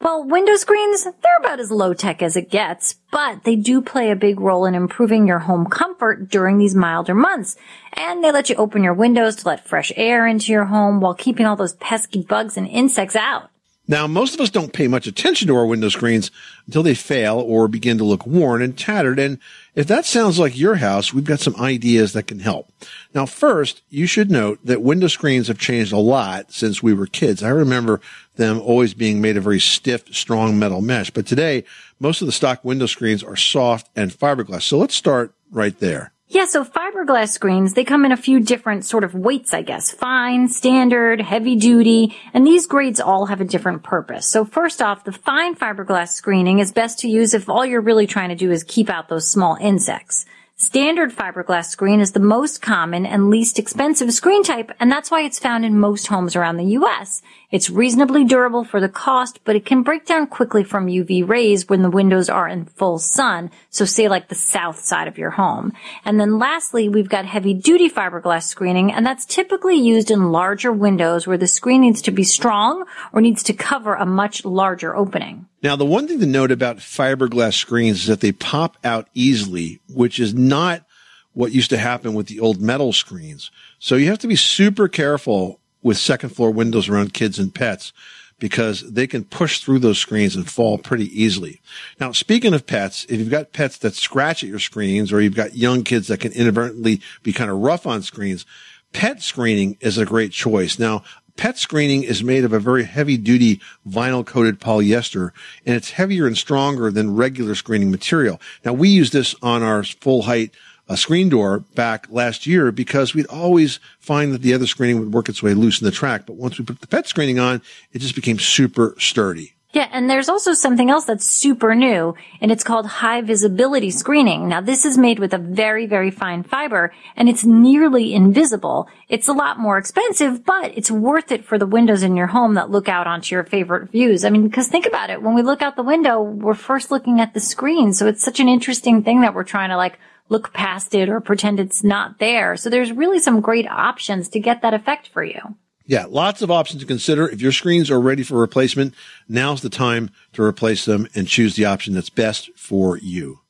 Well, 0.00 0.22
window 0.22 0.54
screens, 0.54 1.02
they're 1.04 1.36
about 1.40 1.58
as 1.58 1.72
low 1.72 1.92
tech 1.92 2.22
as 2.22 2.36
it 2.36 2.50
gets, 2.50 2.94
but 3.10 3.42
they 3.42 3.56
do 3.56 3.82
play 3.82 4.12
a 4.12 4.16
big 4.16 4.38
role 4.38 4.64
in 4.64 4.76
improving 4.76 5.26
your 5.26 5.40
home 5.40 5.66
comfort 5.66 6.28
during 6.30 6.56
these 6.58 6.74
milder 6.74 7.16
months. 7.16 7.56
And 7.94 8.22
they 8.22 8.30
let 8.30 8.48
you 8.48 8.54
open 8.54 8.84
your 8.84 8.94
windows 8.94 9.34
to 9.36 9.48
let 9.48 9.66
fresh 9.66 9.90
air 9.96 10.24
into 10.24 10.52
your 10.52 10.66
home 10.66 11.00
while 11.00 11.14
keeping 11.14 11.46
all 11.46 11.56
those 11.56 11.74
pesky 11.74 12.22
bugs 12.22 12.56
and 12.56 12.68
insects 12.68 13.16
out. 13.16 13.50
Now, 13.90 14.06
most 14.06 14.34
of 14.34 14.40
us 14.40 14.50
don't 14.50 14.74
pay 14.74 14.86
much 14.86 15.06
attention 15.06 15.48
to 15.48 15.56
our 15.56 15.64
window 15.64 15.88
screens 15.88 16.30
until 16.66 16.82
they 16.82 16.94
fail 16.94 17.38
or 17.38 17.68
begin 17.68 17.96
to 17.96 18.04
look 18.04 18.26
worn 18.26 18.60
and 18.60 18.76
tattered. 18.76 19.18
And 19.18 19.38
if 19.74 19.86
that 19.86 20.04
sounds 20.04 20.38
like 20.38 20.58
your 20.58 20.74
house, 20.74 21.14
we've 21.14 21.24
got 21.24 21.40
some 21.40 21.56
ideas 21.56 22.12
that 22.12 22.26
can 22.26 22.40
help. 22.40 22.70
Now, 23.14 23.24
first, 23.24 23.80
you 23.88 24.06
should 24.06 24.30
note 24.30 24.58
that 24.62 24.82
window 24.82 25.06
screens 25.06 25.48
have 25.48 25.58
changed 25.58 25.92
a 25.94 25.98
lot 25.98 26.52
since 26.52 26.82
we 26.82 26.92
were 26.92 27.06
kids. 27.06 27.42
I 27.42 27.48
remember 27.48 28.02
them 28.36 28.60
always 28.60 28.92
being 28.92 29.22
made 29.22 29.38
of 29.38 29.44
very 29.44 29.58
stiff, 29.58 30.14
strong 30.14 30.58
metal 30.58 30.82
mesh. 30.82 31.10
But 31.10 31.26
today, 31.26 31.64
most 31.98 32.20
of 32.20 32.26
the 32.26 32.32
stock 32.32 32.62
window 32.62 32.86
screens 32.86 33.24
are 33.24 33.36
soft 33.36 33.88
and 33.96 34.10
fiberglass. 34.10 34.62
So 34.62 34.76
let's 34.76 34.94
start 34.94 35.32
right 35.50 35.78
there. 35.78 36.12
Yeah, 36.30 36.44
so 36.44 36.62
fiberglass 36.62 37.30
screens, 37.30 37.72
they 37.72 37.84
come 37.84 38.04
in 38.04 38.12
a 38.12 38.16
few 38.16 38.38
different 38.40 38.84
sort 38.84 39.02
of 39.02 39.14
weights, 39.14 39.54
I 39.54 39.62
guess. 39.62 39.90
Fine, 39.90 40.48
standard, 40.48 41.22
heavy 41.22 41.56
duty, 41.56 42.14
and 42.34 42.46
these 42.46 42.66
grades 42.66 43.00
all 43.00 43.24
have 43.26 43.40
a 43.40 43.46
different 43.46 43.82
purpose. 43.82 44.28
So 44.28 44.44
first 44.44 44.82
off, 44.82 45.04
the 45.04 45.12
fine 45.12 45.54
fiberglass 45.54 46.10
screening 46.10 46.58
is 46.58 46.70
best 46.70 46.98
to 46.98 47.08
use 47.08 47.32
if 47.32 47.48
all 47.48 47.64
you're 47.64 47.80
really 47.80 48.06
trying 48.06 48.28
to 48.28 48.34
do 48.34 48.50
is 48.50 48.62
keep 48.62 48.90
out 48.90 49.08
those 49.08 49.26
small 49.26 49.56
insects. 49.58 50.26
Standard 50.56 51.16
fiberglass 51.16 51.66
screen 51.66 52.00
is 52.00 52.12
the 52.12 52.20
most 52.20 52.60
common 52.60 53.06
and 53.06 53.30
least 53.30 53.58
expensive 53.58 54.12
screen 54.12 54.42
type, 54.42 54.70
and 54.80 54.92
that's 54.92 55.10
why 55.10 55.22
it's 55.22 55.38
found 55.38 55.64
in 55.64 55.78
most 55.78 56.08
homes 56.08 56.36
around 56.36 56.58
the 56.58 56.76
US. 56.76 57.22
It's 57.50 57.70
reasonably 57.70 58.26
durable 58.26 58.62
for 58.62 58.78
the 58.78 58.90
cost, 58.90 59.40
but 59.44 59.56
it 59.56 59.64
can 59.64 59.82
break 59.82 60.04
down 60.04 60.26
quickly 60.26 60.62
from 60.64 60.86
UV 60.86 61.26
rays 61.26 61.66
when 61.66 61.80
the 61.80 61.88
windows 61.88 62.28
are 62.28 62.46
in 62.46 62.66
full 62.66 62.98
sun, 62.98 63.50
so 63.70 63.86
say 63.86 64.06
like 64.06 64.28
the 64.28 64.34
south 64.34 64.80
side 64.80 65.08
of 65.08 65.16
your 65.16 65.30
home. 65.30 65.72
And 66.04 66.20
then 66.20 66.38
lastly, 66.38 66.90
we've 66.90 67.08
got 67.08 67.24
heavy 67.24 67.54
duty 67.54 67.88
fiberglass 67.88 68.42
screening, 68.42 68.92
and 68.92 69.06
that's 69.06 69.24
typically 69.24 69.76
used 69.76 70.10
in 70.10 70.30
larger 70.30 70.70
windows 70.70 71.26
where 71.26 71.38
the 71.38 71.46
screen 71.46 71.80
needs 71.80 72.02
to 72.02 72.10
be 72.10 72.22
strong 72.22 72.84
or 73.14 73.22
needs 73.22 73.42
to 73.44 73.54
cover 73.54 73.94
a 73.94 74.04
much 74.04 74.44
larger 74.44 74.94
opening. 74.94 75.46
Now, 75.62 75.74
the 75.74 75.86
one 75.86 76.06
thing 76.06 76.20
to 76.20 76.26
note 76.26 76.52
about 76.52 76.76
fiberglass 76.76 77.54
screens 77.54 78.00
is 78.00 78.06
that 78.08 78.20
they 78.20 78.32
pop 78.32 78.76
out 78.84 79.08
easily, 79.14 79.80
which 79.88 80.20
is 80.20 80.34
not 80.34 80.84
what 81.32 81.52
used 81.52 81.70
to 81.70 81.78
happen 81.78 82.12
with 82.12 82.26
the 82.26 82.40
old 82.40 82.60
metal 82.60 82.92
screens. 82.92 83.50
So 83.78 83.96
you 83.96 84.08
have 84.08 84.18
to 84.18 84.28
be 84.28 84.36
super 84.36 84.86
careful 84.86 85.60
with 85.88 85.96
second 85.96 86.28
floor 86.28 86.50
windows 86.50 86.86
around 86.86 87.14
kids 87.14 87.38
and 87.38 87.54
pets 87.54 87.94
because 88.38 88.82
they 88.92 89.06
can 89.06 89.24
push 89.24 89.60
through 89.60 89.78
those 89.78 89.98
screens 89.98 90.36
and 90.36 90.48
fall 90.48 90.76
pretty 90.76 91.06
easily. 91.18 91.62
Now, 91.98 92.12
speaking 92.12 92.52
of 92.52 92.66
pets, 92.66 93.06
if 93.08 93.18
you've 93.18 93.30
got 93.30 93.54
pets 93.54 93.78
that 93.78 93.94
scratch 93.94 94.44
at 94.44 94.50
your 94.50 94.58
screens 94.58 95.10
or 95.10 95.22
you've 95.22 95.34
got 95.34 95.56
young 95.56 95.84
kids 95.84 96.08
that 96.08 96.20
can 96.20 96.32
inadvertently 96.32 97.00
be 97.22 97.32
kind 97.32 97.50
of 97.50 97.56
rough 97.56 97.86
on 97.86 98.02
screens, 98.02 98.44
pet 98.92 99.22
screening 99.22 99.78
is 99.80 99.96
a 99.96 100.04
great 100.04 100.30
choice. 100.30 100.78
Now, 100.78 101.04
pet 101.38 101.56
screening 101.56 102.02
is 102.02 102.22
made 102.22 102.44
of 102.44 102.52
a 102.52 102.60
very 102.60 102.84
heavy 102.84 103.16
duty 103.16 103.58
vinyl 103.88 104.26
coated 104.26 104.60
polyester 104.60 105.30
and 105.64 105.74
it's 105.74 105.92
heavier 105.92 106.26
and 106.26 106.36
stronger 106.36 106.90
than 106.90 107.16
regular 107.16 107.54
screening 107.54 107.90
material. 107.90 108.38
Now 108.62 108.74
we 108.74 108.90
use 108.90 109.10
this 109.10 109.34
on 109.40 109.62
our 109.62 109.82
full 109.84 110.22
height 110.22 110.50
uh, 110.88 110.96
screen 110.96 111.28
door 111.28 111.60
back 111.74 112.06
last 112.10 112.46
year 112.46 112.72
because 112.72 113.14
we'd 113.14 113.26
always 113.26 113.80
find 113.98 114.32
that 114.32 114.42
the 114.42 114.54
other 114.54 114.66
screening 114.66 114.98
would 115.00 115.12
work 115.12 115.28
its 115.28 115.42
way 115.42 115.54
loose 115.54 115.80
in 115.80 115.84
the 115.84 115.90
track. 115.90 116.26
But 116.26 116.36
once 116.36 116.58
we 116.58 116.64
put 116.64 116.80
the 116.80 116.86
pet 116.86 117.06
screening 117.06 117.38
on, 117.38 117.62
it 117.92 118.00
just 118.00 118.14
became 118.14 118.38
super 118.38 118.94
sturdy. 118.98 119.54
Yeah, 119.74 119.86
and 119.92 120.08
there's 120.08 120.30
also 120.30 120.54
something 120.54 120.88
else 120.88 121.04
that's 121.04 121.28
super 121.28 121.74
new, 121.74 122.14
and 122.40 122.50
it's 122.50 122.64
called 122.64 122.86
high 122.86 123.20
visibility 123.20 123.90
screening. 123.90 124.48
Now, 124.48 124.62
this 124.62 124.86
is 124.86 124.96
made 124.96 125.18
with 125.18 125.34
a 125.34 125.38
very, 125.38 125.84
very 125.84 126.10
fine 126.10 126.42
fiber, 126.42 126.90
and 127.16 127.28
it's 127.28 127.44
nearly 127.44 128.14
invisible. 128.14 128.88
It's 129.10 129.28
a 129.28 129.34
lot 129.34 129.58
more 129.58 129.76
expensive, 129.76 130.42
but 130.46 130.72
it's 130.74 130.90
worth 130.90 131.30
it 131.30 131.44
for 131.44 131.58
the 131.58 131.66
windows 131.66 132.02
in 132.02 132.16
your 132.16 132.28
home 132.28 132.54
that 132.54 132.70
look 132.70 132.88
out 132.88 133.06
onto 133.06 133.34
your 133.34 133.44
favorite 133.44 133.90
views. 133.90 134.24
I 134.24 134.30
mean, 134.30 134.48
because 134.48 134.68
think 134.68 134.86
about 134.86 135.10
it. 135.10 135.20
When 135.20 135.34
we 135.34 135.42
look 135.42 135.60
out 135.60 135.76
the 135.76 135.82
window, 135.82 136.22
we're 136.22 136.54
first 136.54 136.90
looking 136.90 137.20
at 137.20 137.34
the 137.34 137.40
screen, 137.40 137.92
so 137.92 138.06
it's 138.06 138.24
such 138.24 138.40
an 138.40 138.48
interesting 138.48 139.02
thing 139.02 139.20
that 139.20 139.34
we're 139.34 139.44
trying 139.44 139.68
to 139.68 139.76
like 139.76 139.98
look 140.28 140.52
past 140.52 140.94
it 140.94 141.08
or 141.08 141.20
pretend 141.20 141.60
it's 141.60 141.84
not 141.84 142.18
there. 142.18 142.56
So 142.56 142.70
there's 142.70 142.92
really 142.92 143.18
some 143.18 143.40
great 143.40 143.68
options 143.68 144.28
to 144.30 144.40
get 144.40 144.62
that 144.62 144.74
effect 144.74 145.08
for 145.08 145.22
you. 145.22 145.40
Yeah, 145.86 146.04
lots 146.06 146.42
of 146.42 146.50
options 146.50 146.82
to 146.82 146.86
consider. 146.86 147.28
If 147.28 147.40
your 147.40 147.52
screens 147.52 147.90
are 147.90 148.00
ready 148.00 148.22
for 148.22 148.38
replacement, 148.38 148.94
now's 149.26 149.62
the 149.62 149.70
time 149.70 150.10
to 150.34 150.42
replace 150.42 150.84
them 150.84 151.08
and 151.14 151.26
choose 151.26 151.56
the 151.56 151.64
option 151.64 151.94
that's 151.94 152.10
best 152.10 152.50
for 152.54 152.98
you. 152.98 153.40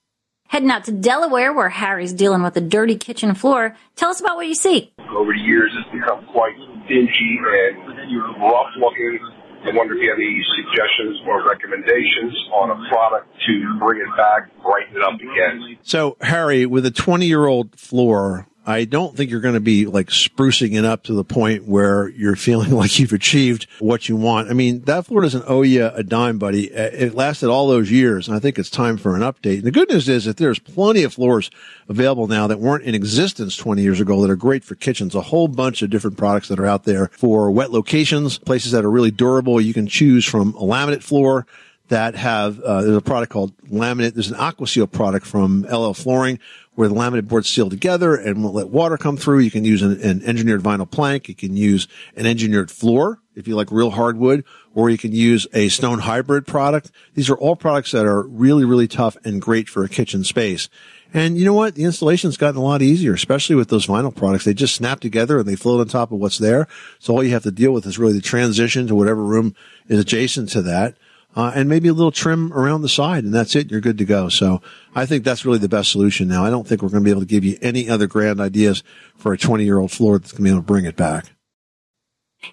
Heading 0.47 0.71
out 0.71 0.85
to 0.85 0.93
Delaware 0.93 1.53
where 1.53 1.69
Harry's 1.69 2.13
dealing 2.13 2.43
with 2.43 2.57
a 2.57 2.61
dirty 2.61 2.97
kitchen 2.97 3.35
floor. 3.35 3.77
Tell 3.97 4.11
us 4.11 4.21
about 4.21 4.37
what 4.37 4.47
you 4.47 4.55
see. 4.55 4.93
Over 5.11 5.33
the 5.33 5.41
years, 5.41 5.73
it's 5.77 5.91
become 5.93 6.25
quite 6.33 6.57
dingy 6.89 7.39
and 7.45 8.11
you're 8.11 8.33
rough 8.39 8.71
looking. 8.79 9.19
I 9.65 9.75
wonder 9.75 9.95
if 9.95 10.03
you 10.03 10.11
have 10.11 10.19
any 10.19 10.43
suggestions 10.57 11.21
or 11.27 11.47
recommendations 11.49 12.35
on 12.55 12.71
a 12.71 12.89
product 12.89 13.29
to 13.47 13.79
bring 13.79 14.01
it 14.01 14.17
back, 14.17 14.51
brighten 14.63 14.97
it 14.97 15.03
up 15.03 15.15
again. 15.15 15.79
So, 15.83 16.17
Harry, 16.21 16.65
with 16.67 16.87
a 16.87 16.91
20 16.91 17.27
year 17.27 17.47
old 17.47 17.79
floor, 17.79 18.47
I 18.69 18.85
don't 18.85 19.17
think 19.17 19.31
you're 19.31 19.41
going 19.41 19.55
to 19.55 19.61
be 19.61 19.87
like 19.87 20.09
sprucing 20.09 20.79
it 20.79 20.85
up 20.85 21.05
to 21.05 21.15
the 21.15 21.25
point 21.25 21.65
where 21.65 22.11
you're 22.11 22.37
feeling 22.37 22.71
like 22.73 22.99
you've 22.99 23.15
achieved 23.15 23.67
what 23.79 24.11
you 24.11 24.17
want. 24.17 24.51
I 24.51 24.53
mean, 24.53 24.83
that 24.83 25.07
floor 25.07 25.23
doesn't 25.23 25.45
owe 25.47 25.63
you 25.63 25.87
a 25.87 26.03
dime, 26.03 26.37
buddy. 26.39 26.71
Uh, 26.71 26.91
It 26.93 27.15
lasted 27.15 27.49
all 27.49 27.67
those 27.67 27.91
years, 27.91 28.29
and 28.29 28.37
I 28.37 28.41
think 28.41 28.59
it's 28.59 28.69
time 28.69 28.99
for 28.99 29.17
an 29.17 29.23
update. 29.23 29.55
And 29.55 29.63
the 29.63 29.71
good 29.71 29.89
news 29.89 30.07
is 30.07 30.27
that 30.27 30.37
there's 30.37 30.59
plenty 30.59 31.03
of 31.03 31.15
floors 31.15 31.51
available 31.89 32.27
now 32.27 32.47
that 32.47 32.61
weren't 32.61 32.85
in 32.85 32.95
existence 32.95 33.57
20 33.57 33.81
years 33.81 34.01
ago 34.01 34.21
that 34.21 34.31
are 34.31 34.37
great 34.37 34.65
for 34.65 34.75
kitchens. 34.75 35.15
A 35.15 35.23
whole 35.23 35.49
bunch 35.49 35.81
of 35.81 35.89
different 35.89 36.19
products 36.19 36.49
that 36.49 36.61
are 36.61 36.67
out 36.67 36.85
there 36.85 37.09
for 37.15 37.51
wet 37.51 37.71
locations, 37.71 38.37
places 38.37 38.73
that 38.73 38.85
are 38.85 38.91
really 38.91 39.11
durable. 39.11 39.63
You 39.63 39.73
can 39.73 39.87
choose 39.87 40.27
from 40.27 40.55
a 40.57 40.61
laminate 40.61 41.03
floor 41.03 41.47
that 41.89 42.15
have 42.15 42.61
uh, 42.61 42.83
there's 42.83 42.97
a 42.97 43.01
product 43.01 43.33
called 43.33 43.57
laminate. 43.67 44.15
There's 44.15 44.31
an 44.31 44.37
AquaSeal 44.37 44.91
product 44.91 45.27
from 45.27 45.63
LL 45.63 45.93
Flooring 45.93 46.39
where 46.75 46.89
the 46.89 46.95
laminate 46.95 47.27
boards 47.27 47.49
seal 47.49 47.69
together 47.69 48.15
and 48.15 48.43
won't 48.43 48.55
let 48.55 48.69
water 48.69 48.97
come 48.97 49.17
through. 49.17 49.41
You 49.41 49.51
can 49.51 49.65
use 49.65 49.83
an, 49.83 50.01
an 50.01 50.23
engineered 50.23 50.63
vinyl 50.63 50.89
plank. 50.89 51.29
You 51.29 51.35
can 51.35 51.57
use 51.57 51.89
an 52.15 52.25
engineered 52.25 52.71
floor 52.71 53.21
if 53.35 53.49
you 53.49 53.57
like 53.57 53.73
real 53.73 53.91
hardwood, 53.91 54.45
or 54.75 54.89
you 54.91 54.99
can 54.99 55.13
use 55.13 55.47
a 55.53 55.69
stone 55.71 56.01
hybrid 56.01 56.47
product. 56.47 56.93
These 57.15 57.31
are 57.31 57.37
all 57.37 57.57
products 57.57 57.91
that 57.93 58.07
are 58.07 58.23
really, 58.23 58.65
really 58.65 58.87
tough 58.87 59.17
and 59.25 59.43
great 59.43 59.69
for 59.69 59.83
a 59.83 59.89
kitchen 59.89 60.23
space. 60.23 60.69
And 61.15 61.39
you 61.39 61.45
know 61.45 61.55
what? 61.55 61.75
The 61.75 61.85
installation's 61.85 62.37
gotten 62.37 62.61
a 62.61 62.65
lot 62.65 62.83
easier, 62.83 63.15
especially 63.15 63.57
with 63.57 63.71
those 63.71 63.87
vinyl 63.87 64.15
products. 64.15 64.45
They 64.45 64.55
just 64.55 64.75
snap 64.75 65.01
together 65.01 65.39
and 65.39 65.49
they 65.49 65.57
float 65.57 65.81
on 65.81 65.89
top 65.89 66.13
of 66.13 66.19
what's 66.19 66.39
there. 66.39 66.69
So 66.99 67.15
all 67.15 67.25
you 67.25 67.31
have 67.31 67.45
to 67.45 67.51
deal 67.51 67.73
with 67.73 67.87
is 67.87 67.99
really 67.99 68.13
the 68.13 68.21
transition 68.21 68.87
to 68.89 68.95
whatever 68.95 69.25
room 69.25 69.57
is 69.89 69.99
adjacent 69.99 70.51
to 70.51 70.63
that 70.63 70.97
uh, 71.37 71.53
and 71.55 71.69
maybe 71.69 71.89
a 71.89 71.93
little 71.93 72.13
trim 72.13 72.53
around 72.53 72.83
the 72.83 72.89
side, 72.89 73.25
and 73.25 73.33
that's 73.33 73.55
it. 73.55 73.71
You're 73.71 73.81
good 73.81 73.99
to 73.99 74.05
go. 74.05 74.29
So 74.29 74.61
I 74.95 75.07
think 75.07 75.25
that's 75.25 75.45
really 75.45 75.59
the 75.59 75.69
best 75.69 75.93
solution 75.93 76.29
now. 76.29 76.45
I 76.45 76.51
don't 76.51 76.67
think 76.67 76.83
we're 76.83 76.89
going 76.89 77.03
to 77.03 77.05
be 77.05 77.11
able 77.11 77.21
to 77.21 77.27
give 77.27 77.45
you 77.45 77.59
any 77.63 77.89
other 77.89 78.07
grand 78.07 78.41
ideas 78.41 78.83
for 79.17 79.33
a 79.33 79.39
20 79.39 79.65
year 79.65 79.79
old 79.79 79.93
floor 79.93 80.19
that's 80.19 80.33
going 80.33 80.39
to 80.39 80.43
be 80.45 80.51
able 80.51 80.61
to 80.61 80.67
bring 80.67 80.85
it 80.85 80.97
back. 80.97 81.33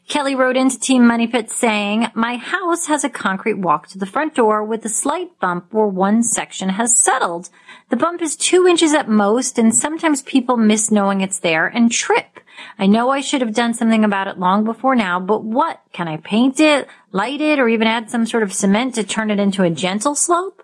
Kelly 0.07 0.33
wrote 0.33 0.57
into 0.57 0.79
Team 0.79 1.05
Money 1.05 1.27
Pit 1.27 1.51
saying, 1.51 2.07
My 2.15 2.37
house 2.37 2.87
has 2.87 3.03
a 3.03 3.09
concrete 3.09 3.59
walk 3.59 3.87
to 3.89 3.99
the 3.99 4.07
front 4.07 4.33
door 4.33 4.63
with 4.63 4.83
a 4.83 4.89
slight 4.89 5.39
bump 5.39 5.73
where 5.73 5.85
one 5.85 6.23
section 6.23 6.69
has 6.69 6.99
settled. 6.99 7.49
The 7.89 7.95
bump 7.95 8.21
is 8.21 8.35
two 8.35 8.65
inches 8.67 8.93
at 8.93 9.07
most, 9.07 9.59
and 9.59 9.73
sometimes 9.73 10.23
people 10.23 10.57
miss 10.57 10.89
knowing 10.89 11.21
it's 11.21 11.39
there 11.39 11.67
and 11.67 11.91
trip. 11.91 12.39
I 12.77 12.87
know 12.87 13.09
I 13.09 13.21
should 13.21 13.41
have 13.41 13.53
done 13.53 13.73
something 13.73 14.03
about 14.03 14.27
it 14.27 14.39
long 14.39 14.63
before 14.63 14.95
now, 14.95 15.19
but 15.19 15.43
what? 15.43 15.81
Can 15.93 16.07
I 16.07 16.17
paint 16.17 16.59
it, 16.59 16.87
light 17.11 17.41
it, 17.41 17.59
or 17.59 17.67
even 17.67 17.87
add 17.87 18.09
some 18.09 18.25
sort 18.25 18.43
of 18.43 18.53
cement 18.53 18.95
to 18.95 19.03
turn 19.03 19.31
it 19.31 19.39
into 19.39 19.63
a 19.63 19.69
gentle 19.69 20.15
slope? 20.15 20.61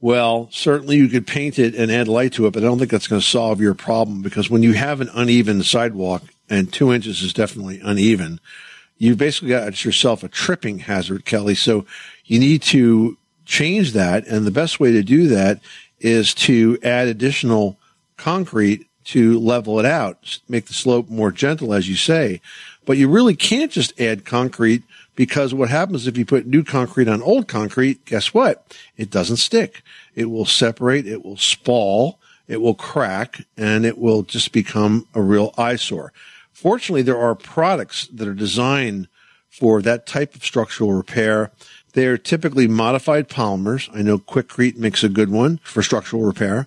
Well, 0.00 0.48
certainly 0.52 0.96
you 0.96 1.08
could 1.08 1.26
paint 1.26 1.58
it 1.58 1.74
and 1.74 1.90
add 1.90 2.08
light 2.08 2.34
to 2.34 2.46
it, 2.46 2.52
but 2.52 2.62
I 2.62 2.66
don't 2.66 2.78
think 2.78 2.90
that's 2.90 3.08
going 3.08 3.20
to 3.20 3.26
solve 3.26 3.60
your 3.60 3.74
problem 3.74 4.22
because 4.22 4.50
when 4.50 4.62
you 4.62 4.74
have 4.74 5.00
an 5.00 5.10
uneven 5.14 5.62
sidewalk 5.62 6.22
and 6.50 6.72
two 6.72 6.92
inches 6.92 7.22
is 7.22 7.32
definitely 7.32 7.80
uneven, 7.82 8.38
you've 8.98 9.18
basically 9.18 9.48
got 9.50 9.84
yourself 9.84 10.22
a 10.22 10.28
tripping 10.28 10.80
hazard, 10.80 11.24
Kelly. 11.24 11.54
So 11.54 11.86
you 12.26 12.38
need 12.38 12.62
to 12.62 13.16
change 13.46 13.92
that. 13.92 14.26
And 14.26 14.46
the 14.46 14.50
best 14.50 14.78
way 14.78 14.92
to 14.92 15.02
do 15.02 15.28
that 15.28 15.60
is 15.98 16.34
to 16.34 16.78
add 16.82 17.08
additional 17.08 17.78
concrete 18.18 18.86
to 19.06 19.38
level 19.38 19.78
it 19.78 19.86
out, 19.86 20.40
make 20.48 20.66
the 20.66 20.74
slope 20.74 21.08
more 21.08 21.30
gentle, 21.30 21.72
as 21.72 21.88
you 21.88 21.94
say. 21.94 22.40
But 22.84 22.96
you 22.96 23.08
really 23.08 23.36
can't 23.36 23.70
just 23.70 23.98
add 24.00 24.24
concrete 24.24 24.82
because 25.14 25.54
what 25.54 25.70
happens 25.70 26.06
if 26.06 26.18
you 26.18 26.24
put 26.24 26.46
new 26.46 26.64
concrete 26.64 27.08
on 27.08 27.22
old 27.22 27.46
concrete, 27.46 28.04
guess 28.04 28.34
what? 28.34 28.76
It 28.96 29.10
doesn't 29.10 29.36
stick. 29.36 29.82
It 30.14 30.26
will 30.26 30.44
separate, 30.44 31.06
it 31.06 31.24
will 31.24 31.36
spall, 31.36 32.18
it 32.48 32.60
will 32.60 32.74
crack, 32.74 33.44
and 33.56 33.86
it 33.86 33.96
will 33.96 34.22
just 34.22 34.52
become 34.52 35.06
a 35.14 35.22
real 35.22 35.54
eyesore. 35.56 36.12
Fortunately, 36.52 37.02
there 37.02 37.18
are 37.18 37.34
products 37.34 38.08
that 38.08 38.26
are 38.26 38.34
designed 38.34 39.06
for 39.48 39.80
that 39.82 40.06
type 40.06 40.34
of 40.34 40.44
structural 40.44 40.92
repair. 40.92 41.52
They're 41.92 42.18
typically 42.18 42.66
modified 42.66 43.28
polymers. 43.28 43.88
I 43.96 44.02
know 44.02 44.18
Quikrete 44.18 44.76
makes 44.76 45.02
a 45.02 45.08
good 45.08 45.30
one 45.30 45.60
for 45.64 45.82
structural 45.82 46.24
repair. 46.24 46.66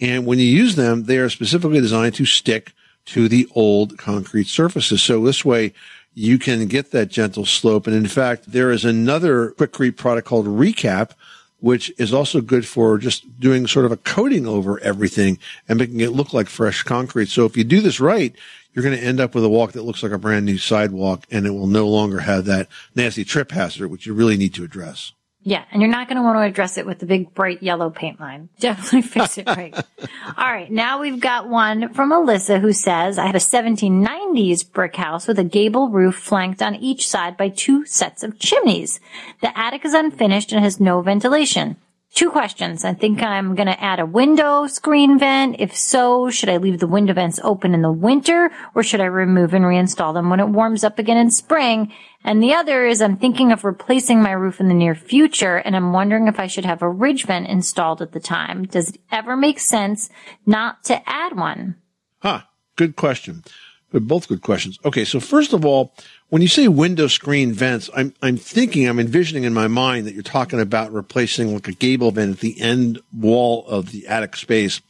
And 0.00 0.26
when 0.26 0.38
you 0.38 0.44
use 0.44 0.76
them, 0.76 1.04
they 1.04 1.18
are 1.18 1.30
specifically 1.30 1.80
designed 1.80 2.14
to 2.16 2.26
stick 2.26 2.72
to 3.06 3.28
the 3.28 3.48
old 3.54 3.98
concrete 3.98 4.46
surfaces. 4.46 5.02
So 5.02 5.22
this 5.24 5.44
way 5.44 5.72
you 6.14 6.38
can 6.38 6.66
get 6.66 6.90
that 6.90 7.08
gentle 7.08 7.46
slope. 7.46 7.86
And 7.86 7.96
in 7.96 8.08
fact, 8.08 8.50
there 8.50 8.70
is 8.70 8.84
another 8.84 9.52
Quikrete 9.52 9.96
product 9.96 10.26
called 10.26 10.46
Recap, 10.46 11.12
which 11.60 11.92
is 11.98 12.12
also 12.12 12.40
good 12.40 12.66
for 12.66 12.98
just 12.98 13.40
doing 13.40 13.66
sort 13.66 13.86
of 13.86 13.92
a 13.92 13.96
coating 13.96 14.46
over 14.46 14.78
everything 14.80 15.38
and 15.68 15.78
making 15.78 16.00
it 16.00 16.12
look 16.12 16.32
like 16.32 16.48
fresh 16.48 16.82
concrete. 16.82 17.28
So 17.28 17.44
if 17.44 17.56
you 17.56 17.64
do 17.64 17.80
this 17.80 17.98
right, 17.98 18.34
you're 18.72 18.84
going 18.84 18.96
to 18.96 19.04
end 19.04 19.20
up 19.20 19.34
with 19.34 19.44
a 19.44 19.48
walk 19.48 19.72
that 19.72 19.82
looks 19.82 20.02
like 20.02 20.12
a 20.12 20.18
brand 20.18 20.44
new 20.44 20.58
sidewalk 20.58 21.26
and 21.30 21.46
it 21.46 21.50
will 21.50 21.66
no 21.66 21.88
longer 21.88 22.20
have 22.20 22.44
that 22.44 22.68
nasty 22.94 23.24
trip 23.24 23.50
hazard, 23.50 23.88
which 23.88 24.06
you 24.06 24.14
really 24.14 24.36
need 24.36 24.54
to 24.54 24.64
address. 24.64 25.12
Yeah, 25.48 25.64
and 25.72 25.80
you're 25.80 25.90
not 25.90 26.08
going 26.08 26.18
to 26.18 26.22
want 26.22 26.36
to 26.36 26.42
address 26.42 26.76
it 26.76 26.84
with 26.84 26.98
the 26.98 27.06
big 27.06 27.32
bright 27.32 27.62
yellow 27.62 27.88
paint 27.88 28.20
line. 28.20 28.50
Definitely 28.60 29.00
fix 29.00 29.38
it 29.38 29.46
right. 29.46 29.74
All 30.36 30.52
right, 30.52 30.70
now 30.70 31.00
we've 31.00 31.20
got 31.20 31.48
one 31.48 31.94
from 31.94 32.12
Alyssa 32.12 32.60
who 32.60 32.74
says, 32.74 33.16
I 33.16 33.24
have 33.24 33.34
a 33.34 33.38
1790s 33.38 34.70
brick 34.70 34.94
house 34.96 35.26
with 35.26 35.38
a 35.38 35.44
gable 35.44 35.88
roof 35.88 36.16
flanked 36.16 36.60
on 36.60 36.74
each 36.74 37.08
side 37.08 37.38
by 37.38 37.48
two 37.48 37.86
sets 37.86 38.22
of 38.22 38.38
chimneys. 38.38 39.00
The 39.40 39.58
attic 39.58 39.86
is 39.86 39.94
unfinished 39.94 40.52
and 40.52 40.62
has 40.62 40.80
no 40.80 41.00
ventilation. 41.00 41.76
Two 42.14 42.30
questions. 42.30 42.84
I 42.84 42.94
think 42.94 43.22
I'm 43.22 43.54
going 43.54 43.68
to 43.68 43.82
add 43.82 44.00
a 44.00 44.06
window 44.06 44.66
screen 44.66 45.18
vent. 45.18 45.56
If 45.58 45.76
so, 45.76 46.30
should 46.30 46.48
I 46.48 46.56
leave 46.56 46.80
the 46.80 46.86
window 46.86 47.12
vents 47.12 47.38
open 47.44 47.74
in 47.74 47.82
the 47.82 47.92
winter 47.92 48.50
or 48.74 48.82
should 48.82 49.00
I 49.00 49.04
remove 49.04 49.52
and 49.52 49.64
reinstall 49.64 50.14
them 50.14 50.30
when 50.30 50.40
it 50.40 50.48
warms 50.48 50.84
up 50.84 50.98
again 50.98 51.18
in 51.18 51.30
spring? 51.30 51.92
And 52.24 52.42
the 52.42 52.54
other 52.54 52.86
is 52.86 53.02
I'm 53.02 53.18
thinking 53.18 53.52
of 53.52 53.64
replacing 53.64 54.22
my 54.22 54.32
roof 54.32 54.58
in 54.58 54.68
the 54.68 54.74
near 54.74 54.94
future 54.94 55.56
and 55.58 55.76
I'm 55.76 55.92
wondering 55.92 56.28
if 56.28 56.40
I 56.40 56.46
should 56.46 56.64
have 56.64 56.82
a 56.82 56.88
ridge 56.88 57.24
vent 57.24 57.46
installed 57.46 58.02
at 58.02 58.12
the 58.12 58.20
time. 58.20 58.64
Does 58.64 58.90
it 58.90 59.00
ever 59.12 59.36
make 59.36 59.60
sense 59.60 60.08
not 60.46 60.84
to 60.84 61.08
add 61.08 61.36
one? 61.36 61.76
Huh. 62.20 62.42
Good 62.76 62.96
question. 62.96 63.44
They're 63.90 64.00
both 64.00 64.28
good 64.28 64.42
questions. 64.42 64.78
Okay. 64.84 65.04
So 65.04 65.20
first 65.20 65.52
of 65.52 65.64
all, 65.64 65.94
when 66.30 66.42
you 66.42 66.48
say 66.48 66.68
window 66.68 67.06
screen 67.06 67.52
vents, 67.52 67.88
I'm, 67.96 68.14
I'm 68.20 68.36
thinking, 68.36 68.86
I'm 68.86 68.98
envisioning 68.98 69.44
in 69.44 69.54
my 69.54 69.68
mind 69.68 70.06
that 70.06 70.14
you're 70.14 70.22
talking 70.22 70.60
about 70.60 70.92
replacing 70.92 71.54
like 71.54 71.68
a 71.68 71.72
gable 71.72 72.10
vent 72.10 72.32
at 72.32 72.40
the 72.40 72.60
end 72.60 73.00
wall 73.12 73.66
of 73.66 73.92
the 73.92 74.06
attic 74.06 74.36
space 74.36 74.80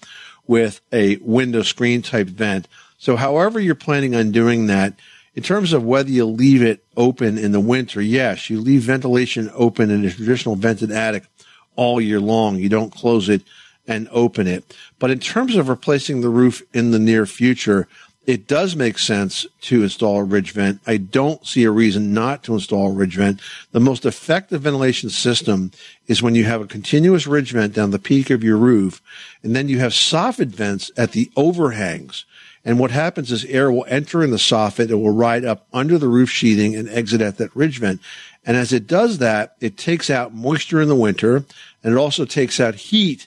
with 0.47 0.81
a 0.93 1.17
window 1.19 1.63
screen 1.63 2.03
type 2.03 2.27
vent. 2.27 2.67
So 2.99 3.15
however 3.15 3.61
you're 3.61 3.77
planning 3.77 4.17
on 4.17 4.33
doing 4.33 4.67
that, 4.67 4.95
in 5.35 5.45
terms 5.45 5.73
of 5.73 5.85
whether 5.85 6.11
you 6.11 6.25
leave 6.25 6.63
it 6.63 6.85
open 6.97 7.39
in 7.39 7.53
the 7.53 7.61
winter, 7.61 8.01
yes, 8.01 8.51
you 8.51 8.61
leave 8.61 8.83
ventilation 8.83 9.51
open 9.55 9.91
in 9.91 10.05
a 10.05 10.11
traditional 10.11 10.57
vented 10.57 10.91
attic 10.91 11.25
all 11.77 12.01
year 12.01 12.19
long. 12.19 12.57
You 12.57 12.69
don't 12.69 12.93
close 12.93 13.29
it 13.29 13.43
and 13.87 14.09
open 14.11 14.49
it. 14.49 14.77
But 14.99 15.13
in 15.13 15.21
terms 15.21 15.55
of 15.55 15.69
replacing 15.69 16.21
the 16.21 16.29
roof 16.29 16.63
in 16.75 16.91
the 16.91 16.99
near 16.99 17.25
future, 17.25 17.87
it 18.29 18.47
does 18.47 18.77
make 18.77 18.99
sense 18.99 19.47
to 19.63 19.83
install 19.83 20.19
a 20.19 20.23
ridge 20.23 20.51
vent. 20.53 20.83
I 20.87 20.99
don't 20.99 21.47
see 21.47 21.65
a 21.65 21.71
reason 21.71 22.13
not 22.13 22.43
to 22.43 22.53
install 22.53 22.89
a 22.89 22.95
ridge 22.95 23.17
vent. 23.17 23.41
The 23.73 23.81
most 23.81 24.05
effective 24.05 24.61
ventilation 24.61 25.09
system 25.09 25.73
is 26.09 26.23
when 26.23 26.35
you 26.35 26.45
have 26.45 26.61
a 26.61 26.67
continuous 26.67 27.27
ridge 27.27 27.53
vent 27.53 27.73
down 27.73 27.91
the 27.91 27.99
peak 27.99 28.29
of 28.29 28.45
your 28.45 28.59
roof, 28.59 29.01
and 29.43 29.57
then 29.57 29.71
you 29.71 29.79
have 29.79 29.93
soffit 29.93 30.49
vents 30.49 30.91
at 30.95 31.13
the 31.13 31.31
overhangs. 31.37 32.27
And 32.67 32.79
what 32.79 32.91
happens 32.91 33.33
is 33.33 33.47
air 33.47 33.73
will 33.73 33.87
enter 33.89 34.23
in 34.23 34.31
the 34.31 34.37
soffit, 34.37 34.91
it 34.91 34.97
will 34.97 35.15
ride 35.15 35.47
up 35.47 35.67
under 35.73 35.97
the 35.97 36.09
roof 36.09 36.29
sheathing 36.29 36.75
and 36.75 36.87
exit 36.91 37.23
at 37.23 37.39
that 37.39 37.57
ridge 37.57 37.79
vent. 37.79 38.03
And 38.45 38.59
as 38.59 38.75
it 38.75 38.87
does 38.87 39.19
that, 39.19 39.57
it 39.63 39.79
takes 39.79 40.11
out 40.11 40.35
moisture 40.35 40.83
in 40.83 40.89
the 40.89 40.95
winter, 40.95 41.47
and 41.83 41.95
it 41.95 41.97
also 41.97 42.27
takes 42.27 42.61
out 42.61 42.75
heat 42.75 43.27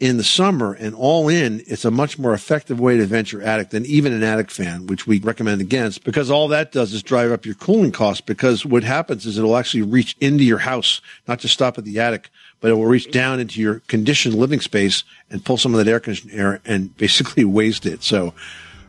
in 0.00 0.16
the 0.16 0.24
summer 0.24 0.74
and 0.74 0.94
all 0.94 1.28
in, 1.28 1.62
it's 1.66 1.84
a 1.84 1.90
much 1.90 2.18
more 2.18 2.32
effective 2.32 2.78
way 2.78 2.96
to 2.96 3.04
vent 3.04 3.32
your 3.32 3.42
attic 3.42 3.70
than 3.70 3.84
even 3.86 4.12
an 4.12 4.22
attic 4.22 4.50
fan, 4.50 4.86
which 4.86 5.06
we 5.06 5.18
recommend 5.20 5.60
against 5.60 6.04
because 6.04 6.30
all 6.30 6.48
that 6.48 6.70
does 6.72 6.92
is 6.92 7.02
drive 7.02 7.32
up 7.32 7.44
your 7.44 7.56
cooling 7.56 7.90
costs 7.90 8.20
because 8.20 8.64
what 8.64 8.84
happens 8.84 9.26
is 9.26 9.38
it'll 9.38 9.56
actually 9.56 9.82
reach 9.82 10.16
into 10.20 10.44
your 10.44 10.58
house, 10.58 11.00
not 11.26 11.40
just 11.40 11.54
stop 11.54 11.78
at 11.78 11.84
the 11.84 11.98
attic, 11.98 12.30
but 12.60 12.70
it 12.70 12.74
will 12.74 12.86
reach 12.86 13.10
down 13.10 13.40
into 13.40 13.60
your 13.60 13.80
conditioned 13.88 14.34
living 14.34 14.60
space 14.60 15.02
and 15.30 15.44
pull 15.44 15.56
some 15.56 15.74
of 15.74 15.84
that 15.84 15.90
air 15.90 16.00
conditioned 16.00 16.32
air 16.32 16.60
and 16.64 16.96
basically 16.96 17.44
waste 17.44 17.84
it. 17.84 18.02
So 18.02 18.34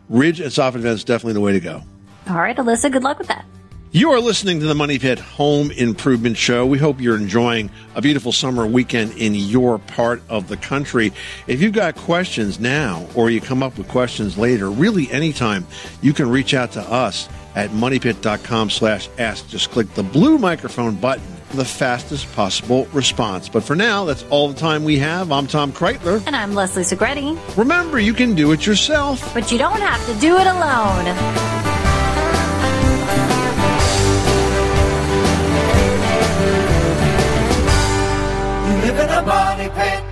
ridge 0.09 0.39
and 0.39 0.51
soffit 0.51 0.73
vent 0.73 0.85
is 0.99 1.03
definitely 1.03 1.33
the 1.33 1.41
way 1.41 1.53
to 1.53 1.59
go. 1.59 1.81
All 2.29 2.35
right, 2.35 2.55
Alyssa, 2.55 2.91
good 2.91 3.03
luck 3.03 3.17
with 3.17 3.27
that. 3.27 3.45
You 3.91 4.11
are 4.11 4.19
listening 4.19 4.59
to 4.59 4.67
the 4.67 4.75
Money 4.75 4.99
Pit 4.99 5.17
Home 5.17 5.71
Improvement 5.71 6.37
Show. 6.37 6.63
We 6.63 6.77
hope 6.77 7.01
you're 7.01 7.17
enjoying 7.17 7.71
a 7.95 8.03
beautiful 8.03 8.31
summer 8.31 8.67
weekend 8.67 9.13
in 9.13 9.33
your 9.33 9.79
part 9.79 10.21
of 10.29 10.47
the 10.47 10.57
country. 10.57 11.11
If 11.47 11.59
you've 11.59 11.73
got 11.73 11.95
questions 11.95 12.59
now 12.59 13.07
or 13.15 13.31
you 13.31 13.41
come 13.41 13.63
up 13.63 13.79
with 13.79 13.87
questions 13.87 14.37
later, 14.37 14.69
really 14.69 15.09
anytime, 15.09 15.65
you 16.03 16.13
can 16.13 16.29
reach 16.29 16.53
out 16.53 16.73
to 16.73 16.81
us 16.81 17.27
at 17.55 17.71
moneypit.com 17.71 18.69
slash 18.69 19.09
ask. 19.17 19.47
Just 19.47 19.71
click 19.71 19.91
the 19.95 20.03
blue 20.03 20.37
microphone 20.37 20.93
button 20.93 21.25
for 21.45 21.57
the 21.57 21.65
fastest 21.65 22.31
possible 22.35 22.85
response. 22.93 23.49
But 23.49 23.63
for 23.63 23.75
now, 23.75 24.05
that's 24.05 24.23
all 24.29 24.49
the 24.49 24.59
time 24.59 24.83
we 24.83 24.99
have. 24.99 25.31
I'm 25.31 25.47
Tom 25.47 25.71
Kraeutler. 25.71 26.21
And 26.27 26.35
I'm 26.35 26.53
Leslie 26.53 26.83
Segrete. 26.83 27.57
Remember, 27.57 27.99
you 27.99 28.13
can 28.13 28.35
do 28.35 28.51
it 28.51 28.67
yourself. 28.67 29.33
But 29.33 29.51
you 29.51 29.57
don't 29.57 29.81
have 29.81 30.05
to 30.05 30.21
do 30.21 30.37
it 30.37 30.45
alone. 30.45 31.78
In 38.99 39.09
a 39.09 39.21
money 39.21 39.69
pit. 39.69 40.08